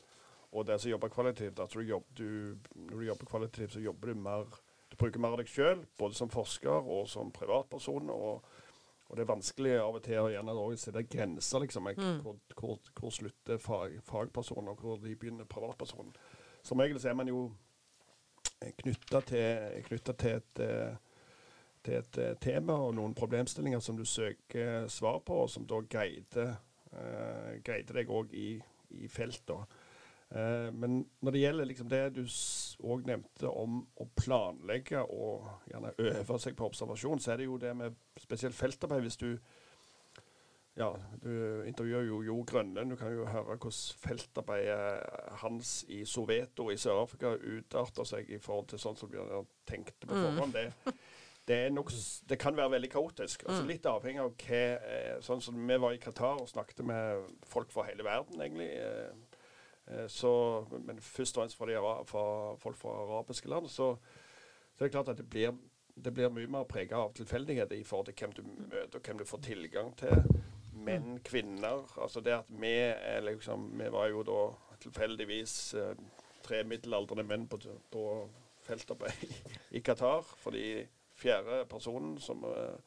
og 0.52 0.64
det 0.66 0.80
som 0.80 0.90
jobber 0.90 1.08
kvalitativt. 1.12 1.60
at 1.60 1.70
du 1.72 1.80
jobber, 1.80 2.06
du, 2.16 2.56
Når 2.74 2.98
du 3.00 3.06
jobber 3.06 3.26
kvalitativt, 3.26 3.72
så 3.72 3.80
jobber 3.84 4.08
du 4.08 4.14
mer 4.14 4.44
Du 4.90 4.96
bruker 4.96 5.20
mer 5.20 5.28
av 5.32 5.36
deg 5.36 5.46
sjøl, 5.46 5.82
både 5.98 6.14
som 6.14 6.28
forsker 6.32 6.70
og 6.88 7.08
som 7.08 7.30
privatperson. 7.30 8.08
og 8.10 8.42
og 9.08 9.16
det 9.16 9.24
er 9.24 9.30
vanskelig 9.30 9.74
av 9.80 9.96
og 9.96 10.02
til 10.04 10.20
å 10.20 10.28
gjerne 10.28 10.54
sette 10.76 11.02
grenser, 11.08 11.64
liksom. 11.64 11.88
Jeg, 11.88 11.96
hvor, 12.22 12.36
hvor, 12.60 12.90
hvor 13.00 13.14
slutter 13.14 13.60
fag, 13.62 13.98
fagpersonen, 14.04 14.68
og 14.68 14.82
hvor 14.84 15.00
de 15.00 15.16
begynner 15.16 15.48
privatpersonen. 15.48 16.12
Som 16.62 16.82
regel 16.84 17.00
så 17.00 17.12
er 17.12 17.16
man 17.16 17.30
jo 17.30 17.46
knytta 18.82 19.22
til, 19.24 19.84
knyttet 19.88 20.18
til 20.20 20.40
et 20.40 20.64
til 21.88 21.98
et 21.98 22.18
eh, 22.20 22.36
tema 22.42 22.76
og 22.84 22.94
noen 22.98 23.14
problemstillinger 23.16 23.82
som 23.84 23.98
du 23.98 24.04
søker 24.08 24.88
svar 24.92 25.20
på, 25.26 25.42
og 25.44 25.50
som 25.50 25.66
da 25.68 25.80
guider, 25.90 26.56
uh, 26.92 27.52
guider 27.64 28.00
deg 28.00 28.10
òg 28.12 28.34
i, 28.36 28.48
i 28.98 29.08
feltet. 29.12 29.54
Eh, 29.54 29.77
men 30.30 30.98
når 31.24 31.32
det 31.32 31.40
gjelder 31.40 31.64
liksom 31.70 31.88
det 31.88 32.02
du 32.18 32.22
òg 32.84 33.06
nevnte 33.08 33.48
om 33.48 33.78
å 33.96 34.06
planlegge 34.18 35.00
og 35.08 35.46
gjerne 35.70 35.94
øve 35.98 36.38
seg 36.38 36.56
på 36.58 36.66
observasjon, 36.68 37.18
så 37.20 37.32
er 37.32 37.36
det 37.40 37.46
jo 37.48 37.56
det 37.62 37.70
med 37.76 37.96
spesielt 38.20 38.54
feltarbeid. 38.58 39.00
Hvis 39.06 39.16
du 39.16 39.30
ja, 40.78 40.92
du 41.22 41.64
intervjuer 41.66 42.04
jo 42.06 42.20
Jo 42.22 42.36
Grønlund. 42.46 42.90
Du 42.92 42.96
kan 43.00 43.10
jo 43.10 43.24
høre 43.26 43.56
hvordan 43.56 43.72
feltarbeidet 43.98 45.00
hans 45.40 45.84
i 45.90 46.04
Soveto 46.06 46.68
i 46.70 46.76
Sør-Afrika 46.78 47.32
utarter 47.34 48.06
seg 48.06 48.30
i 48.30 48.38
forhold 48.38 48.68
til 48.70 48.78
sånn 48.78 48.96
som 49.00 49.10
vi 49.10 49.18
tenkte 49.66 50.06
på 50.06 50.14
Mm. 50.14 50.22
forhånd. 50.28 50.52
Det, 50.54 50.94
det, 51.48 51.58
nok, 51.72 51.90
det 52.28 52.38
kan 52.38 52.54
være 52.56 52.70
veldig 52.76 52.90
kaotisk. 52.92 53.42
Altså 53.48 53.62
Mm. 53.64 53.68
Litt 53.72 53.86
avhengig 53.90 54.20
av 54.22 54.30
hva 54.36 54.62
eh, 54.78 55.18
Sånn 55.20 55.40
som 55.42 55.66
vi 55.66 55.76
var 55.78 55.92
i 55.92 55.98
Qatar 55.98 56.38
og 56.40 56.48
snakket 56.48 56.84
med 56.86 57.26
folk 57.44 57.72
fra 57.72 57.82
hele 57.88 58.04
verden, 58.04 58.38
egentlig. 58.40 58.70
Eh, 59.90 60.06
Så, 60.08 60.66
men 60.84 61.00
først 61.00 61.38
og 61.38 61.42
fremst 61.42 61.58
de, 61.58 62.04
fra 62.10 62.54
folk 62.56 62.76
fra 62.76 62.94
arabiske 63.04 63.48
land. 63.48 63.68
Så, 63.68 63.96
så 64.74 64.84
er 64.84 64.88
det 64.88 64.92
klart 64.92 65.08
at 65.08 65.18
det 65.18 65.30
blir, 65.30 65.52
det 66.04 66.14
blir 66.14 66.32
mye 66.32 66.50
mer 66.50 66.68
prega 66.68 66.96
av 66.96 67.14
tilfeldighet 67.14 67.72
i 67.72 67.84
forhold 67.84 68.06
til 68.06 68.14
hvem 68.20 68.32
du 68.32 68.42
møter, 68.42 68.98
og 68.98 69.04
hvem 69.04 69.18
du 69.18 69.24
får 69.24 69.44
tilgang 69.48 69.96
til. 69.98 70.22
Menn, 70.72 71.18
kvinner. 71.24 71.88
Altså 71.98 72.20
det 72.20 72.36
at 72.36 72.50
vi 72.54 72.74
er 72.78 73.20
liksom 73.26 73.72
Vi 73.78 73.88
var 73.92 74.06
jo 74.08 74.22
da 74.22 74.42
tilfeldigvis 74.80 75.74
eh, 75.74 75.96
tre 76.42 76.62
middelaldrende 76.64 77.26
menn 77.26 77.48
på, 77.48 77.58
på 77.90 78.04
feltarbeid 78.62 79.26
i 79.76 79.82
Qatar. 79.82 80.22
Fordi 80.38 80.86
fjerde 81.18 81.64
personen 81.70 82.18
som 82.22 82.44
eh, 82.46 82.78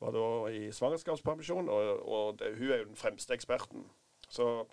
var 0.00 0.14
da 0.14 0.26
i 0.52 0.72
svangerskapspermisjon, 0.72 1.68
og, 1.68 2.08
og 2.08 2.38
det, 2.38 2.54
hun 2.58 2.70
er 2.70 2.82
jo 2.82 2.90
den 2.90 2.98
fremste 2.98 3.34
eksperten. 3.34 3.86
Så, 4.28 4.64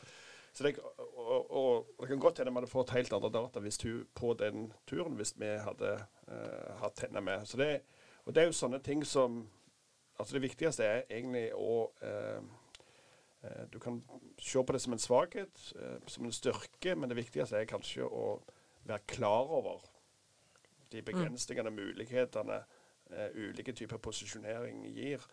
så 0.54 0.64
det, 0.64 0.76
og, 1.16 1.52
og 1.52 1.86
det 2.00 2.08
kan 2.08 2.20
godt 2.20 2.38
hende 2.42 2.52
vi 2.52 2.60
hadde 2.60 2.72
fått 2.72 2.92
helt 2.92 3.14
andre 3.16 3.32
data 3.32 3.62
hvis 3.64 3.80
hun 3.86 4.04
på 4.16 4.34
den 4.40 4.72
turen 4.90 5.16
hvis 5.16 5.34
vi 5.40 5.48
hadde 5.64 5.94
uh, 6.28 6.72
hatt 6.82 7.06
henne 7.06 7.24
med. 7.24 7.46
Så 7.48 7.60
det, 7.62 7.70
og 8.26 8.36
det 8.36 8.44
er 8.44 8.52
jo 8.52 8.60
sånne 8.60 8.82
ting 8.84 9.06
som 9.08 9.46
Altså 10.20 10.36
Det 10.36 10.42
viktigste 10.44 10.86
er 10.86 11.00
egentlig 11.10 11.48
å 11.58 11.88
uh, 12.04 12.42
uh, 13.42 13.64
Du 13.72 13.80
kan 13.82 14.02
se 14.38 14.62
på 14.62 14.76
det 14.76 14.82
som 14.84 14.94
en 14.94 15.02
svakhet, 15.02 15.64
som 16.06 16.28
en 16.28 16.36
styrke, 16.36 16.94
men 16.96 17.10
det 17.10 17.18
viktigste 17.18 17.58
er 17.58 17.70
kanskje 17.70 18.06
å 18.06 18.36
være 18.86 19.08
klar 19.08 19.50
over 19.50 19.88
de 20.92 21.02
begrensningene, 21.02 21.72
mulighetene 21.72 22.60
ulike 23.36 23.74
typer 23.76 24.00
posisjonering 24.04 24.84
gir. 24.94 25.24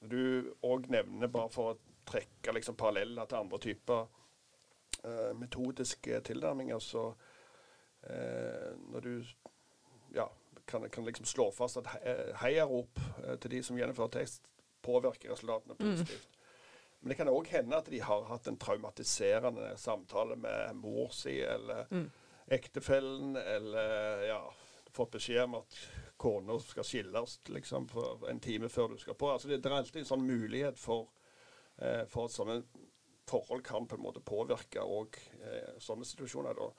Du 0.00 0.52
òg 0.64 0.88
nevner, 0.90 1.30
bare 1.32 1.50
for 1.52 1.72
å 1.72 1.78
trekke 2.08 2.54
liksom, 2.56 2.76
paralleller 2.78 3.28
til 3.28 3.42
andre 3.42 3.60
typer 3.62 4.08
eh, 5.04 5.32
metodiske 5.38 6.20
tilnærminger, 6.28 6.78
så 6.78 7.08
eh, 8.02 8.72
når 8.92 9.00
du 9.00 9.12
ja, 10.14 10.28
kan, 10.66 10.88
kan 10.90 11.04
liksom 11.04 11.26
slå 11.26 11.50
fast 11.54 11.76
at 11.76 11.86
he- 11.96 12.32
heiarop 12.42 13.00
eh, 13.24 13.36
til 13.38 13.50
de 13.56 13.62
som 13.62 13.78
gjennomfører 13.78 14.16
tekst, 14.20 14.48
påvirker 14.82 15.30
resultatene 15.30 15.74
positivt. 15.78 16.28
Men 17.00 17.08
det 17.08 17.16
kan 17.18 17.28
òg 17.30 17.48
hende 17.50 17.76
at 17.76 17.88
de 17.90 17.98
har 18.02 18.24
hatt 18.28 18.46
en 18.46 18.56
traumatiserende 18.62 19.72
samtale 19.78 20.36
med 20.38 20.74
mor 20.78 21.10
si 21.14 21.40
eller 21.42 21.86
ektefellen, 22.46 23.36
eller 23.36 24.22
ja, 24.28 24.40
fått 24.90 25.10
beskjed 25.16 25.44
om 25.44 25.54
at 25.62 25.78
kona 26.16 26.58
skal 26.62 26.84
skilles 26.84 27.40
liksom, 27.48 27.88
en 28.28 28.40
time 28.40 28.68
før 28.68 28.88
du 28.92 28.98
skal 28.98 29.14
på. 29.14 29.30
Altså, 29.32 29.48
det, 29.48 29.64
er 29.66 29.74
alltid 29.74 30.02
en 30.02 30.10
sånn 30.12 30.26
mulighet 30.26 30.78
for, 30.78 31.08
eh, 31.78 32.04
for 32.06 32.28
sånne 32.30 32.60
forhold 33.32 33.64
kan 33.66 33.88
på 33.88 33.98
en 33.98 34.04
måte 34.04 34.22
påvirke 34.24 34.84
òg 34.84 35.18
eh, 35.42 35.74
sånne 35.82 36.06
situasjoner. 36.08 36.56
Da. 36.58 36.70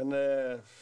Men 0.00 0.14
eh, 0.18 0.78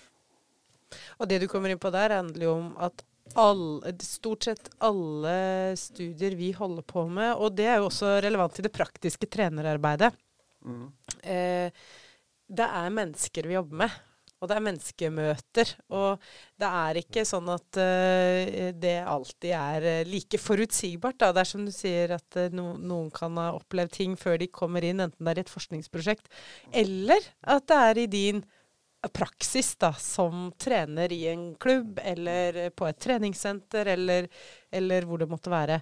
Og 1.21 1.29
det 1.29 1.43
du 1.43 1.49
kommer 1.51 1.73
inn 1.73 1.81
på 1.83 1.93
der, 1.95 2.17
handler 2.19 2.49
jo 2.49 2.55
om 2.59 2.71
at 2.83 3.05
alle, 3.39 3.95
stort 4.03 4.49
sett 4.49 4.71
alle 4.83 5.77
studier 5.79 6.35
vi 6.37 6.51
holder 6.57 6.85
på 6.85 7.07
med, 7.09 7.35
og 7.37 7.55
det 7.57 7.69
er 7.71 7.81
jo 7.81 7.89
også 7.89 8.17
relevant 8.25 8.57
til 8.57 8.67
det 8.67 8.75
praktiske 8.75 9.29
trenerarbeidet, 9.31 10.11
mm, 10.67 10.87
eh, 11.23 11.85
det 12.53 12.67
er 12.67 12.97
mennesker 12.97 13.49
vi 13.49 13.57
jobber 13.57 13.85
med. 13.85 14.01
Og 14.43 14.49
det 14.51 14.57
er 14.57 14.65
menneskemøter. 14.67 15.69
Og 15.95 16.25
det 16.59 16.71
er 16.83 16.99
ikke 16.99 17.23
sånn 17.29 17.51
at 17.53 17.79
uh, 17.79 18.73
det 18.83 18.97
alltid 19.07 19.53
er 19.55 19.87
eh, 19.87 20.09
like 20.09 20.41
forutsigbart. 20.43 21.21
Da. 21.23 21.31
Det 21.31 21.45
er 21.45 21.51
som 21.53 21.63
du 21.67 21.71
sier 21.75 22.17
at 22.19 22.39
uh, 22.41 22.49
no, 22.55 22.73
noen 22.75 23.13
kan 23.15 23.39
ha 23.39 23.53
opplevd 23.55 23.95
ting 23.95 24.19
før 24.19 24.41
de 24.43 24.51
kommer 24.51 24.83
inn, 24.87 25.05
enten 25.05 25.23
det 25.23 25.37
er 25.37 25.43
i 25.43 25.47
et 25.47 25.55
forskningsprosjekt, 25.55 26.27
eller 26.83 27.31
at 27.55 27.71
det 27.71 27.79
er 27.93 28.03
i 28.03 28.11
din 28.11 28.43
praksis 29.15 29.73
da, 29.83 29.93
som 29.99 30.51
trener 30.59 31.13
i 31.15 31.25
en 31.33 31.53
klubb, 31.63 31.99
eller 32.03 32.69
på 32.75 32.87
et 32.87 33.01
treningssenter, 33.03 33.95
eller, 33.97 34.29
eller 34.71 35.07
hvor 35.07 35.23
det 35.23 35.31
måtte 35.31 35.51
være. 35.51 35.81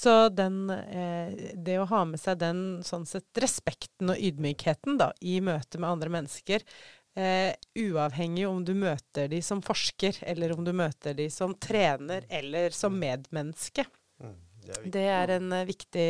Så 0.00 0.28
den, 0.32 0.70
eh, 0.70 1.52
det 1.54 1.78
å 1.80 1.88
ha 1.90 2.04
med 2.08 2.20
seg 2.20 2.38
den 2.40 2.60
sånn 2.86 3.06
sett 3.08 3.40
respekten 3.42 4.12
og 4.12 4.22
ydmykheten 4.22 4.96
da, 5.00 5.10
i 5.20 5.40
møte 5.44 5.80
med 5.80 5.90
andre 5.90 6.12
mennesker, 6.14 6.64
eh, 7.18 7.54
uavhengig 7.78 8.46
om 8.48 8.64
du 8.64 8.74
møter 8.74 9.30
de 9.30 9.40
som 9.42 9.62
forsker, 9.64 10.22
eller 10.22 10.54
om 10.56 10.64
du 10.64 10.72
møter 10.76 11.16
de 11.16 11.30
som 11.32 11.54
trener, 11.54 12.26
eller 12.28 12.74
som 12.76 12.96
medmenneske. 12.98 13.86
Mm, 14.20 14.36
det 14.66 14.74
er. 14.76 14.86
Det 14.94 15.04
er 15.14 15.32
en 15.36 15.52
eh, 15.56 15.66
viktig 15.68 16.06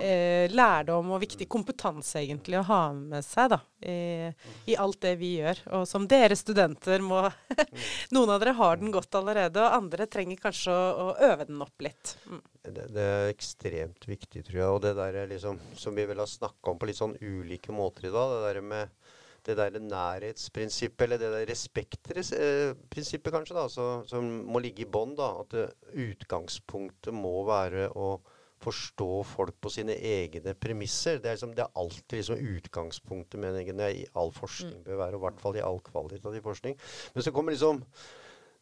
eh, 0.00 0.52
lærdom 0.52 1.12
og 1.14 1.22
viktig 1.24 1.48
kompetanse 1.50 2.22
egentlig 2.22 2.60
å 2.60 2.66
ha 2.70 2.80
med 2.96 3.26
seg 3.26 3.50
da, 3.52 3.60
i, 3.84 4.30
i 4.70 4.78
alt 4.80 5.00
det 5.04 5.16
vi 5.20 5.34
gjør. 5.40 5.64
Og 5.80 5.86
som 5.90 6.08
dere 6.10 6.38
studenter 6.38 7.04
må 7.04 7.26
Noen 8.14 8.34
av 8.34 8.40
dere 8.42 8.56
har 8.58 8.80
den 8.80 8.94
godt 8.94 9.20
allerede, 9.20 9.62
og 9.62 9.76
andre 9.82 10.08
trenger 10.10 10.40
kanskje 10.40 10.72
å, 10.74 11.10
å 11.10 11.30
øve 11.30 11.46
den 11.50 11.62
opp 11.64 11.84
litt. 11.84 12.16
Mm. 12.26 12.42
Det, 12.60 12.90
det 12.92 13.04
er 13.04 13.30
ekstremt 13.32 14.04
viktig, 14.08 14.44
tror 14.46 14.58
jeg. 14.58 14.68
Og 14.68 14.82
det 14.84 14.96
der 14.98 15.22
er 15.22 15.30
liksom, 15.30 15.60
som 15.80 15.96
vi 15.96 16.04
vel 16.08 16.20
har 16.20 16.28
snakka 16.28 16.72
om 16.72 16.80
på 16.80 16.90
litt 16.90 17.00
sånn 17.00 17.16
ulike 17.20 17.72
måter 17.74 18.08
i 18.08 18.14
dag, 18.14 18.36
det 18.36 18.42
der 18.48 18.62
med 18.64 19.16
det 19.48 19.56
der 19.58 19.78
nærhetsprinsippet, 19.80 21.06
eller 21.06 21.20
det 21.20 21.30
der 21.34 21.48
respektprinsippet, 21.50 23.32
kanskje, 23.32 23.56
da, 23.56 23.64
så, 23.72 23.88
som 24.10 24.28
må 24.50 24.62
ligge 24.62 24.84
i 24.84 24.90
bånn. 24.90 25.16
At 25.20 25.54
det, 25.54 25.70
utgangspunktet 26.10 27.16
må 27.16 27.40
være 27.48 27.88
å 27.94 28.12
forstå 28.60 29.10
folk 29.24 29.56
på 29.62 29.72
sine 29.72 29.96
egne 29.96 30.54
premisser. 30.58 31.18
Det 31.18 31.30
er, 31.30 31.38
liksom, 31.38 31.54
det 31.56 31.64
er 31.64 31.80
alltid 31.80 32.18
liksom 32.18 32.48
utgangspunktet 32.54 33.40
mener 33.40 33.64
jeg, 33.64 34.02
i 34.02 34.08
all 34.20 34.32
forskning 34.36 34.82
bør 34.84 35.00
være, 35.00 35.16
og 35.16 35.22
i 35.22 35.26
hvert 35.28 35.44
fall 35.44 35.56
i 35.56 35.64
all 35.64 35.80
kvalitativ 35.84 36.44
forskning. 36.44 36.76
Men 37.14 37.24
så 37.24 37.32
kommer 37.34 37.56
liksom 37.56 37.84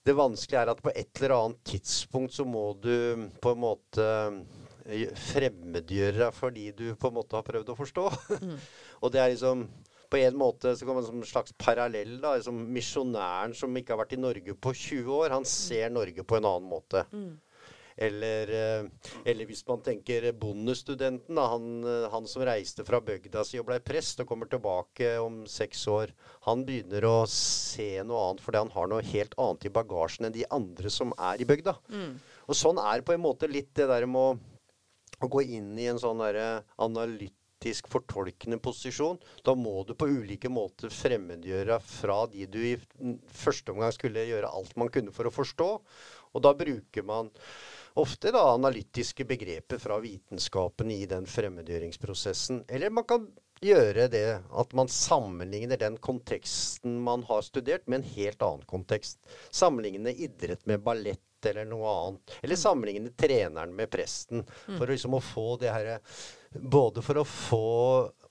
det 0.07 0.15
vanskelige 0.17 0.63
er 0.63 0.71
at 0.73 0.81
på 0.81 0.93
et 0.95 1.21
eller 1.21 1.35
annet 1.37 1.59
tidspunkt 1.69 2.33
så 2.33 2.47
må 2.49 2.71
du 2.81 3.29
på 3.43 3.53
en 3.53 3.61
måte 3.61 4.07
eh, 4.87 5.11
fremmedgjøre 5.33 6.23
deg 6.23 6.37
fordi 6.37 6.71
du 6.79 6.87
på 6.97 7.11
en 7.11 7.19
måte 7.19 7.37
har 7.37 7.45
prøvd 7.45 7.75
å 7.75 7.77
forstå. 7.77 8.05
og 9.03 9.13
det 9.13 9.21
er 9.21 9.35
liksom 9.35 9.67
på 10.11 10.21
en 10.23 10.39
måte 10.41 10.77
så 10.77 10.87
kommer 10.87 11.03
det 11.05 11.11
som 11.11 11.21
en 11.21 11.29
slags 11.29 11.53
parallell. 11.59 12.21
da, 12.21 12.37
liksom 12.37 12.63
Misjonæren 12.73 13.55
som 13.57 13.77
ikke 13.77 13.95
har 13.95 14.03
vært 14.05 14.17
i 14.17 14.23
Norge 14.23 14.55
på 14.55 14.73
20 14.73 15.13
år, 15.13 15.35
han 15.37 15.45
ser 15.45 15.93
Norge 15.93 16.25
på 16.25 16.39
en 16.39 16.49
annen 16.49 16.69
måte. 16.71 17.05
Eller, 17.99 18.51
eh, 18.55 18.85
eller 19.27 19.49
hvis 19.49 19.65
man 19.67 19.81
tenker 19.83 20.29
bondestudenten, 20.39 21.35
da, 21.35 21.49
han, 21.51 21.83
eh, 21.83 22.07
han 22.13 22.29
som 22.31 22.45
reiste 22.47 22.85
fra 22.87 23.01
bygda 23.03 23.43
si 23.45 23.59
og 23.59 23.67
ble 23.67 23.81
prest 23.83 24.23
og 24.23 24.29
kommer 24.31 24.47
tilbake 24.47 25.17
om 25.19 25.41
seks 25.51 25.83
år, 25.91 26.13
han 26.47 26.63
begynner 26.65 27.03
å 27.09 27.17
se 27.27 27.99
noe 28.07 28.29
annet 28.29 28.45
fordi 28.45 28.63
han 28.63 28.71
har 28.77 28.87
noe 28.93 29.03
helt 29.03 29.35
annet 29.37 29.67
i 29.67 29.75
bagasjen 29.75 30.29
enn 30.29 30.37
de 30.37 30.47
andre 30.55 30.93
som 30.95 31.11
er 31.19 31.43
i 31.43 31.49
bygda. 31.49 31.75
Og 32.49 32.55
sånn 32.55 32.79
er 32.79 33.03
på 33.03 33.17
en 33.17 33.25
måte 33.27 33.51
litt 33.51 33.75
det 33.75 33.89
der 33.91 34.07
med 34.07 34.21
å, 34.39 34.39
å 35.19 35.33
gå 35.35 35.43
inn 35.59 35.75
i 35.79 35.91
en 35.91 35.99
sånn 35.99 36.23
derre 36.23 36.63
analytisk 37.59 37.89
fortolkende 37.89 38.59
posisjon. 38.59 39.19
Da 39.45 39.55
må 39.55 39.85
du 39.85 39.95
på 39.95 40.07
ulike 40.07 40.49
måter 40.49 40.91
fremmedgjøre 40.91 41.81
fra 41.81 42.27
de 42.31 42.47
du 42.47 42.59
i 42.59 42.77
første 43.33 43.73
omgang 43.73 43.93
skulle 43.93 44.27
gjøre 44.29 44.49
alt 44.49 44.77
man 44.77 44.89
kunne 44.89 45.13
for 45.13 45.27
å 45.27 45.33
forstå. 45.33 45.69
Og 46.35 46.43
da 46.43 46.55
bruker 46.55 47.03
man 47.03 47.31
ofte 47.99 48.31
da 48.31 48.55
analytiske 48.55 49.25
begreper 49.27 49.79
fra 49.79 49.99
vitenskapen 49.99 50.91
i 50.91 51.05
den 51.07 51.27
fremmedgjøringsprosessen. 51.27 52.65
Eller 52.69 52.91
man 52.91 53.05
kan 53.05 53.27
gjøre 53.61 54.07
det 54.09 54.39
at 54.39 54.73
man 54.73 54.89
sammenligner 54.89 55.77
den 55.81 55.99
konteksten 55.99 57.01
man 57.03 57.25
har 57.27 57.43
studert, 57.43 57.89
med 57.89 58.01
en 58.05 58.11
helt 58.15 58.43
annen 58.43 58.67
kontekst. 58.71 59.19
Sammenligne 59.51 60.15
idrett 60.15 60.65
med 60.67 60.85
ballett 60.85 61.25
eller 61.47 61.65
noe 61.69 61.95
annet. 61.95 62.37
Eller 62.43 62.57
sammenligne 62.57 63.11
treneren 63.17 63.75
med 63.77 63.91
presten. 63.91 64.45
For 64.67 64.87
liksom 64.87 65.15
å 65.15 65.25
få 65.25 65.57
det 65.63 65.73
herre 65.75 66.01
Både 66.49 67.03
for 67.05 67.21
å 67.21 67.27
få 67.29 67.65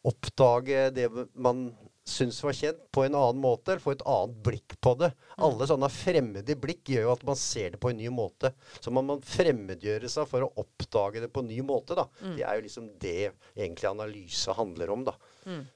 oppdage 0.09 0.87
det 0.89 1.05
man 1.37 1.67
syns 2.07 2.39
var 2.43 2.55
kjent, 2.55 2.79
på 2.91 3.03
en 3.03 3.15
annen 3.19 3.41
måte, 3.43 3.73
eller 3.73 3.83
få 3.83 3.91
et 3.93 4.03
annet 4.07 4.39
blikk 4.45 4.77
på 4.81 4.93
det. 4.97 5.11
Alle 5.43 5.67
sånne 5.67 5.89
fremmede 5.91 6.55
blikk 6.57 6.89
gjør 6.93 7.03
jo 7.03 7.11
at 7.13 7.25
man 7.27 7.37
ser 7.37 7.75
det 7.75 7.81
på 7.83 7.91
en 7.91 7.99
ny 7.99 8.07
måte. 8.09 8.53
Så 8.79 8.93
man 8.95 9.05
må 9.09 9.19
fremmedgjøre 9.27 10.09
seg 10.09 10.25
for 10.31 10.45
å 10.45 10.51
oppdage 10.63 11.21
det 11.21 11.29
på 11.33 11.43
en 11.43 11.51
ny 11.51 11.59
måte, 11.67 11.97
da. 11.99 12.07
Det 12.39 12.45
er 12.47 12.57
jo 12.57 12.65
liksom 12.65 12.89
det 13.03 13.31
egentlig 13.53 13.89
analyse 13.91 14.55
handler 14.57 14.93
om, 14.95 15.03
da. 15.11 15.17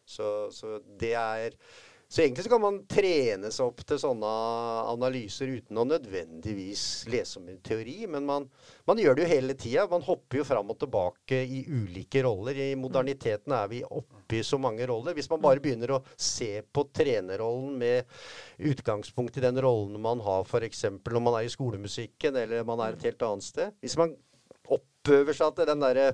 Så, 0.08 0.50
så 0.56 0.80
det 1.04 1.14
er 1.20 1.60
Så 2.12 2.22
egentlig 2.22 2.44
så 2.44 2.50
kan 2.52 2.60
man 2.60 2.78
trene 2.92 3.48
seg 3.56 3.70
opp 3.70 3.86
til 3.88 4.00
sånne 4.02 4.30
analyser 4.92 5.48
uten 5.48 5.78
å 5.80 5.86
nødvendigvis 5.88 6.82
lese 7.08 7.40
om 7.40 7.46
en 7.48 7.62
teori, 7.64 8.02
men 8.12 8.26
man, 8.28 8.48
man 8.90 9.00
gjør 9.00 9.16
det 9.16 9.24
jo 9.24 9.30
hele 9.30 9.56
tida. 9.56 9.86
Man 9.88 10.04
hopper 10.04 10.42
jo 10.42 10.44
fram 10.50 10.74
og 10.74 10.80
tilbake 10.82 11.40
i 11.40 11.62
ulike 11.72 12.26
roller. 12.26 12.58
I 12.60 12.74
moderniteten 12.76 13.56
er 13.56 13.70
vi 13.72 13.80
oppe 13.88 14.42
i 14.42 14.44
så 14.44 14.60
mange 14.60 14.84
roller. 14.92 15.16
Hvis 15.16 15.32
man 15.32 15.40
bare 15.46 15.64
begynner 15.64 15.94
å 15.96 16.02
se 16.20 16.50
på 16.68 16.84
trenerrollen 16.92 17.78
med 17.80 18.12
utgangspunkt 18.74 19.40
i 19.40 19.46
den 19.46 19.62
rollen 19.64 19.96
man 20.04 20.20
har 20.26 20.44
f.eks. 20.44 20.84
når 20.92 21.24
man 21.24 21.40
er 21.40 21.48
i 21.48 21.54
skolemusikken 21.56 22.42
eller 22.44 22.68
man 22.68 22.84
er 22.84 23.00
et 23.00 23.08
helt 23.08 23.24
annet 23.24 23.48
sted 23.48 23.80
Hvis 23.80 23.96
man 24.00 24.18
oppøver 24.72 25.36
seg 25.36 25.56
til 25.56 25.68
den 25.68 25.82
derre 25.82 26.10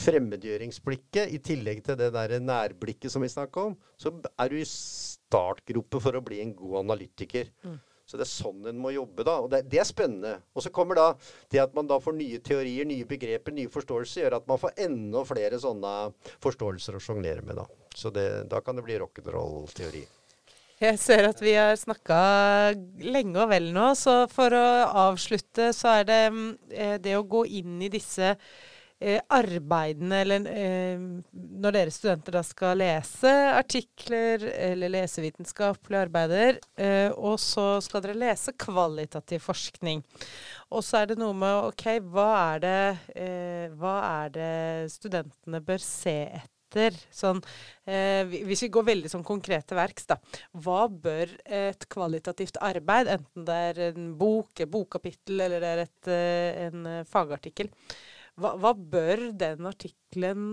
fremmedgjøringsblikket, 0.00 1.30
i 1.32 1.38
tillegg 1.44 1.84
til 1.84 2.00
det 2.00 2.10
derre 2.14 2.40
nærblikket 2.42 3.12
som 3.12 3.24
vi 3.24 3.30
snakker 3.32 3.70
om, 3.70 3.76
så 4.00 4.12
er 4.32 4.52
du 4.52 4.58
i 4.58 4.66
startgrope 5.26 6.00
for 6.02 6.16
å 6.16 6.24
bli 6.24 6.40
en 6.42 6.54
god 6.56 6.80
analytiker. 6.84 7.52
Mm. 7.66 7.78
Så 8.06 8.18
det 8.18 8.22
er 8.22 8.30
sånn 8.30 8.68
en 8.70 8.78
må 8.78 8.92
jobbe, 8.94 9.24
da. 9.26 9.40
Og 9.42 9.48
det, 9.50 9.64
det, 9.66 9.80
er 9.82 9.88
spennende. 9.88 10.36
Og 10.54 10.62
så 10.62 10.70
kommer 10.74 10.98
da 10.98 11.06
det 11.50 11.58
at 11.64 11.72
man 11.74 11.88
da 11.90 11.98
får 12.02 12.14
nye 12.14 12.38
teorier, 12.44 12.86
nye 12.86 13.06
begreper, 13.08 13.54
nye 13.56 13.72
forståelser, 13.72 14.22
gjør 14.22 14.36
at 14.38 14.46
man 14.46 14.60
får 14.62 14.76
enda 14.86 15.24
flere 15.26 15.58
sånne 15.62 15.94
forståelser 16.44 16.98
å 16.98 17.02
sjonglere 17.02 17.42
med, 17.42 17.58
da. 17.58 17.66
Så 17.96 18.12
det, 18.14 18.28
da 18.52 18.62
kan 18.62 18.78
det 18.78 18.86
bli 18.86 19.00
rock'n'roll-teori. 19.02 20.04
Jeg 20.76 20.98
ser 21.00 21.24
at 21.24 21.38
vi 21.40 21.54
har 21.56 21.72
snakka 21.80 22.16
lenge 23.00 23.40
og 23.40 23.48
vel 23.48 23.70
nå, 23.72 23.88
så 23.96 24.26
for 24.28 24.52
å 24.54 24.66
avslutte 25.08 25.70
så 25.74 25.94
er 26.02 26.06
det 26.06 26.22
mm, 26.30 26.50
eh, 26.68 26.96
det 27.00 27.14
å 27.16 27.24
gå 27.24 27.46
inn 27.58 27.80
i 27.80 27.88
disse 27.90 28.34
eh, 29.00 29.20
arbeidene, 29.28 30.20
eller 30.22 30.48
eh, 30.50 31.04
når 31.32 31.76
dere 31.76 31.94
studenter 31.94 32.38
da 32.38 32.42
skal 32.46 32.80
lese 32.80 33.32
artikler 33.56 34.44
eller 34.54 34.92
lese 34.92 35.24
vitenskapelige 35.24 36.06
arbeider, 36.08 36.60
eh, 36.80 37.10
og 37.12 37.38
så 37.42 37.76
skal 37.84 38.04
dere 38.04 38.18
lese 38.18 38.56
kvalitativ 38.58 39.44
forskning. 39.46 40.02
Og 40.72 40.84
så 40.84 41.02
er 41.02 41.12
det 41.12 41.20
noe 41.20 41.36
med 41.36 41.70
OK, 41.70 41.86
hva 42.10 42.28
er 42.56 42.66
det, 42.66 42.82
eh, 43.14 43.64
hva 43.76 43.96
er 44.24 44.36
det 44.36 44.52
studentene 44.96 45.62
bør 45.64 45.82
se 45.82 46.18
etter? 46.26 46.52
sånn 47.14 47.38
eh, 47.88 48.26
Hvis 48.26 48.64
vi 48.66 48.68
går 48.74 48.84
veldig 48.84 49.08
sånn 49.08 49.22
konkrete 49.24 49.76
verks, 49.78 50.08
da. 50.10 50.18
Hva 50.52 50.82
bør 50.90 51.30
et 51.46 51.86
kvalitativt 51.88 52.58
arbeid, 52.60 53.08
enten 53.14 53.46
det 53.46 53.60
er 53.70 53.80
en 53.86 54.10
bok, 54.18 54.50
et 54.60 54.68
bokkapittel 54.68 55.40
eller 55.46 55.62
det 55.62 55.70
er 55.70 55.82
et, 55.86 56.10
eh, 56.12 56.66
en 56.66 56.90
fagartikkel, 57.08 57.70
hva, 58.40 58.54
hva 58.60 58.72
bør 58.76 59.28
den 59.38 59.68
artikkelen 59.68 60.48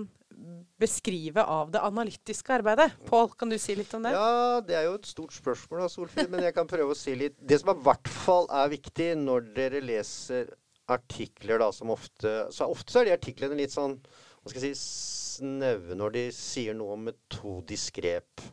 beskrive 0.82 1.44
av 1.46 1.72
det 1.74 1.82
analytiske 1.84 2.56
arbeidet? 2.56 2.90
Pål, 3.08 3.30
kan 3.38 3.52
du 3.52 3.58
si 3.62 3.76
litt 3.78 3.94
om 3.96 4.06
det? 4.06 4.14
Ja, 4.16 4.60
det 4.66 4.78
er 4.80 4.88
jo 4.88 4.98
et 4.98 5.08
stort 5.08 5.36
spørsmål, 5.36 5.84
da, 5.84 5.90
Solfrid. 5.92 6.32
Men 6.34 6.48
jeg 6.48 6.56
kan 6.56 6.70
prøve 6.70 6.96
å 6.96 6.98
si 6.98 7.16
litt. 7.20 7.38
Det 7.40 7.62
som 7.62 7.74
i 7.76 7.86
hvert 7.86 8.10
fall 8.12 8.50
er 8.52 8.74
viktig 8.74 9.10
når 9.22 9.52
dere 9.56 9.84
leser 9.84 10.52
artikler, 10.92 11.62
da, 11.62 11.70
som 11.72 11.94
ofte 11.94 12.32
Så 12.52 12.68
ofte 12.68 12.92
så 12.92 13.02
er 13.02 13.08
de 13.08 13.16
artiklene 13.16 13.56
litt 13.56 13.72
sånn 13.72 13.96
hva 14.44 14.52
skal 14.52 14.66
jeg 14.66 14.76
si 14.76 15.38
snaue 15.38 15.96
når 15.96 16.12
de 16.18 16.24
sier 16.36 16.76
noe 16.76 16.98
om 16.98 17.06
metodisk 17.08 18.02
grep. 18.02 18.44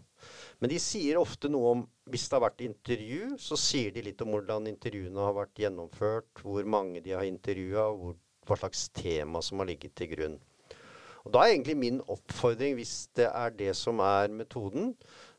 Men 0.63 0.71
de 0.71 0.79
sier 0.79 1.19
ofte 1.19 1.51
noe 1.51 1.73
om 1.75 1.83
Hvis 2.11 2.29
det 2.29 2.37
har 2.37 2.45
vært 2.45 2.63
intervju, 2.63 3.35
så 3.43 3.59
sier 3.59 3.91
de 3.95 4.05
litt 4.07 4.23
om 4.23 4.31
hvordan 4.35 4.69
intervjuene 4.71 5.27
har 5.27 5.35
vært 5.37 5.63
gjennomført, 5.63 6.43
hvor 6.43 6.67
mange 6.67 7.03
de 7.05 7.15
har 7.15 7.27
intervjua, 7.27 7.85
hva 8.47 8.59
slags 8.59 8.89
tema 8.97 9.43
som 9.45 9.61
har 9.63 9.71
ligget 9.71 9.95
til 9.99 10.13
grunn. 10.15 10.39
Og 11.25 11.33
Da 11.35 11.43
er 11.45 11.55
egentlig 11.55 11.77
min 11.77 12.01
oppfordring, 12.01 12.79
hvis 12.79 13.11
det 13.17 13.29
er 13.29 13.51
det 13.53 13.75
som 13.77 14.01
er 14.01 14.33
metoden, 14.33 14.95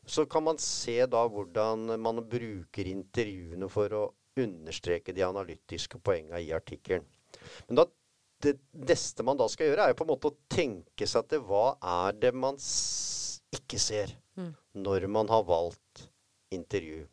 så 0.06 0.26
kan 0.26 0.44
man 0.46 0.58
se 0.58 1.00
da 1.06 1.22
hvordan 1.28 1.96
man 2.00 2.22
bruker 2.26 2.90
intervjuene 2.90 3.68
for 3.70 3.94
å 3.94 4.04
understreke 4.38 5.14
de 5.14 5.24
analytiske 5.26 5.98
poengene 5.98 6.40
i 6.42 6.54
artikkelen. 6.54 7.04
Men 7.68 7.82
da 7.82 7.86
det 8.42 8.56
neste 8.74 9.22
man 9.26 9.38
da 9.38 9.46
skal 9.50 9.70
gjøre, 9.70 9.84
er 9.84 9.92
jo 9.92 9.98
på 10.00 10.06
en 10.06 10.12
måte 10.12 10.30
å 10.32 10.38
tenke 10.50 11.06
seg 11.06 11.28
til 11.30 11.44
hva 11.46 11.76
er 11.78 12.16
det 12.18 12.32
man 12.34 12.58
ikke 13.54 13.78
ser 13.78 14.14
mm. 14.38 14.52
når 14.82 15.06
man 15.12 15.30
har 15.30 15.44
valgt 15.46 16.08
intervju. 16.54 17.04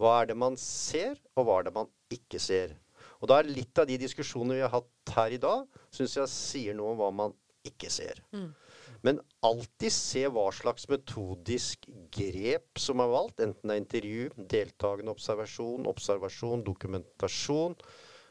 Hva 0.00 0.18
er 0.20 0.32
det 0.32 0.36
man 0.38 0.58
ser, 0.60 1.16
og 1.36 1.46
hva 1.46 1.60
er 1.60 1.68
det 1.68 1.74
man 1.76 1.90
ikke 2.12 2.40
ser? 2.42 2.74
Og 3.22 3.30
da 3.30 3.38
er 3.38 3.50
litt 3.50 3.78
av 3.78 3.86
de 3.88 3.96
diskusjonene 4.02 4.58
vi 4.58 4.64
har 4.64 4.74
hatt 4.74 5.14
her 5.16 5.36
i 5.36 5.40
dag, 5.42 5.64
syns 5.94 6.18
jeg 6.18 6.32
sier 6.32 6.76
noe 6.78 6.92
om 6.92 7.00
hva 7.00 7.10
man 7.14 7.36
ikke 7.66 7.90
ser. 7.92 8.18
Mm. 8.34 8.50
Men 9.06 9.18
alltid 9.46 9.94
se 9.94 10.26
hva 10.30 10.48
slags 10.54 10.88
metodisk 10.90 11.86
grep 12.14 12.78
som 12.78 13.02
er 13.02 13.10
valgt, 13.10 13.42
enten 13.42 13.70
det 13.70 13.76
er 13.76 13.82
intervju, 13.82 14.30
deltakende 14.50 15.14
observasjon, 15.14 15.86
observasjon, 15.90 16.66
dokumentasjon 16.66 17.78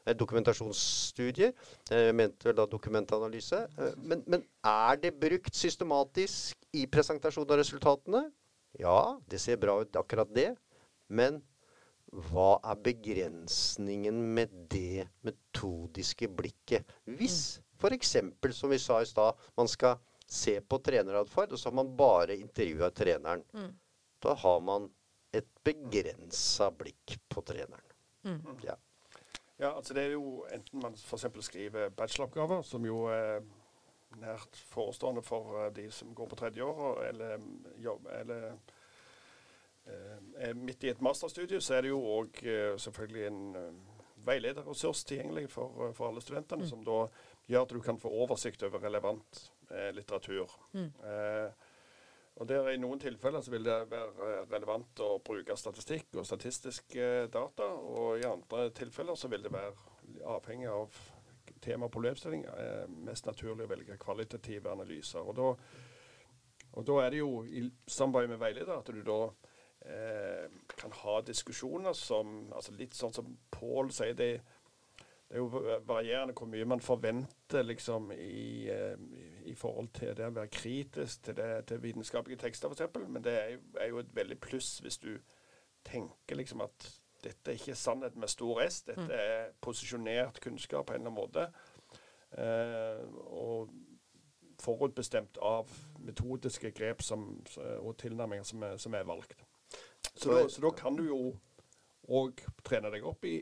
Eh, 0.01 0.15
dokumentasjonsstudier. 0.17 1.51
Jeg 1.89 2.09
eh, 2.09 2.15
mente 2.15 2.47
vel 2.47 2.57
da 2.57 2.65
dokumentanalyse. 2.69 3.59
Eh, 3.77 3.97
men, 4.01 4.23
men, 4.27 4.43
er 4.65 4.97
det 4.97 5.13
brukt 5.21 5.55
systematisk 5.55 6.57
i 6.73 6.87
presentasjon 6.89 7.45
av 7.45 7.59
resultatene? 7.61 8.23
Ja, 8.79 9.19
det 9.29 9.41
ser 9.43 9.59
bra 9.61 9.77
ut, 9.83 9.95
akkurat 9.99 10.31
det. 10.33 10.55
Men 11.11 11.41
hva 12.11 12.59
er 12.67 12.79
begrensningen 12.83 14.17
med 14.35 14.53
det 14.71 15.07
metodiske 15.23 16.27
blikket? 16.27 16.87
Hvis 17.07 17.61
f.eks., 17.79 18.17
som 18.57 18.73
vi 18.73 18.79
sa 18.79 18.99
i 19.01 19.07
stad, 19.07 19.39
man 19.57 19.69
skal 19.71 19.99
se 20.27 20.57
på 20.61 20.79
treneratferd, 20.83 21.51
og 21.51 21.59
så 21.59 21.69
har 21.69 21.77
man 21.79 21.95
bare 21.97 22.37
intervjua 22.39 22.91
treneren. 22.95 23.43
Mm. 23.53 23.71
Da 24.23 24.35
har 24.43 24.59
man 24.63 24.89
et 25.31 25.47
begrensa 25.63 26.69
blikk 26.75 27.15
på 27.31 27.43
treneren. 27.47 27.95
Mm. 28.27 28.59
Ja. 28.63 28.75
Ja, 29.61 29.75
altså 29.75 29.93
det 29.93 30.03
er 30.03 30.15
jo 30.15 30.45
enten 30.51 30.81
man 30.81 30.95
f.eks. 30.97 31.25
skriver 31.45 31.89
bacheloroppgaver, 31.93 32.63
som 32.65 32.85
jo 32.85 33.03
er 33.13 33.43
nært 34.19 34.57
forestående 34.71 35.21
for 35.23 35.59
eh, 35.61 35.73
de 35.75 35.85
som 35.93 36.15
går 36.15 36.31
på 36.31 36.39
tredje 36.39 36.65
år, 36.65 37.03
eller, 37.11 37.43
jobb, 37.79 38.07
eller 38.19 38.57
midt 40.55 40.83
i 40.83 40.91
et 40.91 41.01
masterstudie, 41.01 41.61
så 41.61 41.77
er 41.77 41.85
det 41.85 41.91
jo 41.91 42.01
òg 42.19 42.37
eh, 42.45 42.75
selvfølgelig 42.79 43.25
en 43.27 43.41
veilederressurs 44.25 45.03
tilgjengelig 45.09 45.49
for, 45.51 45.91
for 45.97 46.09
alle 46.09 46.21
studentene, 46.21 46.65
mm. 46.65 46.69
som 46.69 46.83
da 46.85 47.01
gjør 47.49 47.65
at 47.65 47.75
du 47.75 47.81
kan 47.83 47.99
få 47.99 48.11
oversikt 48.23 48.63
over 48.67 48.83
relevant 48.83 49.43
eh, 49.71 49.89
litteratur. 49.95 50.51
Mm. 50.73 50.89
Eh, 51.11 51.69
og 52.41 52.47
der 52.47 52.69
I 52.71 52.79
noen 52.79 53.01
tilfeller 53.01 53.43
så 53.43 53.51
vil 53.53 53.65
det 53.65 53.77
være 53.91 54.35
relevant 54.49 55.01
å 55.03 55.09
bruke 55.25 55.57
statistikk 55.59 56.15
og 56.15 56.25
statistiske 56.25 57.09
data. 57.33 57.67
Og 57.67 58.21
i 58.21 58.27
andre 58.27 58.69
tilfeller 58.75 59.19
så 59.19 59.29
vil 59.29 59.43
det 59.45 59.51
være 59.53 59.73
avhengig 60.31 60.69
av 60.71 61.01
tema 61.61 61.85
og 61.85 61.93
problemstilling 61.93 62.45
eh, 62.49 62.85
mest 63.05 63.27
naturlig 63.27 63.67
å 63.67 63.71
velge 63.73 63.99
kvalitative 64.01 64.71
analyser. 64.71 65.21
Og 65.21 65.37
da, 65.37 65.51
og 66.71 66.87
da 66.87 66.99
er 67.03 67.13
det 67.13 67.21
jo 67.21 67.43
i 67.45 67.67
samarbeid 67.85 68.31
med 68.31 68.41
veileder 68.41 68.79
at 68.79 68.89
du 68.89 69.03
da 69.05 69.19
eh, 69.27 69.50
kan 70.77 70.91
ha 70.91 71.21
diskusjoner 71.25 71.93
som 71.93 72.51
altså 72.53 72.73
Litt 72.77 72.97
sånn 72.97 73.13
som 73.15 73.37
Pål 73.51 73.91
sier, 73.95 74.13
det, 74.17 74.29
det 75.31 75.37
er 75.37 75.41
jo 75.41 75.63
varierende 75.87 76.35
hvor 76.37 76.49
mye 76.51 76.67
man 76.67 76.83
forventer 76.83 77.63
liksom 77.63 78.11
i, 78.11 78.69
eh, 78.69 78.97
i 79.49 79.55
forhold 79.55 79.93
til 79.97 80.15
det 80.17 80.27
å 80.27 80.35
være 80.35 80.51
kritisk 80.53 81.23
til, 81.27 81.37
det, 81.37 81.65
til 81.69 81.83
vitenskapelige 81.83 82.43
tekster, 82.45 82.73
f.eks. 82.73 82.97
Men 83.07 83.23
det 83.23 83.35
er 83.39 83.53
jo, 83.55 83.61
er 83.79 83.93
jo, 83.93 84.01
et 84.03 84.15
veldig 84.15 84.39
pluss 84.43 84.73
hvis 84.83 84.99
du 85.01 85.13
tenker 85.87 86.37
liksom 86.37 86.61
at 86.65 86.89
dette 87.23 87.53
er 87.53 87.59
ikke 87.59 87.77
sannhet 87.77 88.17
med 88.17 88.29
stor 88.33 88.63
S. 88.65 88.81
Dette 88.89 89.05
mm. 89.05 89.13
er 89.13 89.53
posisjonert 89.61 90.41
kunnskap 90.41 90.87
på 90.89 90.97
en 90.97 91.05
eller 91.05 91.11
annen 91.11 91.21
måte. 91.21 91.47
Eh, 92.31 93.05
og 93.29 93.71
forutbestemt 94.61 95.37
av 95.41 95.69
metodiske 96.05 96.73
grep 96.75 97.01
som, 97.05 97.23
og 97.79 97.95
tilnærminger 98.01 98.45
som 98.45 98.67
er, 98.67 98.77
som 98.81 98.93
er 98.97 99.07
valgt. 99.09 99.45
Så 100.13 100.31
da, 100.31 100.43
så 100.49 100.61
da 100.61 100.71
kan 100.77 100.97
du 100.97 101.05
jo 101.07 101.21
òg 102.11 102.41
trene 102.65 102.89
deg 102.91 103.05
opp 103.07 103.25
i, 103.29 103.37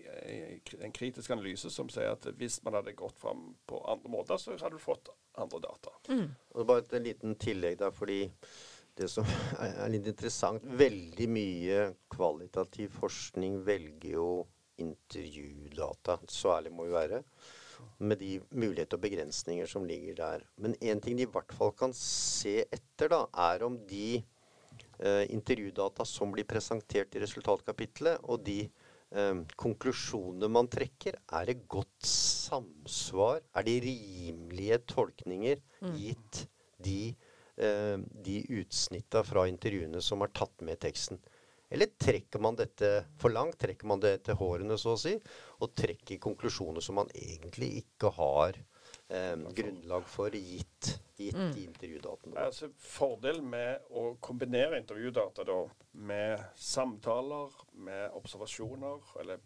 en 0.80 0.94
kritisk 0.94 1.32
analyse 1.34 1.72
som 1.74 1.90
sier 1.92 2.12
at 2.14 2.28
hvis 2.38 2.60
man 2.66 2.78
hadde 2.78 2.96
gått 2.98 3.18
fram 3.20 3.54
på 3.70 3.80
andre 3.90 4.12
måter, 4.14 4.38
så 4.38 4.58
hadde 4.58 4.76
du 4.78 4.84
fått 4.84 5.10
andre 5.40 5.62
data. 5.64 5.96
Mm. 6.10 6.28
Og 6.56 6.68
bare 6.68 6.86
et 6.86 7.08
liten 7.08 7.38
tillegg 7.40 7.80
der, 7.82 7.94
fordi 7.96 8.22
det 9.00 9.08
som 9.12 9.28
er 9.64 9.88
litt 9.92 10.10
interessant 10.12 10.66
Veldig 10.80 11.30
mye 11.32 11.84
kvalitativ 12.12 12.92
forskning 13.00 13.62
velger 13.68 14.18
jo 14.18 14.30
intervjudata. 14.80 16.20
Så 16.28 16.54
ærlig 16.58 16.74
må 16.76 16.88
vi 16.88 16.96
være. 16.96 17.24
Med 18.04 18.20
de 18.20 18.34
muligheter 18.52 19.00
og 19.00 19.06
begrensninger 19.06 19.68
som 19.72 19.86
ligger 19.88 20.18
der. 20.20 20.44
Men 20.60 20.76
én 20.80 21.00
ting 21.04 21.18
de 21.18 21.26
i 21.28 21.32
hvert 21.32 21.54
fall 21.56 21.72
kan 21.80 21.96
se 21.96 22.62
etter, 22.68 23.12
da, 23.12 23.24
er 23.50 23.64
om 23.68 23.80
de 23.88 24.20
intervjudata 25.32 26.06
som 26.06 26.32
blir 26.34 26.48
presentert 26.50 27.16
i 27.16 27.24
resultatkapitlet, 27.24 28.20
og 28.28 28.44
de 28.46 28.60
eh, 28.66 29.42
konklusjonene 29.60 30.52
man 30.52 30.70
trekker, 30.72 31.20
er 31.40 31.50
det 31.50 31.64
godt 31.72 32.06
samsvar? 32.10 33.44
Er 33.56 33.68
det 33.68 33.80
rimelige 33.86 34.82
tolkninger 34.90 35.62
mm. 35.82 35.98
gitt 35.98 36.46
de 36.84 37.02
eh, 37.60 37.98
de 37.98 38.40
utsnitta 38.62 39.24
fra 39.28 39.48
intervjuene 39.50 40.02
som 40.04 40.26
er 40.26 40.34
tatt 40.36 40.66
med 40.66 40.82
teksten? 40.84 41.22
Eller 41.70 41.92
trekker 42.02 42.42
man 42.42 42.58
dette 42.58 42.90
for 43.22 43.30
langt? 43.34 43.60
Trekker 43.62 43.88
man 43.90 44.02
det 44.02 44.16
til 44.26 44.38
hårene, 44.40 44.78
så 44.82 44.96
å 44.96 45.00
si? 45.00 45.14
Og 45.62 45.76
trekker 45.78 46.22
konklusjoner 46.22 46.82
som 46.82 46.98
man 46.98 47.12
egentlig 47.14 47.84
ikke 47.84 48.10
har 48.18 48.58
eh, 49.10 49.36
grunnlag 49.58 50.08
for, 50.10 50.36
gitt, 50.36 50.92
gitt 51.18 51.38
mm. 51.38 51.54
de 51.56 51.66
intervjudataene? 51.68 52.40
Altså, 52.46 52.72
fordelen 52.80 53.48
med 53.50 53.92
å 53.92 54.14
kombinere 54.24 54.80
intervjudata 54.82 55.46
da, 55.48 55.62
med 55.92 56.44
samtaler, 56.56 57.56
med 57.86 58.18
observasjoner, 58.20 59.16
eller 59.22 59.42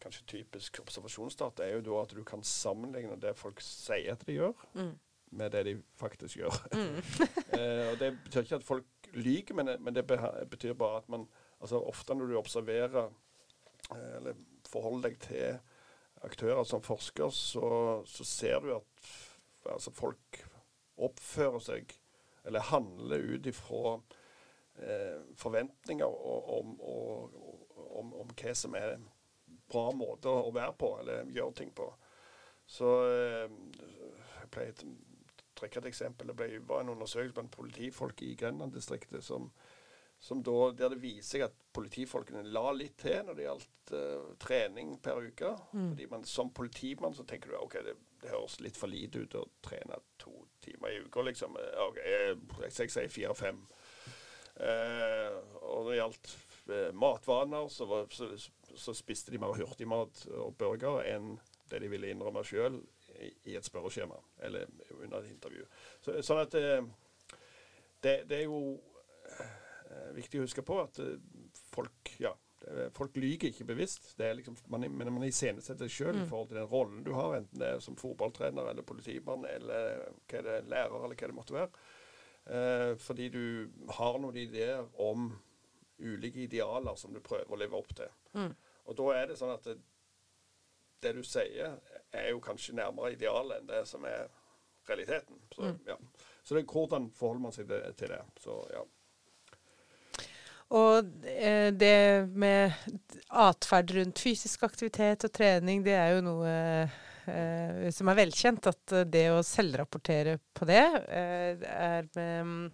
kanskje 0.00 0.26
typisk 0.26 0.80
observasjonsdata, 0.80 1.64
er 1.64 1.78
jo 1.78 1.86
da 1.90 2.02
at 2.04 2.16
du 2.16 2.22
kan 2.24 2.44
sammenligne 2.46 3.18
det 3.20 3.34
folk 3.38 3.60
sier 3.64 4.14
at 4.14 4.24
de 4.28 4.38
gjør, 4.38 4.66
mm. 4.74 4.92
med 5.40 5.52
det 5.56 5.64
de 5.68 5.74
faktisk 6.00 6.40
gjør. 6.40 6.60
Mm. 6.72 7.00
eh, 7.58 7.84
og 7.90 7.98
Det 8.00 8.14
betyr 8.24 8.46
ikke 8.46 8.60
at 8.62 8.68
folk 8.68 9.10
lyver, 9.12 9.56
men, 9.58 9.74
men, 9.80 9.94
det 9.94 10.06
betyr 10.06 10.78
bare 10.78 11.02
at 11.02 11.08
man 11.12 11.28
altså 11.60 11.82
Ofte 11.84 12.14
når 12.14 12.30
du 12.30 12.38
observerer 12.38 13.10
eh, 13.92 14.16
eller 14.16 14.38
forholder 14.70 15.10
deg 15.10 15.18
til 15.26 15.58
aktører 16.26 16.64
som 16.68 16.82
forsker, 16.84 17.30
så, 17.32 17.70
så 18.06 18.26
ser 18.28 18.60
du 18.64 18.74
at 18.76 19.10
altså, 19.70 19.92
folk 19.94 20.42
oppfører 21.00 21.62
seg 21.64 21.94
eller 22.48 22.64
handler 22.70 23.24
ut 23.34 23.46
ifra 23.46 23.94
eh, 24.80 25.20
forventninger 25.36 26.06
om, 26.06 26.76
om, 26.80 27.34
om, 28.00 28.14
om 28.22 28.30
hva 28.36 28.54
som 28.56 28.76
er 28.78 28.96
bra 29.70 29.90
måte 29.94 30.32
å 30.32 30.52
være 30.54 30.74
på, 30.80 30.94
eller 31.02 31.28
gjøre 31.34 31.56
ting 31.60 31.72
på. 31.76 31.86
Så 32.70 32.88
eh, 33.06 33.52
jeg 34.40 34.50
pleier 34.54 34.84
å 34.86 34.94
trekke 35.60 35.82
et 35.82 35.90
eksempel. 35.90 36.30
Det 36.30 36.36
ble, 36.38 36.62
var 36.68 36.84
en 36.84 36.94
undersøkelse 36.94 37.36
blant 37.36 37.54
politifolk 37.54 38.22
i 38.24 38.34
Grenland-distriktet 38.40 39.24
som 39.26 39.50
da, 40.28 40.56
der 40.76 40.92
det 40.92 41.00
viser 41.00 41.28
seg 41.30 41.46
at 41.46 41.56
politifolkene 41.72 42.42
la 42.52 42.74
litt 42.76 42.98
til 43.00 43.22
når 43.24 43.38
det 43.38 43.46
gjaldt 43.46 43.92
uh, 43.94 44.28
trening 44.42 44.94
per 45.02 45.22
uke. 45.24 45.54
Mm. 45.72 45.90
Fordi 45.92 46.08
man 46.10 46.26
Som 46.28 46.52
politimann 46.56 47.16
så 47.16 47.24
tenker 47.24 47.50
du 47.52 47.56
ok, 47.56 47.78
det, 47.86 47.96
det 48.22 48.32
høres 48.34 48.58
litt 48.60 48.76
for 48.76 48.92
lite 48.92 49.24
ut 49.24 49.38
å 49.40 49.46
trene 49.64 50.00
to 50.20 50.34
timer 50.60 50.92
i 50.92 51.00
uka, 51.06 51.24
liksom. 51.24 51.56
Ok, 51.86 52.00
jeg, 52.04 52.38
jeg 52.66 52.92
sier 52.92 53.12
fire-fem. 53.12 53.64
Uh, 54.60 55.40
og 55.64 55.86
når 55.86 55.90
det 55.90 56.00
gjaldt 56.02 56.32
uh, 56.68 56.90
matvaner, 57.00 57.70
så, 57.72 57.88
var, 57.88 58.10
så, 58.12 58.28
så 58.76 58.96
spiste 58.96 59.32
de 59.32 59.40
mer 59.40 59.56
hurtigmat 59.56 60.26
og 60.36 60.52
burger 60.60 61.00
enn 61.08 61.38
det 61.70 61.80
de 61.80 61.88
ville 61.88 62.10
innrømme 62.10 62.42
sjøl 62.44 62.80
i, 63.20 63.30
i 63.50 63.56
et 63.56 63.66
spørreskjema 63.66 64.18
eller 64.46 64.66
under 64.98 65.22
et 65.22 65.30
intervju. 65.30 65.66
Så, 66.02 66.16
sånn 66.26 66.42
at 66.42 66.56
eh, 66.58 66.82
det, 68.02 68.14
det, 68.30 68.40
er 68.40 68.46
jo 68.46 68.78
eh, 70.10 70.16
viktig 70.18 70.40
å 70.40 70.46
huske 70.46 70.66
på 70.66 70.80
at 70.82 71.00
eh, 71.02 71.18
folk 71.70 72.14
ja, 72.20 72.34
folk 72.92 73.16
lyver 73.16 73.48
ikke 73.48 73.64
bevisst. 73.64 74.12
Det 74.18 74.26
er 74.26 74.34
liksom, 74.36 74.56
man, 74.68 74.84
men 74.92 75.12
man 75.14 75.24
iscenesetter 75.24 75.88
det 75.88 75.94
sjøl 75.94 76.12
mm. 76.18 76.24
i 76.24 76.28
forhold 76.28 76.50
til 76.50 76.58
den 76.60 76.68
rollen 76.68 77.04
du 77.06 77.14
har, 77.16 77.38
enten 77.38 77.62
det 77.62 77.70
er 77.72 77.84
som 77.84 77.96
fotballtrener 77.96 78.68
eller 78.72 78.86
politimann 78.86 79.46
eller 79.48 80.02
hva 80.28 80.42
er 80.42 80.46
det, 80.46 80.58
lærer 80.68 80.96
eller 80.98 81.16
hva 81.16 81.30
det 81.30 81.36
måtte 81.36 81.56
være. 81.56 81.86
Eh, 82.50 82.96
fordi 83.00 83.28
du 83.32 83.70
har 83.96 84.18
noen 84.18 84.36
ideer 84.36 84.84
om 85.00 85.30
ulike 86.00 86.40
idealer 86.40 86.96
som 86.96 87.12
du 87.14 87.20
prøver 87.24 87.52
å 87.52 87.60
leve 87.60 87.80
opp 87.80 87.94
til. 87.96 88.12
Mm. 88.34 88.52
Og 88.88 88.96
da 88.98 89.08
er 89.16 89.30
det 89.30 89.38
sånn 89.40 89.54
at 89.54 89.66
det, 89.68 89.76
det, 91.04 91.14
du 91.16 91.24
sier, 91.26 91.76
er 92.10 92.30
jo 92.32 92.40
kanskje 92.44 92.76
nærmere 92.78 93.14
idealet 93.14 93.60
enn 93.60 93.68
det 93.68 93.84
som 93.88 94.04
er 94.08 94.28
realiteten. 94.88 95.42
Så, 95.52 95.68
mm. 95.68 95.82
ja. 95.86 95.98
Så 96.42 96.56
det 96.56 96.64
er 96.64 96.72
hvordan 96.72 97.10
forholder 97.14 97.44
man 97.44 97.54
seg 97.54 97.68
til 98.00 98.12
det. 98.14 98.22
Så 98.40 98.56
ja. 98.72 98.84
Og 100.78 101.26
eh, 101.26 101.70
det 101.74 102.30
med 102.38 102.74
atferd 103.30 103.94
rundt 103.96 104.22
fysisk 104.22 104.62
aktivitet 104.68 105.26
og 105.26 105.32
trening, 105.34 105.82
det 105.86 105.96
er 105.98 106.12
jo 106.14 106.26
noe 106.28 106.52
eh, 107.30 107.88
som 107.94 108.10
er 108.12 108.20
velkjent. 108.20 108.70
At 108.70 108.94
det 109.10 109.26
å 109.34 109.42
selvrapportere 109.46 110.38
på 110.54 110.70
det 110.70 110.84
eh, 111.08 111.66
er 111.70 112.06
med 112.14 112.70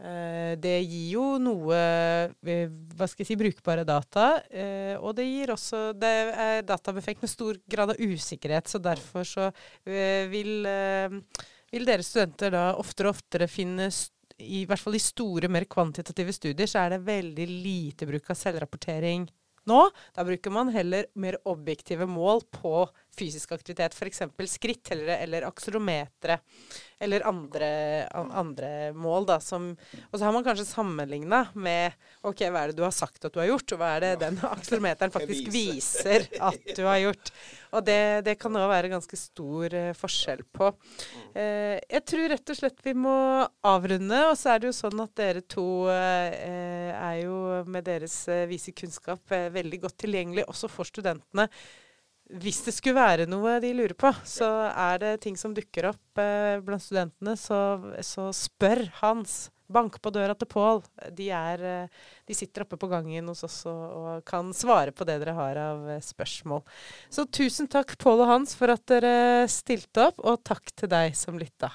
Eh, 0.00 0.56
det 0.56 0.78
gir 0.88 1.08
jo 1.18 1.24
noe 1.42 1.76
eh, 1.76 2.70
hva 2.96 3.08
skal 3.08 3.24
jeg 3.24 3.30
si, 3.30 3.38
brukbare 3.40 3.84
data. 3.88 4.28
Eh, 4.48 4.96
og 4.96 5.12
det 5.18 5.26
gir 5.28 5.52
også 5.52 5.90
det 5.92 6.12
er 6.32 6.62
databefekt 6.66 7.24
med 7.24 7.32
stor 7.32 7.60
grad 7.70 7.92
av 7.94 8.00
usikkerhet. 8.00 8.70
Så 8.70 8.80
derfor 8.82 9.28
så 9.28 9.50
vil, 9.84 10.64
vil 11.70 11.88
dere 11.88 12.06
studenter 12.06 12.54
da 12.56 12.64
oftere 12.80 13.10
og 13.10 13.18
oftere 13.18 13.50
finne 13.50 13.90
i 14.40 14.64
hvert 14.68 14.80
fall 14.80 14.96
i 14.96 15.02
store, 15.02 15.50
mer 15.52 15.66
kvantitative 15.70 16.34
studier, 16.36 16.68
så 16.70 16.84
er 16.84 16.94
det 16.94 17.04
veldig 17.06 17.46
lite 17.50 18.08
bruk 18.08 18.32
av 18.32 18.38
selvrapportering 18.40 19.28
nå. 19.70 19.80
Da 20.16 20.24
bruker 20.26 20.54
man 20.54 20.72
heller 20.74 21.08
mer 21.20 21.38
objektive 21.48 22.08
mål 22.08 22.44
på 22.54 22.84
fysisk 23.16 23.52
aktivitet, 23.56 23.94
f.eks. 23.96 24.22
skrittellere 24.54 25.18
eller 25.24 25.48
aksolometere 25.48 26.40
eller 27.00 27.24
andre, 27.26 27.68
andre, 28.12 28.92
mål. 28.92 29.26
da, 29.26 29.38
som, 29.40 29.70
Og 30.10 30.18
så 30.18 30.24
har 30.24 30.34
man 30.36 30.44
kanskje 30.44 30.66
sammenligna 30.68 31.46
med 31.54 31.96
ok, 32.20 32.42
hva 32.52 32.64
er 32.64 32.70
det 32.70 32.76
du 32.76 32.84
har 32.84 32.92
sagt 32.92 33.24
at 33.24 33.32
du 33.32 33.40
har 33.40 33.48
gjort, 33.48 33.72
og 33.72 33.80
hva 33.80 33.94
er 33.96 34.04
det 34.04 34.10
den 34.20 34.36
akselerometeren 34.50 35.14
faktisk 35.14 35.48
viser 35.52 36.28
at 36.50 36.74
du 36.76 36.84
har 36.84 37.00
gjort. 37.00 37.32
Og 37.72 37.86
det, 37.86 38.00
det 38.28 38.36
kan 38.40 38.56
òg 38.58 38.68
være 38.68 38.92
ganske 38.92 39.16
stor 39.16 39.72
uh, 39.72 39.90
forskjell 39.96 40.44
på. 40.52 40.72
Uh, 41.32 41.78
jeg 41.78 42.04
tror 42.12 42.32
rett 42.34 42.52
og 42.52 42.60
slett 42.60 42.84
vi 42.84 42.96
må 42.98 43.16
avrunde, 43.64 44.24
og 44.28 44.36
så 44.36 44.54
er 44.54 44.60
det 44.60 44.68
jo 44.68 44.78
sånn 44.82 45.00
at 45.06 45.14
dere 45.16 45.44
to 45.48 45.68
uh, 45.88 46.90
er 47.00 47.22
jo 47.22 47.62
med 47.70 47.86
deres 47.88 48.26
vise 48.50 48.76
kunnskap 48.76 49.24
veldig 49.30 49.86
godt 49.86 50.02
tilgjengelig 50.04 50.44
også 50.50 50.68
for 50.68 50.88
studentene 50.88 51.48
hvis 52.38 52.60
det 52.66 52.74
skulle 52.76 53.00
være 53.00 53.28
noe 53.30 53.58
de 53.62 53.72
lurer 53.74 53.96
på, 53.98 54.10
så 54.26 54.48
er 54.70 55.00
det 55.02 55.14
ting 55.24 55.38
som 55.38 55.54
dukker 55.56 55.90
opp 55.90 56.20
eh, 56.20 56.60
blant 56.64 56.82
studentene, 56.84 57.34
så, 57.38 57.58
så, 58.06 58.30
spør 58.36 58.86
Hans. 59.00 59.48
Bank 59.70 60.00
på 60.02 60.10
døra 60.10 60.34
til 60.34 60.48
Pål. 60.50 60.80
De, 61.14 61.28
eh, 61.30 62.06
de, 62.26 62.34
sitter 62.34 62.64
oppe 62.64 62.78
på 62.80 62.88
gangen 62.90 63.28
hos 63.30 63.44
oss 63.46 63.60
og, 63.70 63.84
og, 64.00 64.24
kan 64.26 64.50
svare 64.56 64.90
på 64.90 65.06
det 65.06 65.20
dere 65.22 65.36
har 65.36 65.60
av 65.62 65.84
eh, 65.94 66.02
spørsmål. 66.02 66.64
Så 67.06 67.28
tusen 67.30 67.70
takk, 67.70 67.94
Pål 68.02 68.24
og 68.24 68.32
Hans, 68.32 68.56
for 68.58 68.74
at 68.74 68.82
dere 68.90 69.46
stilte 69.50 70.10
opp, 70.10 70.18
og 70.26 70.42
takk 70.46 70.74
til 70.74 70.90
deg 70.90 71.14
som 71.18 71.38
lytta. 71.38 71.70